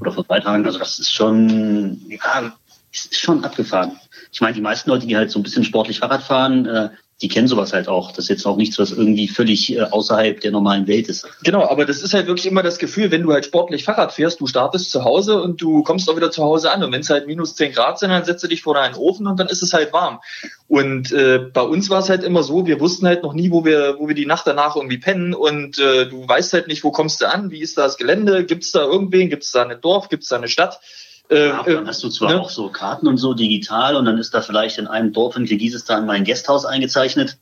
oder 0.00 0.12
vor 0.12 0.24
drei 0.24 0.40
Tagen. 0.40 0.66
Also 0.66 0.78
das 0.78 0.98
ist 0.98 1.12
schon, 1.12 2.00
ja, 2.08 2.52
ist 2.92 3.18
schon 3.18 3.44
abgefahren. 3.44 3.98
Ich 4.32 4.40
meine, 4.40 4.54
die 4.54 4.60
meisten 4.60 4.90
Leute, 4.90 5.06
die 5.06 5.16
halt 5.16 5.30
so 5.30 5.38
ein 5.38 5.42
bisschen 5.42 5.64
sportlich 5.64 5.98
Fahrrad 5.98 6.22
fahren, 6.22 6.66
äh, 6.66 6.90
die 7.20 7.28
kennen 7.28 7.46
sowas 7.46 7.72
halt 7.72 7.88
auch. 7.88 8.10
Das 8.10 8.24
ist 8.24 8.28
jetzt 8.28 8.46
auch 8.46 8.56
nichts, 8.56 8.78
was 8.78 8.90
irgendwie 8.90 9.28
völlig 9.28 9.76
äh, 9.76 9.82
außerhalb 9.82 10.40
der 10.40 10.50
normalen 10.50 10.88
Welt 10.88 11.08
ist. 11.08 11.26
Genau, 11.44 11.68
aber 11.68 11.84
das 11.84 12.02
ist 12.02 12.14
halt 12.14 12.26
wirklich 12.26 12.46
immer 12.46 12.62
das 12.62 12.78
Gefühl, 12.78 13.10
wenn 13.10 13.22
du 13.22 13.32
halt 13.32 13.44
sportlich 13.44 13.84
Fahrrad 13.84 14.12
fährst, 14.12 14.40
du 14.40 14.46
startest 14.46 14.90
zu 14.90 15.04
Hause 15.04 15.40
und 15.40 15.62
du 15.62 15.82
kommst 15.84 16.10
auch 16.10 16.16
wieder 16.16 16.32
zu 16.32 16.42
Hause 16.42 16.72
an. 16.72 16.82
Und 16.82 16.92
wenn 16.92 17.02
es 17.02 17.10
halt 17.10 17.26
minus 17.26 17.54
10 17.54 17.72
Grad 17.72 17.98
sind, 17.98 18.10
dann 18.10 18.24
setzt 18.24 18.42
du 18.42 18.48
dich 18.48 18.62
vor 18.62 18.74
deinen 18.74 18.96
Ofen 18.96 19.26
und 19.28 19.38
dann 19.38 19.46
ist 19.46 19.62
es 19.62 19.72
halt 19.72 19.92
warm. 19.92 20.20
Und 20.66 21.12
äh, 21.12 21.38
bei 21.38 21.62
uns 21.62 21.90
war 21.90 22.00
es 22.00 22.08
halt 22.08 22.24
immer 22.24 22.42
so, 22.42 22.66
wir 22.66 22.80
wussten 22.80 23.06
halt 23.06 23.22
noch 23.22 23.34
nie, 23.34 23.50
wo 23.50 23.64
wir, 23.64 23.96
wo 23.98 24.08
wir 24.08 24.14
die 24.14 24.26
Nacht 24.26 24.46
danach 24.46 24.74
irgendwie 24.74 24.98
pennen 24.98 25.34
und 25.34 25.78
äh, 25.78 26.08
du 26.08 26.26
weißt 26.26 26.52
halt 26.54 26.66
nicht, 26.66 26.82
wo 26.82 26.90
kommst 26.90 27.20
du 27.20 27.30
an, 27.30 27.50
wie 27.50 27.60
ist 27.60 27.78
da 27.78 27.82
das 27.82 27.98
Gelände, 27.98 28.44
gibt 28.44 28.64
es 28.64 28.72
da 28.72 28.82
irgendwen, 28.82 29.30
gibt 29.30 29.44
es 29.44 29.52
da 29.52 29.62
ein 29.62 29.80
Dorf, 29.80 30.08
gibt 30.08 30.24
es 30.24 30.28
da 30.28 30.36
eine 30.36 30.48
Stadt. 30.48 30.80
Äh, 31.30 31.48
Ja, 31.48 31.62
dann 31.62 31.86
hast 31.86 32.02
du 32.02 32.08
zwar 32.08 32.32
ne? 32.32 32.40
auch 32.40 32.50
so 32.50 32.68
Karten 32.68 33.06
und 33.06 33.16
so 33.18 33.32
digital 33.34 33.96
und 33.96 34.04
dann 34.04 34.18
ist 34.18 34.34
da 34.34 34.40
vielleicht 34.42 34.78
in 34.78 34.86
einem 34.86 35.12
Dorf 35.12 35.36
in 35.36 35.44
Kirgisistan 35.46 36.06
mal 36.06 36.14
ein 36.14 36.24
Gasthaus 36.24 36.64
eingezeichnet. 36.64 37.38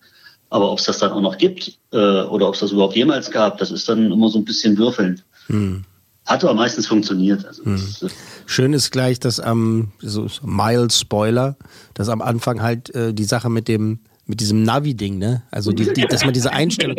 Aber 0.52 0.72
ob 0.72 0.78
es 0.80 0.84
das 0.86 0.98
dann 0.98 1.12
auch 1.12 1.20
noch 1.20 1.38
gibt 1.38 1.78
äh, 1.92 1.96
oder 2.22 2.48
ob 2.48 2.54
es 2.54 2.60
das 2.60 2.72
überhaupt 2.72 2.96
jemals 2.96 3.30
gab, 3.30 3.58
das 3.58 3.70
ist 3.70 3.88
dann 3.88 4.10
immer 4.10 4.28
so 4.28 4.38
ein 4.38 4.44
bisschen 4.44 4.76
würfeln. 4.78 5.22
Hat 6.26 6.44
aber 6.44 6.54
meistens 6.54 6.86
funktioniert. 6.86 7.44
Also 7.46 7.62
das, 7.64 8.02
ist- 8.02 8.14
Schön 8.46 8.72
ist 8.72 8.90
gleich, 8.90 9.18
dass 9.20 9.38
am, 9.40 9.92
so 10.00 10.26
mild 10.42 10.92
Spoiler, 10.92 11.56
dass 11.94 12.08
am 12.08 12.20
Anfang 12.22 12.62
halt 12.62 12.92
äh, 12.94 13.12
die 13.14 13.24
Sache 13.24 13.48
mit 13.48 13.68
dem, 13.68 14.00
mit 14.30 14.40
diesem 14.40 14.62
Navi-Ding, 14.62 15.18
ne? 15.18 15.42
Also, 15.50 15.72
die, 15.72 15.92
die, 15.92 16.02
dass 16.02 16.24
man 16.24 16.32
diese 16.32 16.52
Einstellung. 16.52 16.96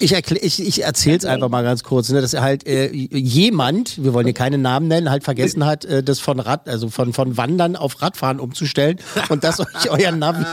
Ich, 0.00 0.12
erklär, 0.12 0.42
ich, 0.42 0.60
ich 0.60 0.82
erzähl's 0.82 1.24
einfach 1.24 1.48
mal 1.48 1.62
ganz 1.62 1.82
kurz, 1.82 2.10
ne? 2.10 2.20
dass 2.20 2.34
halt 2.34 2.66
äh, 2.66 2.90
jemand, 2.92 4.02
wir 4.02 4.12
wollen 4.12 4.26
hier 4.26 4.34
keine 4.34 4.58
Namen 4.58 4.88
nennen, 4.88 5.08
halt 5.10 5.24
vergessen 5.24 5.64
hat, 5.64 5.84
äh, 5.84 6.02
das 6.02 6.20
von 6.20 6.40
Rad, 6.40 6.68
also 6.68 6.88
von, 6.88 7.12
von 7.12 7.36
Wandern 7.36 7.76
auf 7.76 8.02
Radfahren 8.02 8.40
umzustellen 8.40 8.98
und 9.28 9.44
dass 9.44 9.60
euch 9.60 9.66
euer 9.90 10.12
Navi 10.12 10.44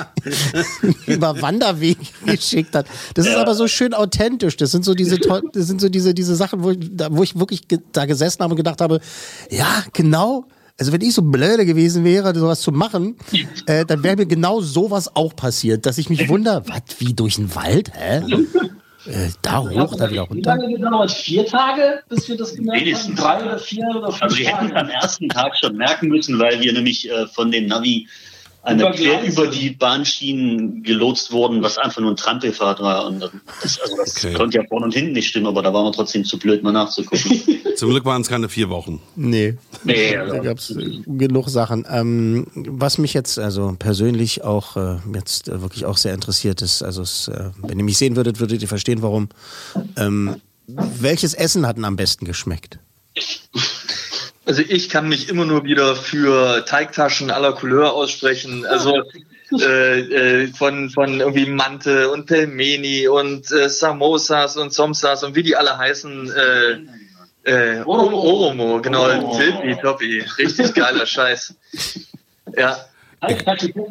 über 1.08 1.42
Wanderweg 1.42 1.98
geschickt 2.26 2.76
hat. 2.76 2.86
Das 3.16 3.26
ist 3.26 3.36
aber 3.36 3.56
so 3.56 3.68
schön 3.68 3.94
authentisch. 3.94 4.58
Das 4.58 4.72
sind 4.72 4.86
so 4.86 4.94
diese, 4.94 5.18
das 5.18 5.68
sind 5.68 5.82
so 5.82 5.90
diese, 5.90 6.14
diese 6.14 6.36
Sachen, 6.36 6.64
wo 6.64 6.72
ich, 6.72 6.80
da, 6.82 7.08
wo 7.12 7.24
ich 7.24 7.38
wirklich 7.38 7.68
ge 7.68 7.80
da 7.92 8.06
gesessen 8.06 8.44
habe 8.44 8.54
und 8.54 8.58
gedacht 8.58 8.82
habe, 8.82 9.00
ja, 9.50 9.84
genau. 9.94 10.46
Also 10.78 10.92
wenn 10.92 11.02
ich 11.02 11.14
so 11.14 11.22
blöde 11.22 11.66
gewesen 11.66 12.04
wäre, 12.04 12.38
sowas 12.38 12.60
zu 12.62 12.72
machen, 12.72 13.16
äh, 13.66 13.86
dann 13.86 14.04
wäre 14.04 14.18
mir 14.18 14.26
genau 14.26 14.60
sowas 14.60 15.16
auch 15.16 15.34
passiert, 15.36 15.86
dass 15.86 15.98
ich 15.98 16.10
mich 16.10 16.28
wundere, 16.28 16.64
was, 16.68 16.82
wie 17.00 17.14
durch 17.14 17.36
den 17.36 17.54
Wald? 17.56 17.92
Hä? 17.94 18.22
Äh, 19.08 19.30
da 19.42 19.60
hoch, 19.62 19.96
da 19.96 20.10
wieder 20.10 20.24
Wie 20.24 20.34
runter. 20.34 20.58
lange 20.58 20.74
gedauert? 20.74 21.12
Vier 21.12 21.46
Tage, 21.46 22.02
bis 22.10 22.28
wir 22.28 22.38
das 22.38 22.56
gemerkt 22.56 22.80
haben? 22.80 22.86
Wenigstens. 22.88 23.20
Drei 23.20 23.44
oder 23.44 23.60
vier 23.60 23.86
oder 23.96 24.08
fünf 24.12 24.22
also 24.24 24.38
wir 24.38 24.48
hätten 24.48 24.70
Tage? 24.70 24.74
es 24.74 24.82
am 24.82 24.90
ersten 24.90 25.30
Tag 25.30 25.56
schon 25.58 25.78
merken 25.78 26.08
müssen, 26.08 26.40
weil 26.40 26.60
wir 26.60 26.74
nämlich 26.74 27.10
äh, 27.10 27.28
von 27.28 27.52
dem 27.52 27.68
Navi 27.68 28.08
einmal 28.66 28.88
Über 28.88 28.96
quer 28.96 29.24
über 29.24 29.48
die 29.48 29.70
Bahnschienen 29.72 30.84
gelotst 30.84 31.32
wurden, 31.32 31.62
was 31.62 31.78
einfach 31.78 32.02
nur 32.02 32.12
ein 32.12 32.16
Trampelfahrt 32.16 32.80
war. 32.82 33.06
Und 33.08 33.20
das, 33.62 33.80
also 33.80 33.96
das 33.98 34.16
Okay. 34.16 34.34
konnte 34.34 34.58
ja 34.58 34.64
vorne 34.68 34.86
und 34.86 34.94
hinten 34.94 35.14
nicht 35.14 35.28
stimmen, 35.28 35.48
aber 35.48 35.62
da 35.62 35.74
waren 35.74 35.86
wir 35.86 35.92
trotzdem 35.92 36.26
zu 36.26 36.38
blöd, 36.40 36.64
mal 36.64 36.72
nachzugucken. 36.72 37.42
Zum 37.76 37.90
Glück 37.90 38.06
waren 38.06 38.22
es 38.22 38.28
keine 38.28 38.50
vier 38.50 38.70
Wochen. 38.70 39.02
Nee. 39.16 39.58
nee, 39.84 40.14
Da 40.14 40.22
also, 40.22 40.42
gab 40.42 40.58
es 40.58 40.76
genug 41.06 41.50
Sachen. 41.50 41.86
Ähm, 41.90 42.48
was 42.56 42.98
mich 42.98 43.14
jetzt 43.14 43.38
also 43.40 43.76
persönlich 43.78 44.44
auch 44.44 44.76
äh, 44.78 44.98
jetzt 45.14 45.48
äh, 45.50 45.62
wirklich 45.62 45.86
auch 45.86 45.98
sehr 45.98 46.14
interessiert 46.14 46.62
ist, 46.62 46.82
also 46.82 47.02
es, 47.02 47.28
äh, 47.28 47.52
wenn 47.62 47.78
ihr 47.80 47.86
mich 47.86 47.98
sehen 47.98 48.16
würdet, 48.16 48.40
würdet 48.40 48.62
ihr 48.62 48.68
verstehen, 48.68 49.02
warum. 49.02 49.30
Ähm, 49.98 50.38
welches 50.68 51.34
Essen 51.34 51.68
hat 51.68 51.78
denn 51.78 51.86
am 51.86 51.96
besten 51.96 52.26
geschmeckt? 52.26 52.80
Also 54.46 54.62
ich 54.68 54.90
kann 54.90 55.10
mich 55.10 55.28
immer 55.30 55.46
nur 55.46 55.64
wieder 55.64 55.96
für 55.96 56.66
Teigtaschen 56.66 57.32
aller 57.32 57.54
Couleur 57.54 57.94
aussprechen. 57.94 58.66
Also 58.66 59.02
äh, 59.52 60.44
äh, 60.44 60.48
von, 60.54 60.90
von 60.90 61.20
irgendwie 61.20 61.48
Mante 61.48 62.10
und 62.12 62.28
Pelmeni 62.28 63.08
und 63.08 63.52
äh, 63.52 63.70
Samosas 63.70 64.58
und 64.58 64.74
Somsas 64.74 65.24
und 65.24 65.36
wie 65.36 65.44
die 65.44 65.56
alle 65.56 65.78
heißen. 65.78 66.32
Äh, 66.32 67.52
äh, 67.52 67.84
Oromo. 67.84 68.18
Oromo, 68.18 68.82
genau. 68.82 69.36
Tilpi, 69.36 69.78
Toppi. 69.82 70.26
Richtig 70.38 70.74
geiler 70.74 71.06
Scheiß. 71.06 71.56
Ja. 72.58 72.78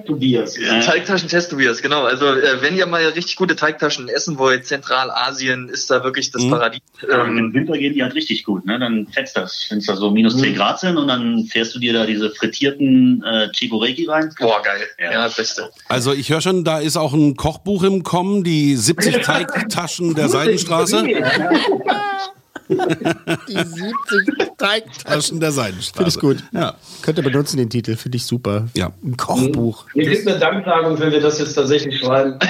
Tobias. 0.07 0.55
Teigtaschen-Test, 0.55 1.51
Tobias, 1.51 1.83
genau. 1.83 2.05
Also 2.05 2.27
äh, 2.27 2.61
wenn 2.63 2.77
ihr 2.77 2.87
mal 2.87 3.05
richtig 3.07 3.37
gute 3.37 3.57
Teigtaschen 3.57 4.09
essen 4.09 4.39
wollt, 4.39 4.67
Zentralasien 4.67 5.69
ist 5.69 5.91
da 5.91 6.05
wirklich 6.05 6.31
das 6.31 6.49
Paradies. 6.49 6.81
ähm, 7.03 7.11
Ähm, 7.21 7.39
Im 7.39 7.55
Winter 7.55 7.77
gehen 7.79 7.95
die 7.95 8.03
halt 8.03 8.15
richtig 8.15 8.45
gut, 8.45 8.65
ne? 8.67 8.79
Dann 8.79 9.07
fetzt 9.09 9.37
das, 9.37 9.67
wenn 9.71 9.79
es 9.79 9.87
da 9.87 9.97
so 9.97 10.11
minus 10.11 10.39
10 10.39 10.55
Grad 10.55 10.79
sind 10.81 10.97
und 10.97 11.09
dann 11.09 11.45
fährst 11.45 11.75
du 11.75 11.79
dir 11.79 11.93
da 11.93 12.07
diese 12.07 12.31
frittierten 12.31 13.23
äh, 13.25 13.49
Chikoreki 13.53 14.07
rein. 14.07 14.31
boah, 14.39 14.63
geil. 14.63 14.83
Ja. 14.99 15.13
Ja, 15.13 15.29
beste. 15.29 15.71
Also 15.89 16.13
ich 16.13 16.31
höre 16.31 16.41
schon, 16.41 16.65
da 16.65 16.79
ist 16.79 16.97
auch 16.97 17.13
ein 17.13 17.37
Kochbuch 17.37 17.83
im 17.83 18.03
Kommen, 18.03 18.45
die 18.45 18.77
70 18.77 19.19
Teigtaschen 19.23 20.15
der 20.15 20.29
Seidenstraße. 20.29 21.05
Die 23.49 23.57
70 23.57 24.57
Teigtaschen. 24.57 25.05
Taschen 25.05 25.41
der 25.41 25.53
Seidenstraße. 25.53 25.97
Finde 25.97 26.11
ich 26.11 26.19
gut. 26.19 26.45
Ja. 26.53 26.75
Könnt 27.03 27.19
ihr 27.19 27.25
benutzen 27.25 27.57
den 27.57 27.71
Titel, 27.71 27.97
finde 27.97 28.17
ich 28.17 28.25
super. 28.25 28.69
Ja. 28.75 28.93
Ein 29.05 29.17
Kochbuch. 29.17 29.87
Mir 29.95 30.09
gibt 30.09 30.27
eine 30.27 30.39
Danksagung, 30.39 30.99
wenn 30.99 31.13
wir 31.13 31.21
das 31.21 31.39
jetzt 31.39 31.55
tatsächlich 31.55 32.01
schreiben. 32.01 32.39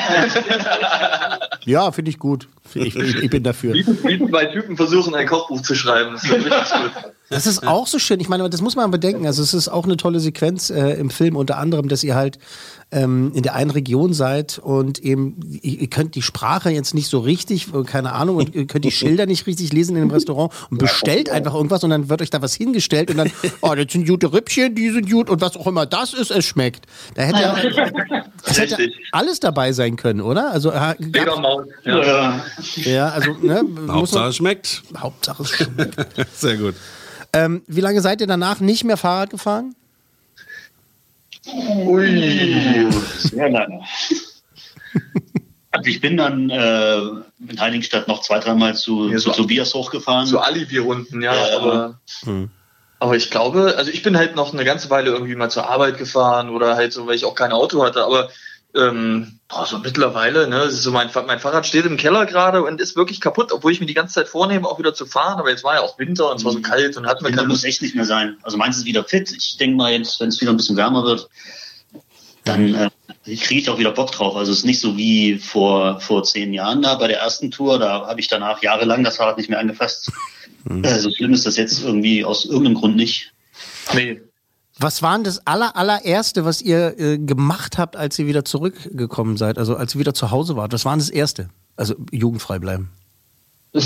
Ja, 1.66 1.90
finde 1.92 2.11
ich 2.11 2.18
gut. 2.18 2.48
Ich, 2.74 2.96
ich, 2.96 3.16
ich 3.22 3.30
bin 3.30 3.42
dafür. 3.42 3.74
Wie, 3.74 3.84
zwei 4.28 4.46
Typen 4.46 4.76
versuchen, 4.76 5.14
ein 5.14 5.26
Kochbuch 5.26 5.62
zu 5.62 5.74
schreiben. 5.74 6.12
Das 6.12 6.28
wird 6.28 6.44
richtig 6.44 6.72
gut. 6.72 7.12
Das 7.30 7.46
ist 7.46 7.66
auch 7.66 7.87
so 7.87 7.98
schön. 7.98 8.20
Ich 8.20 8.28
meine, 8.28 8.48
das 8.50 8.60
muss 8.60 8.76
man 8.76 8.90
bedenken. 8.90 9.26
Also 9.26 9.42
es 9.42 9.54
ist 9.54 9.68
auch 9.68 9.84
eine 9.84 9.96
tolle 9.96 10.20
Sequenz 10.20 10.70
äh, 10.70 10.90
im 10.92 11.10
Film, 11.10 11.37
unter 11.37 11.56
anderem, 11.58 11.88
dass 11.88 12.04
ihr 12.04 12.14
halt 12.14 12.38
ähm, 12.92 13.32
in 13.34 13.42
der 13.42 13.54
einen 13.54 13.70
Region 13.70 14.12
seid 14.12 14.58
und 14.58 14.98
eben 15.00 15.40
ihr, 15.62 15.80
ihr 15.80 15.87
könnt 15.88 16.14
die 16.14 16.22
Sprache 16.22 16.70
jetzt 16.70 16.94
nicht 16.94 17.08
so 17.08 17.18
richtig, 17.18 17.74
äh, 17.74 17.82
keine 17.82 18.12
Ahnung, 18.12 18.37
und 18.37 18.54
ihr 18.54 18.66
könnt 18.66 18.84
die 18.84 18.90
Schilder 18.90 19.26
nicht 19.26 19.46
richtig 19.46 19.72
lesen 19.72 19.96
in 19.96 20.02
dem 20.02 20.10
Restaurant 20.10 20.52
und 20.70 20.78
bestellt 20.78 21.30
einfach 21.30 21.54
irgendwas 21.54 21.82
und 21.82 21.90
dann 21.90 22.08
wird 22.08 22.22
euch 22.22 22.30
da 22.30 22.40
was 22.42 22.54
hingestellt 22.54 23.10
und 23.10 23.16
dann, 23.16 23.32
oh, 23.62 23.74
das 23.74 23.87
sind 23.90 24.06
gute 24.06 24.32
Rippchen, 24.32 24.74
die 24.74 24.90
sind 24.90 25.10
gut 25.10 25.28
und 25.30 25.40
was 25.40 25.56
auch 25.56 25.66
immer 25.66 25.87
das 25.87 26.12
ist, 26.12 26.30
es 26.30 26.44
schmeckt. 26.44 26.87
Da 27.14 27.22
hätte, 27.22 27.92
es 28.44 28.60
hätte 28.60 28.88
alles 29.12 29.40
dabei 29.40 29.72
sein 29.72 29.96
können, 29.96 30.20
oder? 30.20 30.52
Also 30.52 30.70
Mega 30.70 31.24
gab's- 31.24 31.40
Maus. 31.40 31.66
Ja. 31.84 32.44
Ja, 32.77 33.09
also 33.09 33.33
ne, 33.35 33.62
muss 33.62 33.90
Hauptsache 33.92 34.20
man, 34.20 34.31
es 34.31 34.37
schmeckt. 34.37 34.83
Hauptsache 34.96 35.42
es 35.42 35.50
schmeckt. 35.50 35.96
Sehr 36.35 36.57
gut. 36.57 36.74
ähm, 37.33 37.62
wie 37.66 37.81
lange 37.81 38.00
seid 38.00 38.20
ihr 38.20 38.27
danach 38.27 38.61
nicht 38.61 38.85
mehr 38.85 38.96
Fahrrad 38.96 39.31
gefahren? 39.31 39.74
Ui. 41.46 42.88
Sehr 43.18 43.50
lange. 43.50 43.81
Also 45.70 45.90
ich 45.90 46.00
bin 46.00 46.16
dann 46.16 46.50
äh, 46.50 46.98
in 47.48 47.61
Heiligenstadt 47.61 48.07
noch 48.07 48.20
zwei, 48.22 48.38
dreimal 48.38 48.74
zu, 48.77 49.11
Ja, 49.11 49.18
zu 49.18 49.31
Tobias 49.33 49.74
hochgefahren. 49.74 50.27
So 50.27 50.38
Alibi-Runden, 50.38 51.20
ja. 51.20 51.35
Ja. 51.35 51.57
Aber, 51.59 51.98
aber 53.00 53.16
ich 53.16 53.31
glaube, 53.31 53.74
also 53.77 53.90
ich 53.90 54.03
bin 54.03 54.16
halt 54.16 54.37
noch 54.37 54.53
eine 54.53 54.64
ganze 54.64 54.88
Weile 54.90 55.11
irgendwie 55.11 55.35
mal 55.35 55.50
zur 55.50 55.68
Arbeit 55.68 55.98
gefahren 55.98 56.48
oder 56.48 56.77
halt 56.77 56.92
so, 56.92 57.07
weil 57.07 57.16
ich 57.16 57.24
auch 57.24 57.35
kein 57.35 57.53
Auto 57.53 57.85
hatte. 57.85 58.05
Aber 58.05 58.31
ähm, 58.76 59.38
boah, 59.48 59.66
so 59.66 59.78
mittlerweile, 59.78 60.48
ne, 60.48 60.70
so 60.70 60.90
mein, 60.90 61.08
mein 61.26 61.38
Fahrrad 61.38 61.66
steht 61.66 61.87
im 61.87 61.96
Keller 61.96 62.26
gerade 62.26 62.62
und 62.62 62.80
ist 62.80 62.96
wirklich 62.96 63.20
kaputt, 63.20 63.52
obwohl 63.52 63.72
ich 63.72 63.80
mir 63.80 63.87
die 63.87 63.94
ganze 63.94 64.14
Zeit 64.14 64.28
vornehme, 64.28 64.68
auch 64.68 64.78
wieder 64.78 64.94
zu 64.94 65.06
fahren. 65.06 65.38
Aber 65.38 65.50
jetzt 65.50 65.64
war 65.64 65.74
ja 65.74 65.80
auch 65.80 65.98
Winter 65.98 66.30
und 66.30 66.38
es 66.38 66.44
war 66.44 66.52
so 66.52 66.60
kalt 66.60 66.96
und 66.96 67.06
hatten 67.06 67.24
wir 67.24 67.28
Winter 67.28 67.42
keine 67.42 67.48
muss 67.48 67.64
echt 67.64 67.82
nicht 67.82 67.94
mehr 67.94 68.04
sein. 68.04 68.37
Also 68.42 68.56
meins 68.56 68.76
ist 68.76 68.84
wieder 68.84 69.04
fit. 69.04 69.30
Ich 69.37 69.56
denke 69.56 69.76
mal 69.76 69.92
jetzt, 69.92 70.20
wenn 70.20 70.28
es 70.28 70.40
wieder 70.40 70.52
ein 70.52 70.56
bisschen 70.56 70.76
wärmer 70.76 71.04
wird, 71.04 71.28
dann 72.44 72.74
äh, 72.74 72.90
kriege 73.24 73.60
ich 73.60 73.70
auch 73.70 73.78
wieder 73.78 73.92
Bock 73.92 74.12
drauf. 74.12 74.37
Also 74.37 74.52
es 74.52 74.58
ist 74.58 74.64
nicht 74.64 74.80
so 74.80 74.96
wie 74.96 75.38
vor, 75.38 76.00
vor 76.00 76.24
zehn 76.24 76.52
Jahren 76.52 76.82
da 76.82 76.96
bei 76.96 77.06
der 77.06 77.20
ersten 77.20 77.50
Tour. 77.50 77.78
Da 77.78 78.06
habe 78.06 78.20
ich 78.20 78.28
danach 78.28 78.62
jahrelang 78.62 79.04
das 79.04 79.16
Fahrrad 79.16 79.38
nicht 79.38 79.50
mehr 79.50 79.60
angefasst. 79.60 80.10
Äh, 80.68 80.98
so 80.98 81.10
schlimm 81.10 81.32
ist 81.32 81.46
das 81.46 81.56
jetzt 81.56 81.82
irgendwie 81.82 82.24
aus 82.24 82.44
irgendeinem 82.44 82.74
Grund 82.74 82.96
nicht. 82.96 83.32
Nee. 83.94 84.20
Was 84.78 85.02
war 85.02 85.14
denn 85.14 85.24
das 85.24 85.46
aller, 85.46 85.76
allererste, 85.76 86.44
was 86.44 86.60
ihr 86.60 86.98
äh, 86.98 87.18
gemacht 87.18 87.78
habt, 87.78 87.96
als 87.96 88.18
ihr 88.18 88.26
wieder 88.26 88.44
zurückgekommen 88.44 89.37
seid? 89.37 89.56
Also 89.56 89.76
als 89.76 89.94
ihr 89.94 90.00
wieder 90.00 90.14
zu 90.14 90.30
Hause 90.30 90.56
wart? 90.56 90.72
Was 90.72 90.84
war 90.84 90.92
denn 90.92 90.98
das 90.98 91.10
Erste? 91.10 91.48
Also 91.76 91.94
jugendfrei 92.10 92.58
bleiben. 92.58 92.90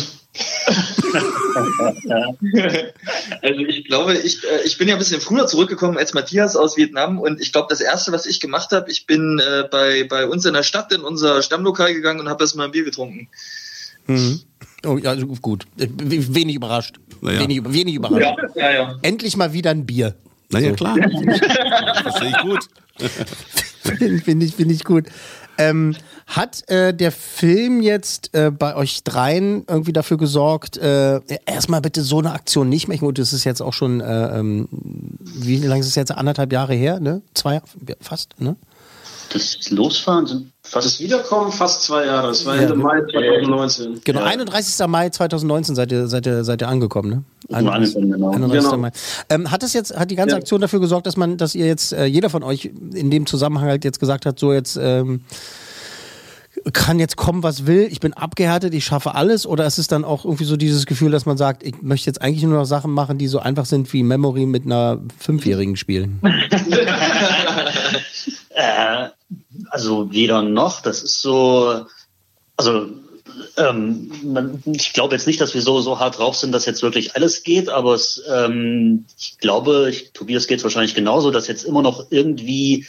Also 3.42 3.60
ich 3.60 3.84
glaube, 3.84 4.14
ich, 4.14 4.44
äh, 4.44 4.62
ich 4.64 4.78
bin 4.78 4.86
ja 4.86 4.94
ein 4.94 4.98
bisschen 4.98 5.20
früher 5.20 5.46
zurückgekommen 5.46 5.98
als 5.98 6.14
Matthias 6.14 6.54
aus 6.54 6.76
Vietnam 6.76 7.18
und 7.18 7.40
ich 7.40 7.52
glaube, 7.52 7.66
das 7.68 7.80
erste, 7.80 8.12
was 8.12 8.26
ich 8.26 8.38
gemacht 8.38 8.70
habe, 8.70 8.90
ich 8.90 9.06
bin 9.06 9.40
äh, 9.40 9.64
bei, 9.68 10.04
bei 10.04 10.26
uns 10.26 10.44
in 10.44 10.54
der 10.54 10.62
Stadt 10.62 10.92
in 10.92 11.00
unser 11.00 11.42
Stammlokal 11.42 11.94
gegangen 11.94 12.20
und 12.20 12.28
habe 12.28 12.44
erstmal 12.44 12.66
ein 12.66 12.72
Bier 12.72 12.84
getrunken. 12.84 13.28
Oh, 14.86 14.96
ja, 14.98 15.10
also 15.10 15.26
gut. 15.26 15.66
Äh, 15.78 15.88
Wenig 15.96 16.56
überrascht. 16.56 17.00
Naja. 17.20 17.40
Wenig, 17.40 17.62
wenig 17.64 17.94
überrascht. 17.94 18.38
ja, 18.54 18.70
ja. 18.70 18.98
Endlich 19.02 19.36
mal 19.36 19.52
wieder 19.52 19.70
ein 19.70 19.84
Bier. 19.84 20.14
Naja, 20.50 20.72
klar. 20.72 20.96
Verstehe 22.02 22.30
ich 22.30 22.38
gut. 22.38 22.68
Finde 24.24 24.46
ich, 24.46 24.54
finde 24.54 24.74
ich 24.74 24.84
gut. 24.84 25.06
Ähm, 25.58 25.96
hat 26.26 26.68
äh, 26.68 26.94
der 26.94 27.10
Film 27.10 27.82
jetzt 27.82 28.34
äh, 28.34 28.50
bei 28.50 28.76
euch 28.76 29.02
dreien 29.02 29.64
irgendwie 29.66 29.92
dafür 29.92 30.16
gesorgt, 30.16 30.76
äh, 30.76 31.20
erstmal 31.46 31.80
bitte 31.80 32.02
so 32.02 32.18
eine 32.18 32.32
Aktion 32.32 32.68
nicht 32.68 32.86
mehr? 32.86 32.98
Gut, 32.98 33.18
das 33.18 33.32
ist 33.32 33.44
jetzt 33.44 33.60
auch 33.60 33.72
schon, 33.72 34.00
äh, 34.00 34.38
ähm, 34.38 34.68
wie 35.20 35.56
lange 35.56 35.80
ist 35.80 35.88
es 35.88 35.94
jetzt? 35.94 36.12
Anderthalb 36.12 36.52
Jahre 36.52 36.74
her, 36.74 37.00
ne? 37.00 37.22
Zwei, 37.34 37.60
fast, 38.00 38.40
ne? 38.40 38.56
Das 39.32 39.70
Losfahren 39.70 40.26
sind 40.26 40.52
Das 40.62 40.72
fast 40.72 41.00
Wiederkommen 41.00 41.52
fast 41.52 41.82
zwei 41.82 42.06
Jahre. 42.06 42.28
Das 42.28 42.46
war 42.46 42.56
Ende 42.56 42.74
Mai 42.74 43.00
2019. 43.10 44.00
Genau, 44.04 44.22
31. 44.22 44.86
Mai 44.86 45.10
2019 45.10 45.74
seid 45.74 45.92
ihr, 45.92 46.08
seid 46.08 46.26
ihr, 46.26 46.44
seid 46.44 46.62
ihr 46.62 46.68
angekommen, 46.68 47.10
ne? 47.10 47.22
Sind 47.48 47.64
wir 47.64 47.72
angekommen, 47.72 48.12
genau. 48.12 48.30
31. 48.30 48.70
Genau. 48.70 48.76
Mai. 48.78 48.90
Ähm, 49.28 49.50
hat 49.50 49.62
das 49.62 49.72
jetzt, 49.74 49.96
hat 49.96 50.10
die 50.10 50.16
ganze 50.16 50.34
Ja. 50.34 50.38
Aktion 50.38 50.60
dafür 50.60 50.80
gesorgt, 50.80 51.06
dass 51.06 51.16
man, 51.16 51.36
dass 51.36 51.54
ihr 51.54 51.66
jetzt, 51.66 51.92
äh, 51.92 52.06
jeder 52.06 52.30
von 52.30 52.42
euch 52.42 52.70
in 52.94 53.10
dem 53.10 53.26
Zusammenhang 53.26 53.68
halt 53.68 53.84
jetzt 53.84 54.00
gesagt 54.00 54.24
hat, 54.24 54.38
so 54.38 54.52
jetzt, 54.52 54.78
ähm, 54.80 55.20
kann 56.72 56.98
jetzt 56.98 57.16
kommen, 57.16 57.42
was 57.42 57.66
will, 57.66 57.86
ich 57.90 58.00
bin 58.00 58.14
abgehärtet, 58.14 58.74
ich 58.74 58.84
schaffe 58.84 59.14
alles? 59.14 59.46
Oder 59.46 59.66
ist 59.66 59.78
es 59.78 59.86
dann 59.86 60.04
auch 60.04 60.24
irgendwie 60.24 60.44
so 60.44 60.56
dieses 60.56 60.86
Gefühl, 60.86 61.10
dass 61.10 61.24
man 61.24 61.36
sagt, 61.36 61.62
ich 61.62 61.82
möchte 61.82 62.06
jetzt 62.08 62.20
eigentlich 62.20 62.42
nur 62.42 62.58
noch 62.58 62.64
Sachen 62.64 62.90
machen, 62.92 63.16
die 63.16 63.28
so 63.28 63.38
einfach 63.38 63.64
sind 63.64 63.92
wie 63.92 64.02
Memory 64.02 64.44
mit 64.46 64.64
einer 64.66 64.98
Fünfjährigen 65.18 65.76
spielen? 65.76 66.20
Äh, 68.50 69.08
also 69.70 70.12
weder 70.12 70.42
noch. 70.42 70.80
Das 70.80 71.02
ist 71.02 71.20
so, 71.20 71.86
also 72.56 72.88
ähm, 73.56 74.10
man, 74.22 74.62
ich 74.66 74.92
glaube 74.92 75.14
jetzt 75.14 75.26
nicht, 75.26 75.40
dass 75.40 75.54
wir 75.54 75.62
so 75.62 75.80
so 75.80 75.98
hart 75.98 76.18
drauf 76.18 76.36
sind, 76.36 76.52
dass 76.52 76.66
jetzt 76.66 76.82
wirklich 76.82 77.14
alles 77.14 77.42
geht, 77.42 77.68
aber 77.68 77.94
es, 77.94 78.22
ähm, 78.32 79.04
ich 79.18 79.38
glaube, 79.38 79.88
ich, 79.90 80.12
Tobias 80.12 80.46
geht 80.46 80.58
es 80.58 80.64
wahrscheinlich 80.64 80.94
genauso, 80.94 81.30
dass 81.30 81.48
jetzt 81.48 81.64
immer 81.64 81.82
noch 81.82 82.06
irgendwie 82.10 82.86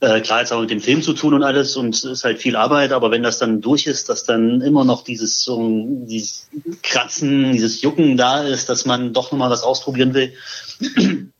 äh, 0.00 0.20
klar 0.20 0.40
jetzt 0.40 0.52
auch 0.52 0.60
mit 0.60 0.70
dem 0.70 0.80
Film 0.80 1.02
zu 1.02 1.12
tun 1.12 1.34
und 1.34 1.42
alles 1.42 1.76
und 1.76 1.94
es 1.94 2.04
ist 2.04 2.24
halt 2.24 2.40
viel 2.40 2.56
Arbeit, 2.56 2.92
aber 2.92 3.10
wenn 3.10 3.22
das 3.22 3.38
dann 3.38 3.60
durch 3.60 3.86
ist, 3.86 4.08
dass 4.08 4.24
dann 4.24 4.60
immer 4.60 4.84
noch 4.84 5.04
dieses 5.04 5.42
so 5.42 5.86
dieses 6.06 6.48
Kratzen, 6.82 7.52
dieses 7.52 7.82
Jucken 7.82 8.16
da 8.16 8.42
ist, 8.42 8.68
dass 8.68 8.84
man 8.84 9.12
doch 9.12 9.30
nochmal 9.30 9.50
was 9.50 9.62
ausprobieren 9.62 10.14
will, 10.14 10.32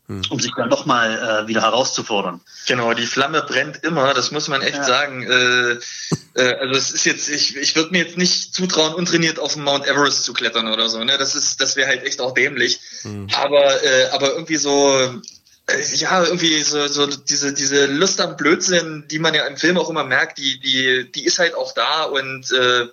um 0.07 0.39
sich 0.39 0.51
dann 0.55 0.69
doch 0.69 0.85
mal 0.85 1.43
äh, 1.43 1.47
wieder 1.47 1.61
herauszufordern. 1.61 2.41
Genau, 2.67 2.93
die 2.93 3.05
Flamme 3.05 3.41
brennt 3.41 3.83
immer, 3.83 4.13
das 4.13 4.31
muss 4.31 4.49
man 4.49 4.61
echt 4.61 4.83
sagen. 4.83 5.23
Äh, 5.23 5.71
äh, 6.35 6.55
also 6.59 6.77
es 6.77 6.91
ist 6.91 7.05
jetzt, 7.05 7.29
ich, 7.29 7.55
ich 7.55 7.75
würde 7.75 7.91
mir 7.91 8.03
jetzt 8.03 8.17
nicht 8.17 8.53
zutrauen, 8.53 8.93
untrainiert 8.93 9.39
auf 9.39 9.53
den 9.53 9.63
Mount 9.63 9.87
Everest 9.87 10.23
zu 10.23 10.33
klettern 10.33 10.67
oder 10.67 10.89
so. 10.89 11.03
Ne? 11.03 11.17
Das 11.17 11.35
ist, 11.35 11.61
das 11.61 11.75
wäre 11.75 11.87
halt 11.87 12.03
echt 12.03 12.19
auch 12.19 12.33
dämlich. 12.33 12.81
Aber, 13.33 13.83
äh, 13.83 14.09
aber 14.11 14.33
irgendwie 14.33 14.57
so, 14.57 15.21
äh, 15.67 15.81
ja, 15.95 16.23
irgendwie 16.23 16.61
so, 16.63 16.87
so 16.87 17.07
diese, 17.07 17.53
diese 17.53 17.85
Lust 17.85 18.19
am 18.19 18.35
Blödsinn, 18.35 19.05
die 19.09 19.19
man 19.19 19.33
ja 19.33 19.45
im 19.45 19.55
Film 19.55 19.77
auch 19.77 19.89
immer 19.89 20.03
merkt, 20.03 20.37
die, 20.37 20.59
die, 20.59 21.09
die 21.11 21.25
ist 21.25 21.39
halt 21.39 21.55
auch 21.55 21.73
da 21.73 22.03
und 22.03 22.51
äh, 22.51 22.87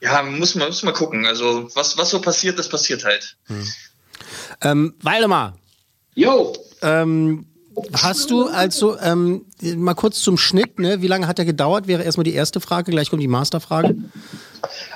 ja, 0.00 0.22
muss 0.22 0.56
man, 0.56 0.68
muss 0.68 0.82
man 0.82 0.94
gucken. 0.94 1.26
Also 1.26 1.70
was, 1.74 1.96
was 1.96 2.10
so 2.10 2.20
passiert, 2.20 2.58
das 2.58 2.68
passiert 2.68 3.04
halt. 3.04 3.36
Ähm, 4.60 4.94
Waldemar, 5.02 5.56
Jo, 6.18 6.52
ähm, 6.82 7.46
Hast 7.92 8.32
du 8.32 8.46
also, 8.46 8.98
ähm, 8.98 9.44
mal 9.76 9.94
kurz 9.94 10.18
zum 10.20 10.36
Schnitt, 10.36 10.80
ne? 10.80 11.00
wie 11.00 11.06
lange 11.06 11.28
hat 11.28 11.38
der 11.38 11.44
gedauert? 11.44 11.86
Wäre 11.86 12.02
erstmal 12.02 12.24
die 12.24 12.34
erste 12.34 12.60
Frage, 12.60 12.90
gleich 12.90 13.08
kommt 13.08 13.22
die 13.22 13.28
Masterfrage. 13.28 13.94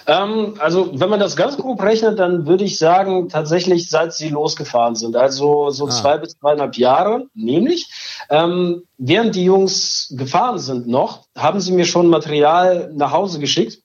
Ähm, 0.08 0.54
also, 0.58 0.90
wenn 0.98 1.08
man 1.08 1.20
das 1.20 1.36
ganz 1.36 1.56
grob 1.56 1.80
rechnet, 1.80 2.18
dann 2.18 2.46
würde 2.46 2.64
ich 2.64 2.78
sagen, 2.78 3.28
tatsächlich 3.28 3.88
seit 3.88 4.12
sie 4.12 4.30
losgefahren 4.30 4.96
sind. 4.96 5.14
Also 5.14 5.70
so 5.70 5.86
Ah. 5.86 5.90
zwei 5.90 6.18
bis 6.18 6.36
zweieinhalb 6.36 6.76
Jahre. 6.76 7.26
Nämlich, 7.34 7.88
ähm, 8.28 8.82
während 8.98 9.36
die 9.36 9.44
Jungs 9.44 10.12
gefahren 10.16 10.58
sind 10.58 10.88
noch, 10.88 11.26
haben 11.36 11.60
sie 11.60 11.70
mir 11.70 11.84
schon 11.84 12.08
Material 12.08 12.90
nach 12.96 13.12
Hause 13.12 13.38
geschickt. 13.38 13.78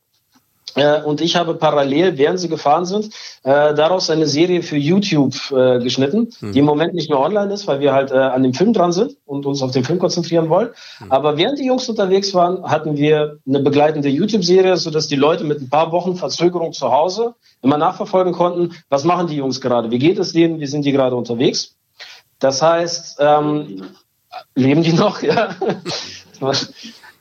Äh, 0.77 1.01
und 1.01 1.21
ich 1.21 1.35
habe 1.35 1.55
parallel, 1.55 2.17
während 2.17 2.39
sie 2.39 2.47
gefahren 2.47 2.85
sind, 2.85 3.07
äh, 3.43 3.73
daraus 3.73 4.09
eine 4.09 4.27
Serie 4.27 4.61
für 4.61 4.77
YouTube 4.77 5.33
äh, 5.51 5.79
geschnitten, 5.79 6.29
die 6.41 6.59
im 6.59 6.65
Moment 6.65 6.93
nicht 6.93 7.09
mehr 7.09 7.19
online 7.19 7.51
ist, 7.51 7.67
weil 7.67 7.79
wir 7.79 7.93
halt 7.93 8.11
äh, 8.11 8.15
an 8.15 8.43
dem 8.43 8.53
Film 8.53 8.73
dran 8.73 8.91
sind 8.91 9.17
und 9.25 9.45
uns 9.45 9.61
auf 9.63 9.71
den 9.71 9.83
Film 9.83 9.97
konzentrieren 9.97 10.49
wollen. 10.49 10.69
Aber 11.09 11.35
während 11.37 11.57
die 11.57 11.65
Jungs 11.65 11.89
unterwegs 11.89 12.33
waren, 12.35 12.63
hatten 12.63 12.95
wir 12.95 13.39
eine 13.47 13.59
begleitende 13.59 14.09
YouTube-Serie, 14.09 14.77
sodass 14.77 15.07
die 15.07 15.15
Leute 15.15 15.43
mit 15.43 15.61
ein 15.61 15.69
paar 15.69 15.91
Wochen 15.91 16.15
Verzögerung 16.15 16.73
zu 16.73 16.91
Hause 16.91 17.33
immer 17.63 17.77
nachverfolgen 17.77 18.33
konnten, 18.33 18.75
was 18.89 19.03
machen 19.03 19.27
die 19.27 19.37
Jungs 19.37 19.59
gerade, 19.59 19.89
wie 19.89 19.99
geht 19.99 20.19
es 20.19 20.31
denen, 20.31 20.59
wie 20.59 20.67
sind 20.67 20.85
die 20.85 20.91
gerade 20.91 21.15
unterwegs. 21.15 21.75
Das 22.37 22.61
heißt, 22.61 23.17
ähm, 23.19 23.87
leben 24.53 24.83
die 24.83 24.93
noch, 24.93 25.21
ja. 25.23 25.55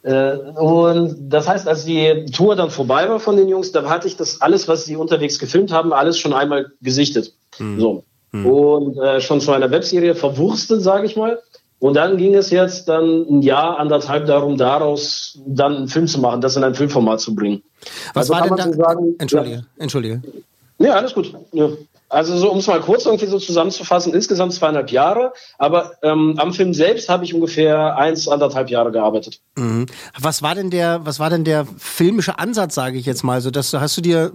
Äh, 0.06 0.36
Und 0.60 1.16
das 1.30 1.48
heißt, 1.48 1.66
als 1.66 1.84
die 1.84 2.26
Tour 2.32 2.54
dann 2.54 2.70
vorbei 2.70 3.08
war 3.08 3.18
von 3.18 3.36
den 3.36 3.48
Jungs, 3.48 3.72
da 3.72 3.88
hatte 3.90 4.06
ich 4.06 4.16
das 4.16 4.40
alles, 4.40 4.68
was 4.68 4.84
sie 4.84 4.94
unterwegs 4.96 5.38
gefilmt 5.38 5.72
haben, 5.72 5.92
alles 5.92 6.16
schon 6.18 6.32
einmal 6.32 6.66
gesichtet. 6.80 7.32
So. 7.58 8.04
Und 8.32 8.98
äh, 8.98 9.20
schon 9.20 9.40
zu 9.40 9.50
einer 9.52 9.70
Webserie 9.70 10.14
verwurstet, 10.14 10.82
sage 10.82 11.06
ich 11.06 11.16
mal. 11.16 11.40
Und 11.78 11.94
dann 11.94 12.16
ging 12.18 12.34
es 12.34 12.50
jetzt 12.50 12.86
dann 12.88 13.26
ein 13.28 13.42
Jahr, 13.42 13.78
anderthalb 13.78 14.26
darum, 14.26 14.56
daraus 14.58 15.38
dann 15.46 15.76
einen 15.76 15.88
Film 15.88 16.06
zu 16.06 16.20
machen, 16.20 16.40
das 16.40 16.56
in 16.56 16.62
ein 16.64 16.74
Filmformat 16.74 17.20
zu 17.20 17.34
bringen. 17.34 17.62
Was 18.14 18.30
Also 18.30 18.34
war 18.34 18.42
denn 18.46 18.56
da? 18.56 18.64
so 18.64 18.72
sagen, 18.82 19.14
Entschuldige, 19.18 19.64
entschuldige. 19.78 20.22
Ja, 20.78 20.94
alles 20.94 21.14
gut. 21.14 21.32
Ja. 21.52 21.68
Also 22.08 22.36
so, 22.36 22.52
um 22.52 22.58
es 22.58 22.66
mal 22.68 22.80
kurz 22.80 23.04
irgendwie 23.04 23.26
so 23.26 23.38
zusammenzufassen, 23.38 24.14
insgesamt 24.14 24.52
zweieinhalb 24.52 24.90
Jahre, 24.90 25.32
aber 25.58 25.92
ähm, 26.02 26.34
am 26.38 26.52
Film 26.52 26.72
selbst 26.72 27.08
habe 27.08 27.24
ich 27.24 27.34
ungefähr 27.34 27.96
eins, 27.96 28.28
anderthalb 28.28 28.70
Jahre 28.70 28.92
gearbeitet. 28.92 29.40
Mhm. 29.56 29.86
Was 30.20 30.40
war 30.40 30.54
denn 30.54 30.70
der, 30.70 31.04
was 31.04 31.18
war 31.18 31.30
denn 31.30 31.42
der 31.42 31.66
filmische 31.78 32.38
Ansatz, 32.38 32.76
sage 32.76 32.96
ich 32.98 33.06
jetzt 33.06 33.24
mal? 33.24 33.40
So, 33.40 33.50
dass, 33.50 33.74
hast 33.74 33.96
du 33.96 34.02
dir 34.02 34.30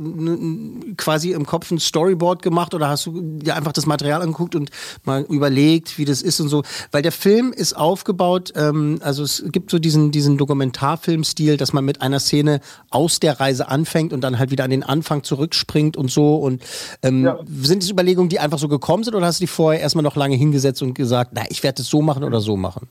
quasi 0.97 1.31
im 1.31 1.45
Kopf 1.45 1.71
ein 1.71 1.79
Storyboard 1.79 2.41
gemacht 2.41 2.73
oder 2.73 2.89
hast 2.89 3.05
du 3.05 3.21
dir 3.21 3.55
einfach 3.55 3.71
das 3.71 3.85
Material 3.85 4.21
angeguckt 4.21 4.55
und 4.55 4.69
mal 5.05 5.21
überlegt, 5.29 5.97
wie 5.97 6.05
das 6.05 6.21
ist 6.21 6.41
und 6.41 6.49
so? 6.49 6.63
Weil 6.91 7.03
der 7.03 7.13
Film 7.13 7.53
ist 7.53 7.77
aufgebaut, 7.77 8.51
ähm, 8.55 8.99
also 9.01 9.23
es 9.23 9.45
gibt 9.47 9.71
so 9.71 9.79
diesen, 9.79 10.11
diesen 10.11 10.37
Dokumentarfilmstil, 10.37 11.55
dass 11.55 11.71
man 11.71 11.85
mit 11.85 12.01
einer 12.01 12.19
Szene 12.19 12.59
aus 12.89 13.21
der 13.21 13.39
Reise 13.39 13.69
anfängt 13.69 14.11
und 14.11 14.21
dann 14.21 14.39
halt 14.39 14.51
wieder 14.51 14.65
an 14.65 14.71
den 14.71 14.83
Anfang 14.83 15.23
zurückspringt 15.23 15.95
und 15.95 16.11
so. 16.11 16.35
Und 16.35 16.61
ähm, 17.01 17.29
sind 17.67 17.83
es 17.83 17.89
Überlegungen, 17.89 18.29
die 18.29 18.39
einfach 18.39 18.59
so 18.59 18.67
gekommen 18.67 19.03
sind 19.03 19.15
oder 19.15 19.25
hast 19.25 19.39
du 19.39 19.43
dich 19.43 19.51
vorher 19.51 19.81
erstmal 19.81 20.03
noch 20.03 20.15
lange 20.15 20.35
hingesetzt 20.35 20.81
und 20.81 20.93
gesagt, 20.93 21.31
na, 21.33 21.43
ich 21.49 21.63
werde 21.63 21.81
es 21.81 21.87
so 21.87 22.01
machen 22.01 22.23
oder 22.23 22.41
so 22.41 22.57
machen? 22.57 22.87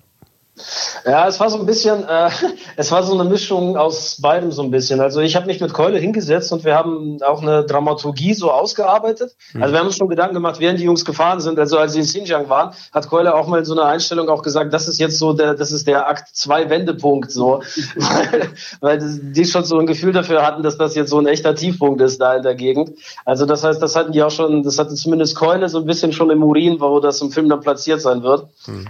Ja, 1.04 1.26
es 1.26 1.40
war 1.40 1.50
so 1.50 1.58
ein 1.58 1.66
bisschen, 1.66 2.04
äh, 2.06 2.30
es 2.76 2.92
war 2.92 3.02
so 3.02 3.18
eine 3.18 3.28
Mischung 3.28 3.76
aus 3.76 4.20
beidem 4.20 4.52
so 4.52 4.62
ein 4.62 4.70
bisschen. 4.70 5.00
Also 5.00 5.20
ich 5.20 5.36
habe 5.36 5.46
mich 5.46 5.60
mit 5.60 5.72
Keule 5.72 5.98
hingesetzt 5.98 6.52
und 6.52 6.64
wir 6.64 6.74
haben 6.74 7.18
auch 7.22 7.42
eine 7.42 7.64
Dramaturgie 7.64 8.34
so 8.34 8.50
ausgearbeitet. 8.50 9.34
Also 9.58 9.72
wir 9.72 9.78
haben 9.78 9.86
uns 9.86 9.96
schon 9.96 10.08
Gedanken 10.08 10.34
gemacht, 10.34 10.60
während 10.60 10.78
die 10.78 10.84
Jungs 10.84 11.04
gefahren 11.04 11.40
sind. 11.40 11.58
Also 11.58 11.78
als 11.78 11.92
sie 11.92 12.00
in 12.00 12.06
Xinjiang 12.06 12.48
waren, 12.48 12.74
hat 12.92 13.08
Keule 13.08 13.34
auch 13.34 13.46
mal 13.46 13.58
in 13.58 13.64
so 13.64 13.72
einer 13.72 13.84
Einstellung 13.84 14.28
auch 14.28 14.42
gesagt, 14.42 14.72
das 14.72 14.88
ist 14.88 14.98
jetzt 14.98 15.18
so 15.18 15.32
der, 15.32 15.54
das 15.54 15.72
ist 15.72 15.86
der 15.86 16.08
Akt 16.08 16.28
2 16.34 16.70
Wendepunkt 16.70 17.30
so, 17.30 17.62
weil, 17.96 18.48
weil 18.80 18.98
die 19.00 19.44
schon 19.44 19.64
so 19.64 19.78
ein 19.78 19.86
Gefühl 19.86 20.12
dafür 20.12 20.46
hatten, 20.46 20.62
dass 20.62 20.78
das 20.78 20.94
jetzt 20.94 21.10
so 21.10 21.18
ein 21.18 21.26
echter 21.26 21.54
Tiefpunkt 21.54 22.00
ist 22.00 22.20
da 22.20 22.36
in 22.36 22.42
der 22.42 22.54
Gegend. 22.54 22.92
Also 23.24 23.46
das 23.46 23.64
heißt, 23.64 23.82
das 23.82 23.96
hatten 23.96 24.12
die 24.12 24.22
auch 24.22 24.30
schon, 24.30 24.62
das 24.62 24.78
hatte 24.78 24.94
zumindest 24.94 25.36
Keule 25.36 25.68
so 25.68 25.78
ein 25.78 25.86
bisschen 25.86 26.12
schon 26.12 26.30
im 26.30 26.42
Urin, 26.42 26.80
wo 26.80 27.00
das 27.00 27.20
im 27.20 27.30
Film 27.30 27.48
dann 27.48 27.60
platziert 27.60 28.00
sein 28.00 28.22
wird. 28.22 28.46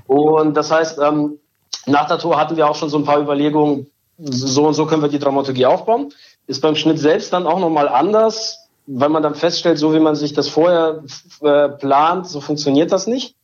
Und 0.07 0.57
das 0.57 0.71
heißt, 0.71 0.99
ähm, 0.99 1.39
nach 1.87 2.07
der 2.07 2.19
Tour 2.19 2.39
hatten 2.39 2.57
wir 2.57 2.69
auch 2.69 2.77
schon 2.77 2.91
so 2.91 2.99
ein 2.99 3.05
paar 3.05 3.21
Überlegungen, 3.21 3.91
so 4.19 4.67
und 4.67 4.75
so 4.75 4.87
können 4.87 5.03
wir 5.03 5.09
die 5.09 5.19
Dramaturgie 5.19 5.67
aufbauen. 5.67 6.13
Ist 6.47 6.61
beim 6.61 6.77
Schnitt 6.77 6.99
selbst 6.99 7.33
dann 7.33 7.47
auch 7.47 7.59
nochmal 7.59 7.89
anders, 7.89 8.69
weil 8.87 9.09
man 9.09 9.23
dann 9.23 9.35
feststellt, 9.35 9.79
so 9.79 9.95
wie 9.95 10.01
man 10.01 10.15
sich 10.15 10.33
das 10.33 10.49
vorher 10.49 11.05
äh, 11.43 11.69
plant, 11.69 12.27
so 12.27 12.41
funktioniert 12.41 12.93
das 12.93 13.07
nicht. 13.07 13.37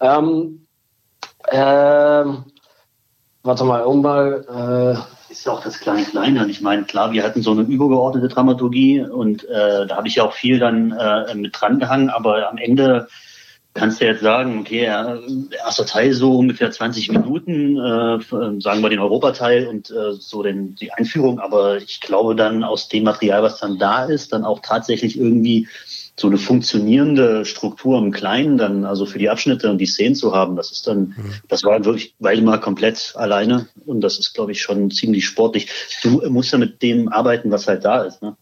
Ähm, 0.00 0.66
ähm, 1.50 2.44
warte 3.42 3.64
mal, 3.64 3.82
um 3.82 4.02
mal, 4.02 4.96
äh, 5.28 5.32
ist 5.32 5.46
ja 5.46 5.52
auch 5.52 5.62
das 5.62 5.80
kleine 5.80 6.04
Kleine. 6.04 6.46
Ich 6.48 6.60
meine, 6.60 6.84
klar, 6.84 7.12
wir 7.12 7.24
hatten 7.24 7.42
so 7.42 7.50
eine 7.50 7.62
übergeordnete 7.62 8.28
Dramaturgie 8.28 9.02
und 9.02 9.44
äh, 9.48 9.86
da 9.86 9.96
habe 9.96 10.08
ich 10.08 10.14
ja 10.14 10.24
auch 10.24 10.32
viel 10.32 10.58
dann 10.58 10.92
äh, 10.92 11.34
mit 11.34 11.60
dran 11.60 11.78
gehangen, 11.78 12.08
aber 12.08 12.48
am 12.48 12.56
Ende 12.56 13.08
kannst 13.74 14.00
du 14.00 14.06
jetzt 14.06 14.22
sagen, 14.22 14.60
okay, 14.60 14.84
erster 14.84 15.84
Teil 15.84 16.14
so 16.14 16.38
ungefähr 16.38 16.70
20 16.70 17.10
Minuten, 17.10 17.76
äh, 17.76 18.60
sagen 18.60 18.80
wir 18.80 18.88
den 18.88 19.00
Europateil 19.00 19.66
und 19.66 19.90
äh, 19.90 20.12
so 20.12 20.42
den, 20.42 20.76
die 20.76 20.92
Einführung, 20.92 21.40
aber 21.40 21.78
ich 21.78 22.00
glaube 22.00 22.36
dann 22.36 22.62
aus 22.62 22.88
dem 22.88 23.02
Material, 23.02 23.42
was 23.42 23.58
dann 23.58 23.78
da 23.78 24.04
ist, 24.04 24.32
dann 24.32 24.44
auch 24.44 24.60
tatsächlich 24.60 25.18
irgendwie 25.18 25.68
so 26.16 26.28
eine 26.28 26.38
funktionierende 26.38 27.44
Struktur 27.44 27.98
im 27.98 28.12
Kleinen 28.12 28.56
dann, 28.56 28.84
also 28.84 29.04
für 29.04 29.18
die 29.18 29.28
Abschnitte 29.28 29.68
und 29.68 29.78
die 29.78 29.86
Szenen 29.86 30.14
zu 30.14 30.32
haben, 30.32 30.54
das 30.54 30.70
ist 30.70 30.86
dann, 30.86 31.16
das 31.48 31.64
war 31.64 31.84
wirklich 31.84 32.14
Waldemar 32.20 32.60
komplett 32.60 33.14
alleine 33.16 33.66
und 33.84 34.00
das 34.00 34.20
ist, 34.20 34.32
glaube 34.34 34.52
ich, 34.52 34.62
schon 34.62 34.92
ziemlich 34.92 35.26
sportlich. 35.26 35.68
Du 36.04 36.22
musst 36.30 36.52
ja 36.52 36.58
mit 36.58 36.82
dem 36.82 37.08
arbeiten, 37.08 37.50
was 37.50 37.66
halt 37.66 37.84
da 37.84 38.04
ist. 38.04 38.22
Ne? 38.22 38.36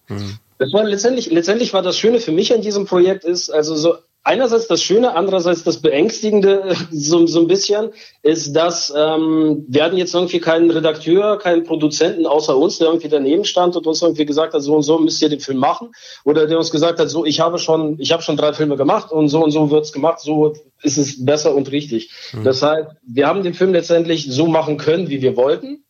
Das 0.59 0.72
war 0.74 0.85
letztendlich, 0.85 1.30
letztendlich 1.30 1.72
war 1.72 1.80
das 1.80 1.97
Schöne 1.97 2.20
für 2.20 2.33
mich 2.33 2.53
an 2.55 2.61
diesem 2.61 2.85
Projekt 2.85 3.24
ist, 3.24 3.49
also 3.49 3.74
so 3.74 3.95
einerseits 4.24 4.68
das 4.68 4.82
Schöne, 4.82 5.14
andererseits 5.14 5.64
das 5.64 5.78
Beängstigende 5.78 6.76
so, 6.90 7.26
so 7.26 7.40
ein 7.40 7.48
bisschen, 7.48 7.90
ist, 8.22 8.54
dass 8.54 8.92
ähm, 8.96 9.64
wir 9.68 9.84
hatten 9.84 9.96
jetzt 9.96 10.14
irgendwie 10.14 10.40
keinen 10.40 10.70
Redakteur, 10.70 11.38
keinen 11.38 11.64
Produzenten 11.64 12.26
außer 12.26 12.56
uns, 12.56 12.78
der 12.78 12.88
irgendwie 12.88 13.08
daneben 13.08 13.44
stand 13.44 13.76
und 13.76 13.86
uns 13.86 14.02
irgendwie 14.02 14.26
gesagt 14.26 14.54
hat, 14.54 14.62
so 14.62 14.74
und 14.74 14.82
so 14.82 14.98
müsst 14.98 15.22
ihr 15.22 15.28
den 15.28 15.40
Film 15.40 15.58
machen. 15.58 15.92
Oder 16.24 16.46
der 16.46 16.58
uns 16.58 16.70
gesagt 16.70 17.00
hat, 17.00 17.08
so 17.10 17.24
ich 17.24 17.40
habe 17.40 17.58
schon, 17.58 17.98
ich 17.98 18.12
habe 18.12 18.22
schon 18.22 18.36
drei 18.36 18.52
Filme 18.52 18.76
gemacht 18.76 19.10
und 19.12 19.28
so 19.28 19.42
und 19.42 19.50
so 19.50 19.70
wird's 19.70 19.92
gemacht, 19.92 20.20
so 20.20 20.54
ist 20.82 20.98
es 20.98 21.24
besser 21.24 21.54
und 21.54 21.70
richtig. 21.70 22.10
Das 22.44 22.62
heißt, 22.62 22.88
wir 23.06 23.26
haben 23.26 23.42
den 23.42 23.54
Film 23.54 23.72
letztendlich 23.72 24.26
so 24.30 24.46
machen 24.46 24.76
können, 24.78 25.08
wie 25.08 25.22
wir 25.22 25.36
wollten. 25.36 25.84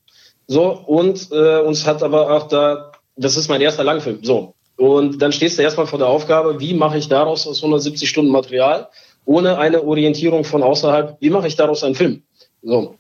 So, 0.46 0.70
und 0.70 1.28
äh, 1.32 1.60
uns 1.60 1.86
hat 1.86 2.02
aber 2.02 2.30
auch 2.30 2.48
da, 2.48 2.92
das 3.16 3.36
ist 3.36 3.48
mein 3.48 3.60
erster 3.60 3.84
Langfilm. 3.84 4.18
So. 4.22 4.54
Und 4.76 5.20
dann 5.20 5.32
stehst 5.32 5.58
du 5.58 5.62
erstmal 5.62 5.86
vor 5.86 5.98
der 5.98 6.08
Aufgabe, 6.08 6.60
wie 6.60 6.74
mache 6.74 6.98
ich 6.98 7.08
daraus 7.08 7.46
aus 7.46 7.58
170 7.58 8.08
Stunden 8.08 8.30
Material, 8.32 8.88
ohne 9.24 9.58
eine 9.58 9.82
Orientierung 9.84 10.44
von 10.44 10.62
außerhalb, 10.62 11.16
wie 11.20 11.30
mache 11.30 11.46
ich 11.46 11.56
daraus 11.56 11.84
einen 11.84 11.94
Film? 11.94 12.22
So. 12.62 12.96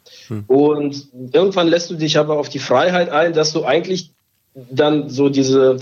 Und 0.48 1.08
irgendwann 1.32 1.68
lässt 1.68 1.90
du 1.90 1.94
dich 1.94 2.18
aber 2.18 2.38
auf 2.38 2.48
die 2.48 2.58
Freiheit 2.58 3.10
ein, 3.10 3.32
dass 3.32 3.52
du 3.52 3.64
eigentlich 3.64 4.12
dann 4.54 5.08
so 5.08 5.28
diese 5.28 5.78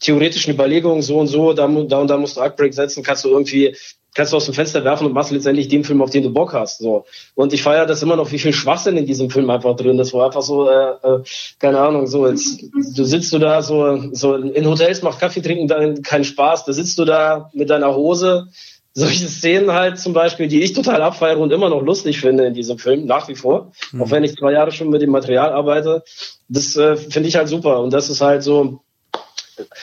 theoretischen 0.00 0.52
Überlegungen 0.52 1.02
so 1.02 1.18
und 1.18 1.28
so, 1.28 1.52
da, 1.52 1.66
da 1.66 1.98
und 1.98 2.08
da 2.08 2.16
musst 2.16 2.36
du 2.36 2.42
Artbreak 2.42 2.74
setzen, 2.74 3.02
kannst 3.02 3.24
du 3.24 3.30
irgendwie, 3.30 3.74
kannst 4.14 4.32
du 4.32 4.36
aus 4.36 4.44
dem 4.46 4.54
Fenster 4.54 4.84
werfen 4.84 5.06
und 5.06 5.12
machst 5.12 5.32
letztendlich 5.32 5.68
den 5.68 5.84
Film, 5.84 6.00
auf 6.00 6.10
den 6.10 6.22
du 6.22 6.32
Bock 6.32 6.54
hast. 6.54 6.78
So. 6.78 7.04
Und 7.34 7.52
ich 7.52 7.62
feiere 7.62 7.86
das 7.86 8.02
immer 8.02 8.16
noch, 8.16 8.30
wie 8.32 8.38
viel 8.38 8.52
Schwachsinn 8.52 8.96
in 8.96 9.06
diesem 9.06 9.28
Film 9.28 9.50
einfach 9.50 9.76
drin 9.76 9.98
ist, 9.98 10.12
wo 10.12 10.22
einfach 10.22 10.42
so, 10.42 10.68
äh, 10.68 10.92
äh, 11.02 11.22
keine 11.58 11.80
Ahnung, 11.80 12.06
so 12.06 12.26
jetzt, 12.26 12.62
du 12.96 13.04
sitzt 13.04 13.32
du 13.32 13.38
da 13.38 13.62
so, 13.62 14.10
so 14.12 14.36
in 14.36 14.66
Hotels 14.66 15.02
macht 15.02 15.20
Kaffee 15.20 15.42
trinken 15.42 15.68
dann 15.68 16.02
keinen 16.02 16.24
Spaß, 16.24 16.64
da 16.64 16.72
sitzt 16.72 16.98
du 16.98 17.04
da 17.04 17.50
mit 17.52 17.70
deiner 17.70 17.94
Hose, 17.94 18.48
solche 18.92 19.26
Szenen 19.26 19.72
halt 19.72 19.98
zum 19.98 20.12
Beispiel, 20.12 20.46
die 20.46 20.62
ich 20.62 20.72
total 20.72 21.02
abfeiere 21.02 21.38
und 21.38 21.52
immer 21.52 21.68
noch 21.68 21.82
lustig 21.82 22.20
finde 22.20 22.46
in 22.46 22.54
diesem 22.54 22.78
Film, 22.78 23.06
nach 23.06 23.26
wie 23.28 23.34
vor, 23.34 23.72
auch 23.98 24.10
wenn 24.12 24.22
ich 24.22 24.36
zwei 24.36 24.52
Jahre 24.52 24.70
schon 24.70 24.90
mit 24.90 25.02
dem 25.02 25.10
Material 25.10 25.50
arbeite, 25.50 26.04
das 26.48 26.76
äh, 26.76 26.96
finde 26.96 27.28
ich 27.28 27.34
halt 27.34 27.48
super 27.48 27.80
und 27.80 27.92
das 27.92 28.08
ist 28.08 28.20
halt 28.20 28.44
so, 28.44 28.80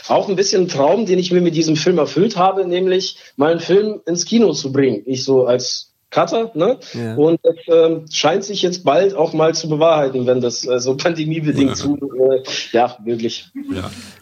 auch 0.07 0.29
ein 0.29 0.35
bisschen 0.35 0.63
ein 0.63 0.67
Traum, 0.67 1.05
den 1.05 1.19
ich 1.19 1.31
mir 1.31 1.41
mit 1.41 1.55
diesem 1.55 1.75
Film 1.75 1.97
erfüllt 1.97 2.37
habe, 2.37 2.65
nämlich 2.65 3.17
meinen 3.35 3.59
Film 3.59 4.01
ins 4.05 4.25
Kino 4.25 4.53
zu 4.53 4.71
bringen. 4.71 5.03
Ich 5.05 5.23
so 5.23 5.45
als 5.45 5.91
Cutter, 6.11 6.51
ne? 6.55 6.77
Ja. 6.93 7.15
Und 7.15 7.39
das 7.41 7.55
ähm, 7.67 8.05
scheint 8.11 8.43
sich 8.43 8.61
jetzt 8.61 8.83
bald 8.83 9.15
auch 9.15 9.31
mal 9.31 9.55
zu 9.55 9.69
bewahrheiten, 9.69 10.27
wenn 10.27 10.41
das 10.41 10.67
äh, 10.67 10.79
so 10.79 10.97
pandemiebedingt 10.97 11.77
zu, 11.77 11.95
äh, 11.95 12.43
ja, 12.73 12.97
wirklich. 13.05 13.49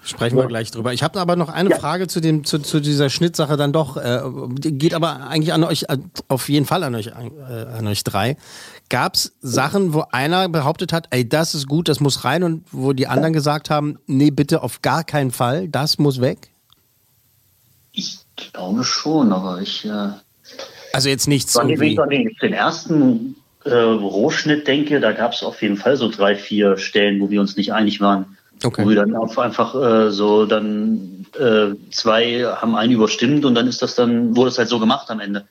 Sprechen 0.03 0.37
wir 0.37 0.45
gleich 0.45 0.69
drüber. 0.69 0.93
Ich 0.93 1.01
habe 1.01 1.19
aber 1.19 1.35
noch 1.35 1.49
eine 1.49 1.71
Frage 1.71 2.07
zu, 2.07 2.21
dem, 2.21 2.43
zu, 2.43 2.59
zu 2.59 2.79
dieser 2.79 3.09
Schnittsache 3.09 3.57
dann 3.57 3.73
doch. 3.73 3.97
Äh, 3.97 4.21
geht 4.59 4.93
aber 4.93 5.27
eigentlich 5.29 5.51
an 5.51 5.63
euch, 5.63 5.85
äh, 5.89 5.97
auf 6.27 6.47
jeden 6.47 6.67
Fall 6.67 6.83
an 6.83 6.93
euch, 6.93 7.07
äh, 7.07 7.11
an 7.11 7.87
euch 7.87 8.03
drei. 8.03 8.37
Gab 8.89 9.13
es 9.13 9.33
Sachen, 9.41 9.93
wo 9.93 10.05
einer 10.11 10.49
behauptet 10.49 10.91
hat, 10.91 11.07
ey, 11.11 11.27
das 11.27 11.53
ist 11.53 11.67
gut, 11.67 11.87
das 11.87 11.99
muss 11.99 12.25
rein 12.25 12.43
und 12.43 12.63
wo 12.71 12.93
die 12.93 13.05
anderen 13.07 13.33
gesagt 13.33 13.69
haben, 13.69 13.99
nee, 14.07 14.31
bitte 14.31 14.63
auf 14.63 14.81
gar 14.81 15.03
keinen 15.03 15.31
Fall, 15.31 15.67
das 15.67 15.99
muss 15.99 16.19
weg? 16.21 16.49
Ich 17.91 18.19
glaube 18.35 18.83
schon, 18.83 19.31
aber 19.31 19.61
ich. 19.61 19.85
Äh, 19.85 20.09
Also 20.93 21.09
jetzt 21.09 21.27
nichts 21.27 21.53
den, 21.53 21.69
irgendwie. 21.69 21.95
von 21.95 22.09
den, 22.09 22.53
ersten 22.53 23.35
äh, 23.63 23.73
Rohschnitt 23.73 24.67
denke, 24.67 24.99
da 24.99 25.11
gab 25.11 25.33
es 25.33 25.43
auf 25.43 25.61
jeden 25.61 25.77
Fall 25.77 25.95
so 25.95 26.09
drei, 26.09 26.35
vier 26.35 26.77
Stellen, 26.77 27.19
wo 27.19 27.29
wir 27.29 27.41
uns 27.41 27.57
nicht 27.57 27.73
einig 27.73 28.01
waren. 28.01 28.37
Okay. 28.63 28.83
Wo 28.83 28.89
wir 28.89 28.95
dann 28.95 29.15
einfach 29.15 29.75
äh, 29.75 30.11
so 30.11 30.45
dann 30.45 31.25
äh, 31.39 31.75
zwei 31.91 32.43
haben 32.43 32.75
einen 32.75 32.91
überstimmt 32.91 33.45
und 33.45 33.55
dann 33.55 33.67
ist 33.67 33.81
das 33.81 33.95
dann, 33.95 34.35
wurde 34.35 34.49
es 34.49 34.57
halt 34.57 34.67
so 34.67 34.79
gemacht 34.79 35.09
am 35.09 35.19
Ende. 35.19 35.45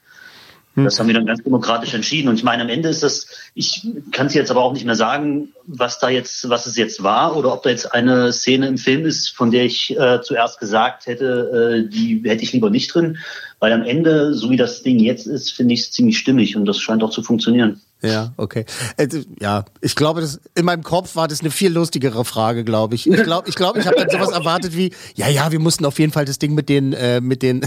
Das 0.84 0.98
haben 0.98 1.06
wir 1.06 1.14
dann 1.14 1.26
ganz 1.26 1.42
demokratisch 1.42 1.94
entschieden. 1.94 2.28
Und 2.28 2.36
ich 2.36 2.44
meine, 2.44 2.62
am 2.62 2.68
Ende 2.68 2.88
ist 2.88 3.02
das, 3.02 3.26
ich 3.54 3.86
kann 4.12 4.26
es 4.26 4.34
jetzt 4.34 4.50
aber 4.50 4.62
auch 4.62 4.72
nicht 4.72 4.84
mehr 4.84 4.94
sagen, 4.94 5.48
was 5.66 5.98
da 5.98 6.08
jetzt, 6.08 6.48
was 6.48 6.66
es 6.66 6.76
jetzt 6.76 7.02
war 7.02 7.36
oder 7.36 7.52
ob 7.52 7.62
da 7.62 7.70
jetzt 7.70 7.92
eine 7.92 8.32
Szene 8.32 8.68
im 8.68 8.78
Film 8.78 9.06
ist, 9.06 9.30
von 9.30 9.50
der 9.50 9.64
ich 9.64 9.96
äh, 9.98 10.20
zuerst 10.22 10.58
gesagt 10.58 11.06
hätte, 11.06 11.84
äh, 11.86 11.88
die 11.88 12.22
hätte 12.24 12.42
ich 12.42 12.52
lieber 12.52 12.70
nicht 12.70 12.94
drin. 12.94 13.18
Weil 13.60 13.72
am 13.72 13.82
Ende, 13.82 14.34
so 14.34 14.50
wie 14.50 14.56
das 14.56 14.82
Ding 14.82 15.00
jetzt 15.00 15.26
ist, 15.26 15.52
finde 15.52 15.74
ich 15.74 15.80
es 15.80 15.90
ziemlich 15.90 16.18
stimmig 16.18 16.56
und 16.56 16.64
das 16.64 16.78
scheint 16.78 17.02
auch 17.02 17.10
zu 17.10 17.22
funktionieren. 17.22 17.80
Ja, 18.00 18.32
okay. 18.36 18.64
Äh, 18.96 19.08
ja, 19.40 19.64
ich 19.80 19.96
glaube, 19.96 20.20
das, 20.20 20.40
in 20.54 20.64
meinem 20.64 20.84
Kopf 20.84 21.16
war 21.16 21.26
das 21.26 21.40
eine 21.40 21.50
viel 21.50 21.72
lustigere 21.72 22.24
Frage, 22.24 22.62
glaube 22.62 22.94
ich. 22.94 23.10
Ich 23.10 23.22
glaube, 23.24 23.48
ich, 23.48 23.56
glaube, 23.56 23.80
ich 23.80 23.86
habe 23.86 23.96
dann 23.96 24.08
sowas 24.08 24.30
erwartet 24.32 24.76
wie, 24.76 24.92
ja, 25.16 25.28
ja, 25.28 25.50
wir 25.50 25.58
mussten 25.58 25.84
auf 25.84 25.98
jeden 25.98 26.12
Fall 26.12 26.24
das 26.24 26.38
Ding 26.38 26.54
mit 26.54 26.68
den, 26.68 26.92
äh, 26.92 27.20
mit 27.20 27.42
den, 27.42 27.66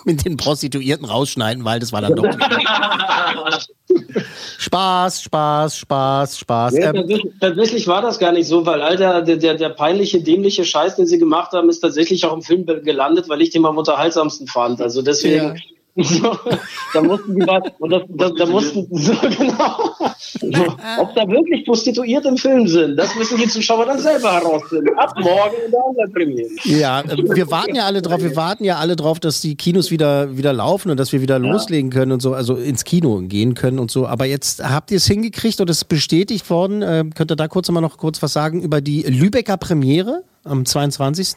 mit 0.04 0.24
den 0.24 0.36
Prostituierten 0.36 1.06
rausschneiden, 1.06 1.64
weil 1.64 1.80
das 1.80 1.92
war 1.92 2.00
dann 2.00 2.14
doch. 2.14 2.26
Spaß, 4.58 5.22
Spaß, 5.22 5.76
Spaß, 5.78 6.38
Spaß. 6.38 6.72
Nee, 6.74 6.80
Ähm, 6.80 6.94
tatsächlich, 6.94 7.32
tatsächlich 7.40 7.86
war 7.88 8.02
das 8.02 8.18
gar 8.18 8.32
nicht 8.32 8.46
so, 8.46 8.66
weil 8.66 8.82
Alter, 8.82 9.22
der, 9.22 9.36
der, 9.36 9.54
der 9.54 9.70
peinliche, 9.70 10.22
dämliche 10.22 10.64
Scheiß, 10.64 10.96
den 10.96 11.06
sie 11.06 11.18
gemacht 11.18 11.52
haben, 11.52 11.68
ist 11.70 11.80
tatsächlich 11.80 12.24
auch 12.26 12.34
im 12.34 12.42
Film 12.42 12.66
gelandet, 12.66 13.28
weil 13.28 13.40
ich 13.42 13.50
den 13.50 13.64
am 13.64 13.78
unterhaltsamsten 13.78 14.46
fand. 14.46 14.80
Also 14.80 15.02
deswegen. 15.02 15.60
So, 16.02 16.38
da 16.94 17.02
mussten 17.02 17.34
die 17.34 17.46
was, 17.46 17.62
und 17.78 17.90
das, 17.90 18.02
da, 18.08 18.30
da 18.30 18.46
mussten, 18.46 18.86
so 18.90 19.12
genau. 19.12 19.94
So, 20.40 20.66
ob 20.98 21.14
da 21.14 21.28
wirklich 21.28 21.64
Prostituierte 21.64 22.28
im 22.28 22.36
Film 22.36 22.68
sind, 22.68 22.96
das 22.96 23.14
müssen 23.16 23.38
die 23.38 23.48
Zuschauer 23.48 23.86
dann 23.86 23.98
selber 23.98 24.32
herausfinden. 24.32 24.96
Ab 24.96 25.14
morgen 25.18 25.56
in 25.66 25.70
der 25.70 25.84
Online-Premiere. 25.84 26.48
Ja, 26.64 27.00
äh, 27.00 27.16
wir 27.16 27.50
warten 27.50 27.74
ja 27.74 27.86
alle 27.86 28.02
drauf, 28.02 28.22
wir 28.22 28.36
warten 28.36 28.64
ja 28.64 28.76
alle 28.76 28.96
drauf, 28.96 29.18
dass 29.18 29.40
die 29.40 29.56
Kinos 29.56 29.90
wieder, 29.90 30.36
wieder 30.36 30.52
laufen 30.52 30.90
und 30.90 30.96
dass 30.98 31.12
wir 31.12 31.22
wieder 31.22 31.38
loslegen 31.38 31.90
können 31.90 32.12
und 32.12 32.22
so, 32.22 32.34
also 32.34 32.54
ins 32.54 32.84
Kino 32.84 33.20
gehen 33.22 33.54
können 33.54 33.78
und 33.78 33.90
so. 33.90 34.06
Aber 34.06 34.26
jetzt 34.26 34.62
habt 34.62 34.90
ihr 34.92 34.98
es 34.98 35.06
hingekriegt 35.06 35.60
oder 35.60 35.70
ist 35.70 35.78
es 35.78 35.84
bestätigt 35.84 36.48
worden? 36.50 36.82
Äh, 36.82 37.04
könnt 37.14 37.32
ihr 37.32 37.36
da 37.36 37.48
kurz 37.48 37.68
mal 37.70 37.80
noch 37.80 37.98
kurz 37.98 38.22
was 38.22 38.32
sagen 38.32 38.62
über 38.62 38.80
die 38.80 39.02
Lübecker 39.02 39.56
Premiere 39.56 40.22
am 40.44 40.64
22.? 40.64 41.34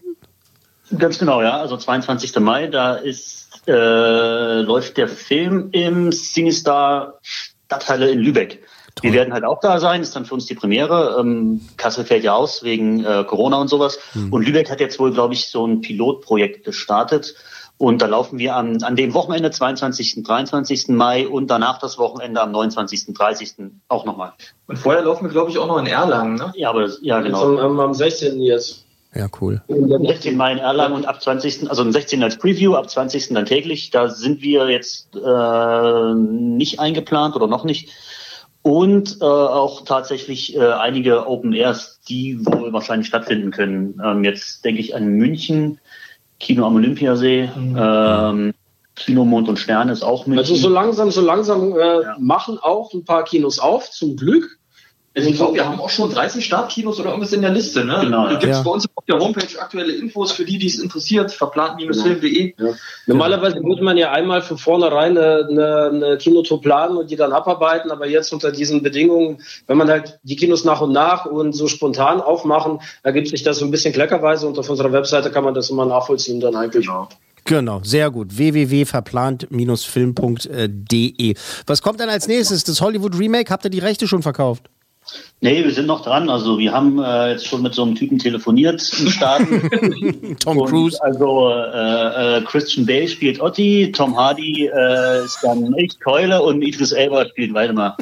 Ganz 0.97 1.17
genau, 1.17 1.41
ja. 1.41 1.57
Also 1.57 1.77
22. 1.77 2.39
Mai, 2.39 2.67
da 2.67 2.95
ist 2.95 3.52
äh, 3.67 4.61
läuft 4.61 4.97
der 4.97 5.07
Film 5.07 5.69
im 5.71 6.11
Cinestar 6.11 7.19
Stadthalle 7.21 8.09
in 8.09 8.19
Lübeck. 8.19 8.63
Wir 9.01 9.13
werden 9.13 9.33
halt 9.33 9.43
auch 9.43 9.59
da 9.59 9.79
sein, 9.79 10.01
ist 10.01 10.15
dann 10.15 10.25
für 10.25 10.35
uns 10.35 10.45
die 10.45 10.53
Premiere. 10.53 11.17
Ähm, 11.19 11.61
Kassel 11.77 12.05
fällt 12.05 12.23
ja 12.23 12.33
aus 12.33 12.63
wegen 12.63 13.03
äh, 13.03 13.23
Corona 13.23 13.57
und 13.57 13.67
sowas. 13.67 13.97
Und 14.31 14.45
Lübeck 14.45 14.69
hat 14.69 14.79
jetzt 14.79 14.99
wohl, 14.99 15.11
glaube 15.11 15.33
ich, 15.33 15.49
so 15.49 15.65
ein 15.65 15.81
Pilotprojekt 15.81 16.63
gestartet. 16.63 17.35
Und 17.77 18.01
da 18.01 18.05
laufen 18.05 18.37
wir 18.37 18.55
an, 18.55 18.83
an 18.83 18.95
dem 18.95 19.13
Wochenende, 19.13 19.49
22. 19.49 20.17
und 20.17 20.27
23. 20.27 20.89
Mai 20.89 21.27
und 21.27 21.47
danach 21.47 21.79
das 21.79 21.97
Wochenende 21.97 22.39
am 22.39 22.51
29. 22.51 23.07
und 23.09 23.19
30. 23.19 23.55
auch 23.87 24.05
nochmal. 24.05 24.33
Und 24.67 24.77
vorher 24.77 25.01
laufen 25.01 25.25
wir, 25.25 25.31
glaube 25.31 25.49
ich, 25.49 25.57
auch 25.57 25.67
noch 25.67 25.79
in 25.79 25.87
Erlangen, 25.87 26.35
ne? 26.35 26.53
Ja, 26.55 26.69
aber 26.69 26.83
das, 26.83 26.99
ja, 27.01 27.19
genau. 27.19 27.57
am, 27.57 27.79
am 27.79 27.93
16. 27.93 28.39
jetzt. 28.41 28.82
Ja, 29.15 29.27
cool. 29.41 29.61
Am 29.69 30.05
16. 30.05 30.35
Mai 30.35 30.53
in 30.53 30.57
Erlangen 30.57 30.95
und 30.95 31.05
ab 31.05 31.21
20. 31.21 31.69
also 31.69 31.83
am 31.83 31.91
16. 31.91 32.23
als 32.23 32.37
Preview, 32.37 32.73
ab 32.73 32.89
20. 32.89 33.29
dann 33.29 33.45
täglich. 33.45 33.91
Da 33.91 34.09
sind 34.09 34.41
wir 34.41 34.69
jetzt 34.69 35.15
äh, 35.15 36.13
nicht 36.15 36.79
eingeplant 36.79 37.35
oder 37.35 37.47
noch 37.47 37.63
nicht. 37.63 37.89
Und 38.63 39.17
äh, 39.21 39.25
auch 39.25 39.81
tatsächlich 39.83 40.55
äh, 40.55 40.61
einige 40.61 41.27
Open 41.27 41.53
Airs, 41.53 41.99
die 42.07 42.43
wohl 42.45 42.73
wahrscheinlich 42.73 43.07
stattfinden 43.07 43.51
können. 43.51 44.01
Ähm, 44.03 44.23
jetzt 44.23 44.65
denke 44.65 44.81
ich 44.81 44.95
an 44.95 45.09
München, 45.09 45.79
Kino 46.39 46.65
am 46.65 46.75
Olympiasee, 46.75 47.49
ähm, 47.55 48.53
Kino 48.95 49.25
Mond 49.25 49.49
und 49.49 49.57
Sterne 49.57 49.91
ist 49.91 50.03
auch 50.03 50.25
München. 50.27 50.39
Also 50.39 50.55
so 50.55 50.69
langsam, 50.69 51.11
so 51.11 51.21
langsam 51.21 51.77
äh, 51.77 52.01
machen 52.19 52.57
auch 52.61 52.93
ein 52.93 53.05
paar 53.05 53.25
Kinos 53.25 53.59
auf, 53.59 53.91
zum 53.91 54.15
Glück. 54.15 54.59
Also 55.15 55.29
ich 55.29 55.35
glaube, 55.35 55.53
wir 55.55 55.63
haben 55.65 55.79
auch 55.79 55.91
schon 55.91 56.09
30 56.11 56.43
Startkinos 56.43 56.99
oder 56.99 57.09
irgendwas 57.09 57.33
in 57.33 57.41
der 57.41 57.51
Liste, 57.51 57.85
ne? 57.85 57.99
Genau, 58.01 58.25
Da 58.25 58.31
ja. 58.33 58.39
gibt's 58.39 58.57
Ja. 58.57 58.63
bei 58.63 58.71
uns 58.71 58.87
auf 58.95 59.05
der 59.05 59.19
Homepage 59.19 59.59
aktuelle 59.59 59.93
Infos 59.93 60.31
für 60.31 60.43
die, 60.43 60.57
die 60.57 60.65
es 60.65 60.79
interessiert, 60.79 61.31
verplant-film.de. 61.31 62.55
Ja. 62.57 62.73
Normalerweise 63.05 63.57
würde 63.63 63.83
man 63.83 63.95
ja 63.97 64.11
einmal 64.11 64.41
von 64.41 64.57
vornherein 64.57 65.15
eine, 65.15 65.47
eine, 65.49 65.91
eine 65.93 66.17
Kinotour 66.17 66.59
planen 66.61 66.97
und 66.97 67.11
die 67.11 67.15
dann 67.15 67.31
abarbeiten, 67.31 67.91
aber 67.91 68.07
jetzt 68.07 68.33
unter 68.33 68.51
diesen 68.51 68.81
Bedingungen, 68.81 69.39
wenn 69.67 69.77
man 69.77 69.87
halt 69.87 70.17
die 70.23 70.35
Kinos 70.35 70.63
nach 70.65 70.81
und 70.81 70.93
nach 70.93 71.27
und 71.27 71.53
so 71.53 71.67
spontan 71.67 72.19
aufmachen, 72.19 72.79
ergibt 73.03 73.27
sich 73.27 73.43
das 73.43 73.59
so 73.59 73.65
ein 73.65 73.71
bisschen 73.71 73.93
kleckerweise 73.93 74.47
und 74.47 74.57
auf 74.57 74.67
unserer 74.69 74.91
Webseite 74.93 75.29
kann 75.29 75.43
man 75.43 75.53
das 75.53 75.69
immer 75.69 75.85
nachvollziehen 75.85 76.39
dann 76.39 76.55
eigentlich. 76.55 76.89
Genau, 77.45 77.81
sehr 77.83 78.09
gut. 78.09 78.37
www.verplant-film.de. 78.37 81.35
Was 81.67 81.81
kommt 81.81 81.99
dann 81.99 82.09
als 82.09 82.27
nächstes? 82.27 82.63
Das 82.63 82.79
Hollywood 82.81 83.17
Remake? 83.19 83.51
Habt 83.51 83.65
ihr 83.65 83.69
die 83.69 83.79
Rechte 83.79 84.07
schon 84.07 84.23
verkauft? 84.23 84.69
Nee, 85.41 85.61
wir 85.63 85.73
sind 85.73 85.87
noch 85.87 86.01
dran. 86.03 86.29
Also 86.29 86.57
wir 86.57 86.71
haben 86.71 87.03
äh, 87.03 87.31
jetzt 87.31 87.45
schon 87.45 87.61
mit 87.61 87.73
so 87.73 87.83
einem 87.83 87.95
Typen 87.95 88.17
telefoniert 88.17 88.89
im 88.97 89.09
Staaten. 89.09 90.37
Tom 90.39 90.57
Und 90.57 90.69
Cruise. 90.69 90.97
Also 91.03 91.49
äh, 91.49 92.37
äh, 92.37 92.41
Christian 92.43 92.85
Bale 92.85 93.09
spielt 93.09 93.41
Otti, 93.41 93.91
Tom 93.91 94.15
Hardy 94.15 94.67
äh, 94.73 95.25
ist 95.25 95.39
dann 95.43 95.73
echt 95.73 95.99
Keule 95.99 96.41
und 96.41 96.61
Idris 96.61 96.93
Elba 96.93 97.25
spielt 97.27 97.53
Waldemar. 97.53 97.97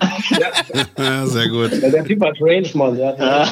Ja, 0.99 1.25
sehr 1.25 1.49
gut. 1.49 1.71
Ja, 1.81 1.89
der 1.89 2.05
Typ 2.05 2.23
hat 2.23 2.35
Range, 2.39 2.69
Mann. 2.75 2.95
Ja. 2.99 3.47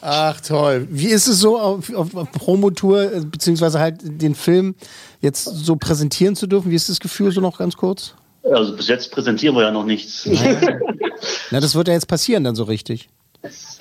Ach 0.00 0.40
toll. 0.40 0.86
Wie 0.90 1.08
ist 1.08 1.26
es 1.26 1.40
so, 1.40 1.58
auf, 1.58 1.92
auf, 1.92 2.14
auf 2.14 2.30
Promotour, 2.30 3.12
äh, 3.12 3.20
beziehungsweise 3.20 3.80
halt 3.80 3.96
den 4.00 4.34
Film 4.34 4.76
jetzt 5.20 5.44
so 5.44 5.74
präsentieren 5.74 6.36
zu 6.36 6.46
dürfen? 6.46 6.70
Wie 6.70 6.76
ist 6.76 6.88
das 6.88 7.00
Gefühl 7.00 7.32
so 7.32 7.40
noch 7.40 7.58
ganz 7.58 7.76
kurz? 7.76 8.14
Also 8.42 8.74
bis 8.74 8.88
jetzt 8.88 9.10
präsentieren 9.12 9.54
wir 9.54 9.62
ja 9.62 9.70
noch 9.70 9.84
nichts. 9.84 10.28
Na, 11.50 11.60
das 11.60 11.74
wird 11.74 11.88
ja 11.88 11.94
jetzt 11.94 12.08
passieren 12.08 12.44
dann 12.44 12.54
so 12.54 12.64
richtig. 12.64 13.08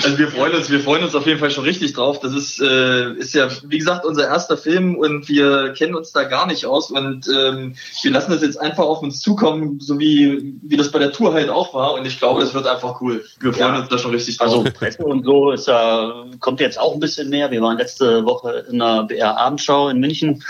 Also 0.06 0.18
wir 0.18 0.30
freuen 0.30 0.56
uns, 0.56 0.70
wir 0.70 0.80
freuen 0.80 1.04
uns 1.04 1.14
auf 1.16 1.28
jeden 1.28 1.38
Fall 1.40 1.52
schon 1.52 1.66
richtig 1.66 1.92
drauf. 1.92 2.22
Das 2.22 2.34
ist, 2.34 2.62
äh, 2.62 3.12
ist 3.16 3.34
ja, 3.34 3.50
wie 3.66 3.78
gesagt, 3.78 4.06
unser 4.06 4.26
erster 4.26 4.56
Film 4.56 4.96
und 4.96 5.28
wir 5.28 5.74
kennen 5.74 5.96
uns 5.96 6.14
da 6.14 6.24
gar 6.24 6.48
nicht 6.48 6.66
aus 6.66 6.92
und 6.92 7.28
ähm, 7.28 7.76
wir 8.02 8.12
lassen 8.12 8.32
das 8.32 8.42
jetzt 8.42 8.56
einfach 8.58 8.86
auf 8.86 9.02
uns 9.02 9.20
zukommen, 9.20 9.82
so 9.82 10.00
wie, 10.00 10.56
wie 10.62 10.78
das 10.78 10.92
bei 10.92 11.00
der 11.00 11.12
Tour 11.12 11.34
halt 11.34 11.50
auch 11.50 11.74
war 11.74 11.94
und 11.96 12.08
ich 12.08 12.20
glaube, 12.20 12.40
das 12.40 12.54
wird 12.54 12.68
einfach 12.68 13.02
cool. 13.02 13.26
Wir 13.42 13.52
freuen 13.52 13.74
Ja. 13.74 13.80
uns 13.82 13.90
da 13.90 13.98
schon 13.98 14.12
richtig 14.12 14.38
drauf. 14.38 14.48
Also 14.48 14.64
Presse 14.64 15.04
und 15.04 15.26
so 15.26 15.52
ist 15.52 15.68
ja, 15.68 16.24
kommt 16.40 16.62
jetzt 16.62 16.80
auch 16.80 16.94
ein 16.94 17.02
bisschen 17.02 17.30
mehr. 17.30 17.52
Wir 17.52 17.62
waren 17.62 17.78
letzte 17.78 18.24
Woche 18.26 18.66
in 18.72 18.82
einer 18.82 19.04
BR-Abendschau 19.04 19.90
in 19.90 20.00
München. 20.00 20.42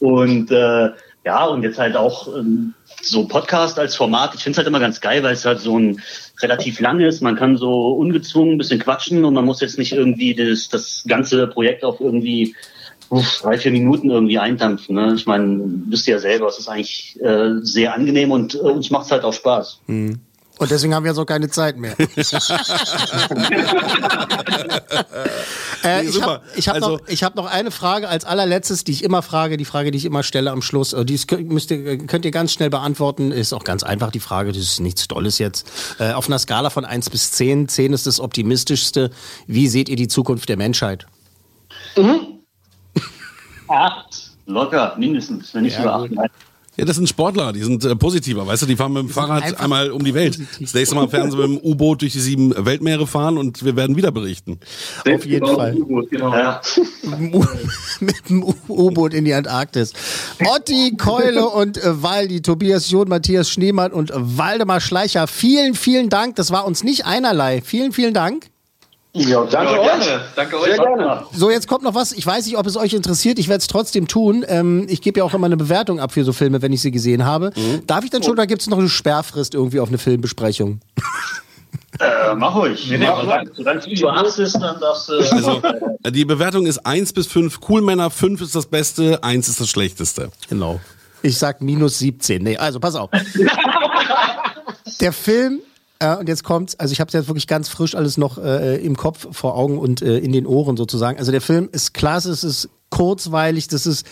Und 0.00 0.50
äh, 0.50 0.90
ja, 1.24 1.44
und 1.46 1.62
jetzt 1.62 1.78
halt 1.78 1.96
auch 1.96 2.26
ähm, 2.36 2.74
so 3.08 3.26
Podcast 3.26 3.78
als 3.78 3.96
Format. 3.96 4.34
Ich 4.34 4.42
finde 4.42 4.52
es 4.52 4.58
halt 4.58 4.68
immer 4.68 4.80
ganz 4.80 5.00
geil, 5.00 5.22
weil 5.22 5.34
es 5.34 5.44
halt 5.44 5.60
so 5.60 5.78
ein 5.78 6.00
relativ 6.40 6.80
lang 6.80 7.00
ist. 7.00 7.20
Man 7.20 7.36
kann 7.36 7.56
so 7.56 7.92
ungezwungen 7.92 8.54
ein 8.54 8.58
bisschen 8.58 8.80
quatschen 8.80 9.24
und 9.24 9.34
man 9.34 9.44
muss 9.44 9.60
jetzt 9.60 9.78
nicht 9.78 9.92
irgendwie 9.92 10.34
das, 10.34 10.68
das 10.68 11.04
ganze 11.06 11.46
Projekt 11.46 11.84
auf 11.84 12.00
irgendwie 12.00 12.54
uff, 13.10 13.40
drei, 13.42 13.58
vier 13.58 13.72
Minuten 13.72 14.10
irgendwie 14.10 14.38
eindampfen. 14.38 14.96
Ne? 14.96 15.14
Ich 15.14 15.26
meine, 15.26 15.60
wisst 15.86 16.08
ihr 16.08 16.14
ja 16.14 16.20
selber, 16.20 16.48
es 16.48 16.58
ist 16.58 16.68
eigentlich 16.68 17.18
äh, 17.20 17.60
sehr 17.60 17.94
angenehm 17.94 18.30
und 18.30 18.54
äh, 18.54 18.58
uns 18.58 18.90
macht 18.90 19.06
es 19.06 19.12
halt 19.12 19.24
auch 19.24 19.32
Spaß. 19.32 19.80
Und 20.58 20.70
deswegen 20.70 20.94
haben 20.94 21.02
wir 21.04 21.10
jetzt 21.10 21.18
auch 21.18 21.26
keine 21.26 21.48
Zeit 21.50 21.76
mehr. 21.76 21.94
äh, 25.82 26.02
Nee, 26.02 26.08
ich 26.08 26.22
habe 26.22 26.40
hab 26.56 26.74
Also- 26.74 26.88
noch, 26.96 27.00
ich 27.08 27.22
hab 27.24 27.34
noch 27.34 27.46
eine 27.46 27.70
Frage 27.70 28.08
als 28.08 28.24
allerletztes, 28.24 28.84
die 28.84 28.92
ich 28.92 29.02
immer 29.04 29.22
frage, 29.22 29.56
die 29.56 29.64
Frage, 29.64 29.90
die 29.90 29.98
ich 29.98 30.04
immer 30.04 30.22
stelle 30.22 30.50
am 30.50 30.62
Schluss. 30.62 30.92
Äh, 30.92 31.04
Die 31.04 31.14
ist- 31.14 31.30
müsst 31.32 31.70
ihr, 31.70 31.98
könnt 32.06 32.24
ihr 32.24 32.30
ganz 32.30 32.52
schnell 32.52 32.70
beantworten. 32.70 33.32
Ist 33.32 33.52
auch 33.52 33.64
ganz 33.64 33.82
einfach 33.82 34.10
die 34.10 34.20
Frage, 34.20 34.52
das 34.52 34.62
ist 34.62 34.80
nichts 34.80 35.08
Tolles 35.08 35.38
jetzt. 35.38 35.66
Äh, 35.98 36.12
auf 36.12 36.26
einer 36.28 36.38
Skala 36.38 36.70
von 36.70 36.84
1 36.84 37.10
bis 37.10 37.32
10, 37.32 37.68
10 37.68 37.92
ist 37.92 38.06
das 38.06 38.20
optimistischste. 38.20 39.10
Wie 39.46 39.68
seht 39.68 39.88
ihr 39.88 39.96
die 39.96 40.08
Zukunft 40.08 40.48
der 40.48 40.56
Menschheit? 40.56 41.06
Acht. 43.68 44.30
Locker, 44.46 44.94
mindestens, 44.98 45.54
wenn 45.54 45.62
nicht 45.62 45.76
Ja, 45.76 45.82
sogar 45.82 46.06
gut. 46.08 46.18
acht. 46.18 46.30
Ja, 46.76 46.84
das 46.84 46.96
sind 46.96 47.08
Sportler, 47.08 47.52
die 47.52 47.62
sind 47.62 47.84
äh, 47.84 47.94
positiver, 47.94 48.46
weißt 48.46 48.62
du, 48.62 48.66
die 48.66 48.76
fahren 48.76 48.92
mit 48.92 49.02
dem 49.02 49.08
Fahrrad 49.08 49.44
einfach 49.44 49.60
einmal 49.60 49.90
um 49.92 50.02
die 50.04 50.14
Welt. 50.14 50.38
Das 50.60 50.74
nächste 50.74 50.96
Mal 50.96 51.10
werden 51.12 51.30
sie 51.30 51.36
mit 51.36 51.46
dem 51.46 51.58
U-Boot 51.58 52.02
durch 52.02 52.12
die 52.12 52.20
sieben 52.20 52.52
Weltmeere 52.56 53.06
fahren 53.06 53.38
und 53.38 53.64
wir 53.64 53.76
werden 53.76 53.96
wieder 53.96 54.10
berichten. 54.10 54.58
Auf 55.08 55.24
jeden 55.24 55.46
Fall. 55.46 55.76
Genau. 56.10 56.34
Ja. 56.34 56.60
mit 58.00 58.28
dem 58.28 58.44
U-Boot 58.68 59.14
in 59.14 59.24
die 59.24 59.34
Antarktis. 59.34 59.92
Otti, 60.44 60.96
Keule 60.96 61.48
und 61.48 61.78
äh, 61.78 62.02
Waldi, 62.02 62.42
Tobias 62.42 62.90
Jod, 62.90 63.08
Matthias 63.08 63.50
Schneemann 63.50 63.92
und 63.92 64.10
Waldemar 64.14 64.80
Schleicher. 64.80 65.26
Vielen, 65.26 65.74
vielen 65.74 66.08
Dank. 66.08 66.36
Das 66.36 66.50
war 66.50 66.66
uns 66.66 66.82
nicht 66.82 67.06
einerlei. 67.06 67.62
Vielen, 67.62 67.92
vielen 67.92 68.14
Dank. 68.14 68.50
Ja, 69.16 69.44
danke 69.44 69.72
Ja, 69.74 69.78
euch. 69.78 69.84
gerne. 69.86 70.20
Danke 70.34 70.56
euch. 70.60 70.64
Sehr 70.74 70.78
gerne. 70.78 71.22
So, 71.32 71.48
jetzt 71.50 71.68
kommt 71.68 71.84
noch 71.84 71.94
was. 71.94 72.12
Ich 72.12 72.26
weiß 72.26 72.46
nicht, 72.46 72.56
ob 72.58 72.66
es 72.66 72.76
euch 72.76 72.92
interessiert. 72.94 73.38
Ich 73.38 73.48
werde 73.48 73.60
es 73.60 73.68
trotzdem 73.68 74.08
tun. 74.08 74.44
Ähm, 74.48 74.86
ich 74.88 75.02
gebe 75.02 75.20
ja 75.20 75.24
auch 75.24 75.32
immer 75.34 75.46
eine 75.46 75.56
Bewertung 75.56 76.00
ab 76.00 76.10
für 76.12 76.24
so 76.24 76.32
Filme, 76.32 76.62
wenn 76.62 76.72
ich 76.72 76.82
sie 76.82 76.90
gesehen 76.90 77.24
habe. 77.24 77.52
Darf 77.86 78.04
ich 78.04 78.10
dann 78.10 78.22
schon, 78.24 78.32
oder 78.32 78.46
gibt 78.48 78.62
es 78.62 78.68
noch 78.68 78.78
eine 78.78 78.88
Sperrfrist 78.88 79.54
irgendwie 79.54 79.78
auf 79.78 79.88
eine 79.88 79.98
Filmbesprechung? 79.98 80.80
Äh, 82.00 82.34
mach 82.34 82.56
ruhig. 82.56 82.88
Nee, 82.90 82.98
nee, 82.98 83.06
mach, 83.06 83.20
solange 83.22 83.50
solange 83.54 83.80
du 83.80 83.90
über 83.90 84.12
8 84.14 84.36
bist, 84.36 84.54
dann 84.56 84.80
darfst 84.80 85.08
du. 85.08 85.12
Also, 85.14 85.62
äh, 86.02 86.10
die 86.10 86.24
Bewertung 86.24 86.66
ist 86.66 86.78
1 86.84 87.12
bis 87.12 87.28
5. 87.28 87.60
Coolmänner, 87.60 88.10
5 88.10 88.40
ist 88.40 88.56
das 88.56 88.66
Beste, 88.66 89.22
1 89.22 89.46
ist 89.48 89.60
das 89.60 89.68
Schlechteste. 89.70 90.30
Genau. 90.48 90.80
Ich 91.22 91.38
sag 91.38 91.60
minus 91.62 92.00
17. 92.00 92.42
Nee, 92.42 92.56
also 92.56 92.80
pass 92.80 92.96
auf. 92.96 93.10
Der 95.00 95.12
Film, 95.12 95.60
äh, 95.98 96.16
und 96.16 96.28
jetzt 96.28 96.44
kommt's, 96.44 96.78
also 96.78 96.92
ich 96.92 97.00
habe 97.00 97.10
jetzt 97.12 97.28
wirklich 97.28 97.46
ganz 97.46 97.68
frisch 97.68 97.94
alles 97.94 98.16
noch 98.16 98.38
äh, 98.38 98.76
im 98.84 98.96
Kopf, 98.96 99.28
vor 99.32 99.56
Augen 99.56 99.78
und 99.78 100.02
äh, 100.02 100.18
in 100.18 100.32
den 100.32 100.46
Ohren 100.46 100.76
sozusagen. 100.76 101.18
Also 101.18 101.32
der 101.32 101.40
Film 101.40 101.68
ist 101.72 101.94
klasse, 101.94 102.30
es 102.30 102.44
ist 102.44 102.68
kurzweilig, 102.90 103.68
das 103.68 103.86
ist 103.86 104.06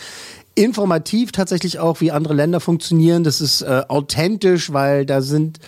informativ 0.55 1.31
tatsächlich 1.31 1.79
auch, 1.79 2.01
wie 2.01 2.11
andere 2.11 2.33
Länder 2.33 2.59
funktionieren. 2.59 3.23
Das 3.23 3.41
ist 3.41 3.61
äh, 3.61 3.83
authentisch, 3.87 4.71
weil 4.71 5.05
da 5.05 5.21
sind 5.21 5.59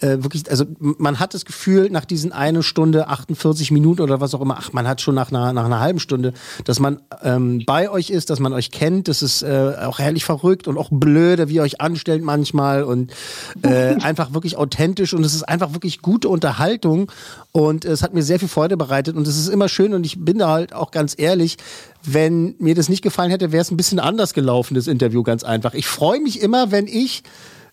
äh, 0.00 0.22
wirklich, 0.22 0.50
also 0.50 0.64
man 0.78 1.20
hat 1.20 1.34
das 1.34 1.44
Gefühl, 1.44 1.90
nach 1.90 2.04
diesen 2.04 2.32
eine 2.32 2.62
Stunde, 2.62 3.08
48 3.08 3.70
Minuten 3.70 4.02
oder 4.02 4.20
was 4.20 4.34
auch 4.34 4.40
immer, 4.40 4.56
ach, 4.58 4.72
man 4.72 4.88
hat 4.88 5.00
schon 5.00 5.14
nach 5.14 5.30
einer, 5.30 5.52
nach 5.52 5.66
einer 5.66 5.80
halben 5.80 6.00
Stunde, 6.00 6.32
dass 6.64 6.80
man 6.80 7.00
ähm, 7.22 7.62
bei 7.66 7.90
euch 7.90 8.10
ist, 8.10 8.30
dass 8.30 8.40
man 8.40 8.52
euch 8.52 8.70
kennt, 8.70 9.08
das 9.08 9.22
ist 9.22 9.42
äh, 9.42 9.74
auch 9.84 9.98
herrlich 9.98 10.24
verrückt 10.24 10.68
und 10.68 10.78
auch 10.78 10.88
blöde, 10.90 11.48
wie 11.48 11.54
ihr 11.54 11.62
euch 11.62 11.80
anstellt 11.80 12.22
manchmal 12.22 12.82
und 12.84 13.12
äh, 13.62 13.94
einfach 14.00 14.32
wirklich 14.34 14.56
authentisch 14.56 15.14
und 15.14 15.24
es 15.24 15.34
ist 15.34 15.42
einfach 15.42 15.72
wirklich 15.74 16.02
gute 16.02 16.28
Unterhaltung 16.28 17.12
und 17.52 17.84
es 17.84 18.02
hat 18.02 18.14
mir 18.14 18.22
sehr 18.22 18.38
viel 18.38 18.48
Freude 18.48 18.76
bereitet 18.76 19.16
und 19.16 19.26
es 19.26 19.36
ist 19.36 19.48
immer 19.48 19.68
schön 19.68 19.94
und 19.94 20.06
ich 20.06 20.24
bin 20.24 20.38
da 20.38 20.48
halt 20.48 20.72
auch 20.72 20.90
ganz 20.90 21.14
ehrlich, 21.18 21.58
wenn 22.02 22.54
mir 22.58 22.74
das 22.74 22.88
nicht 22.88 23.02
gefallen 23.02 23.30
hätte, 23.30 23.52
wäre 23.52 23.60
es 23.60 23.70
ein 23.70 23.76
bisschen 23.76 23.98
anders 23.98 24.32
gelaufen, 24.32 24.74
das 24.74 24.86
Interview 24.86 25.22
ganz 25.22 25.44
einfach. 25.44 25.74
Ich 25.74 25.86
freue 25.86 26.20
mich 26.20 26.40
immer, 26.40 26.70
wenn 26.70 26.86
ich 26.86 27.22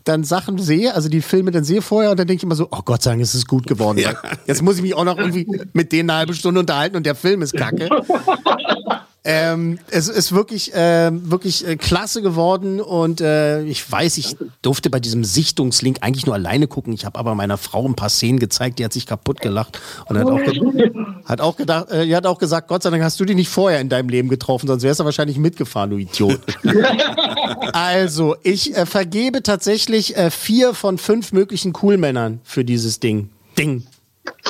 dann 0.07 0.23
Sachen 0.23 0.57
sehe, 0.57 0.93
also 0.93 1.09
die 1.09 1.21
Filme 1.21 1.51
dann 1.51 1.63
sehe 1.63 1.81
vorher 1.81 2.11
und 2.11 2.19
dann 2.19 2.27
denke 2.27 2.39
ich 2.39 2.43
immer 2.43 2.55
so, 2.55 2.67
oh 2.71 2.81
Gott 2.83 3.03
sei 3.03 3.11
Dank, 3.11 3.21
es 3.21 3.35
ist 3.35 3.47
gut 3.47 3.67
geworden. 3.67 3.97
Ja. 3.97 4.13
Jetzt 4.45 4.61
muss 4.61 4.77
ich 4.77 4.81
mich 4.81 4.93
auch 4.93 5.03
noch 5.03 5.17
irgendwie 5.17 5.47
mit 5.73 5.91
denen 5.91 6.09
eine 6.09 6.19
halbe 6.19 6.33
Stunde 6.33 6.59
unterhalten 6.59 6.95
und 6.95 7.05
der 7.05 7.15
Film 7.15 7.41
ist 7.41 7.53
kacke. 7.53 7.89
ähm, 9.29 9.77
es 9.91 10.07
ist 10.07 10.31
wirklich, 10.31 10.71
ähm, 10.73 11.29
wirklich 11.29 11.67
äh, 11.67 11.75
klasse 11.75 12.21
geworden 12.21 12.79
und 12.79 13.19
äh, 13.19 13.61
ich 13.63 13.91
weiß, 13.91 14.17
ich 14.19 14.37
durfte 14.61 14.89
bei 14.89 15.01
diesem 15.01 15.25
Sichtungslink 15.25 15.97
eigentlich 15.99 16.25
nur 16.25 16.33
alleine 16.33 16.67
gucken. 16.67 16.93
Ich 16.93 17.03
habe 17.03 17.19
aber 17.19 17.35
meiner 17.35 17.57
Frau 17.57 17.85
ein 17.85 17.95
paar 17.95 18.07
Szenen 18.07 18.39
gezeigt, 18.39 18.79
die 18.79 18.85
hat 18.85 18.93
sich 18.93 19.05
kaputt 19.05 19.41
gelacht 19.41 19.81
und 20.07 20.17
hat 20.17 20.27
auch, 20.27 20.41
ge 20.41 20.91
hat 21.25 21.41
auch 21.41 21.57
gedacht, 21.57 21.91
äh, 21.91 22.05
die 22.05 22.15
hat 22.15 22.25
auch 22.25 22.37
gesagt, 22.37 22.69
Gott 22.69 22.83
sei 22.83 22.89
Dank 22.89 23.03
hast 23.03 23.19
du 23.19 23.25
die 23.25 23.35
nicht 23.35 23.49
vorher 23.49 23.81
in 23.81 23.89
deinem 23.89 24.07
Leben 24.07 24.29
getroffen, 24.29 24.67
sonst 24.67 24.83
wärst 24.83 25.01
du 25.01 25.03
wahrscheinlich 25.03 25.37
mitgefahren, 25.37 25.89
du 25.89 25.97
Idiot. 25.97 26.39
also, 27.73 28.37
ich 28.43 28.77
äh, 28.77 28.85
vergebe 28.85 29.43
tatsächlich 29.43 30.15
äh, 30.15 30.31
vier 30.31 30.73
von 30.73 30.97
fünf 30.97 31.33
möglichen 31.33 31.73
Coolmännern 31.73 32.39
für 32.45 32.63
dieses 32.63 33.01
Ding. 33.01 33.29
Ding. 33.57 33.83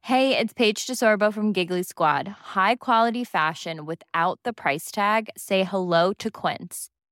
Hey, 0.00 0.34
it's 0.34 0.54
Paige 0.54 0.86
DeSorbo 0.86 1.30
from 1.30 1.52
Giggly 1.52 1.82
Squad. 1.82 2.28
High 2.54 2.76
quality 2.76 3.24
fashion 3.26 3.86
without 3.86 4.38
the 4.46 4.54
price 4.54 4.90
tag. 4.90 5.28
Say 5.36 5.64
hello 5.64 6.14
to 6.14 6.30
Quince. 6.30 6.88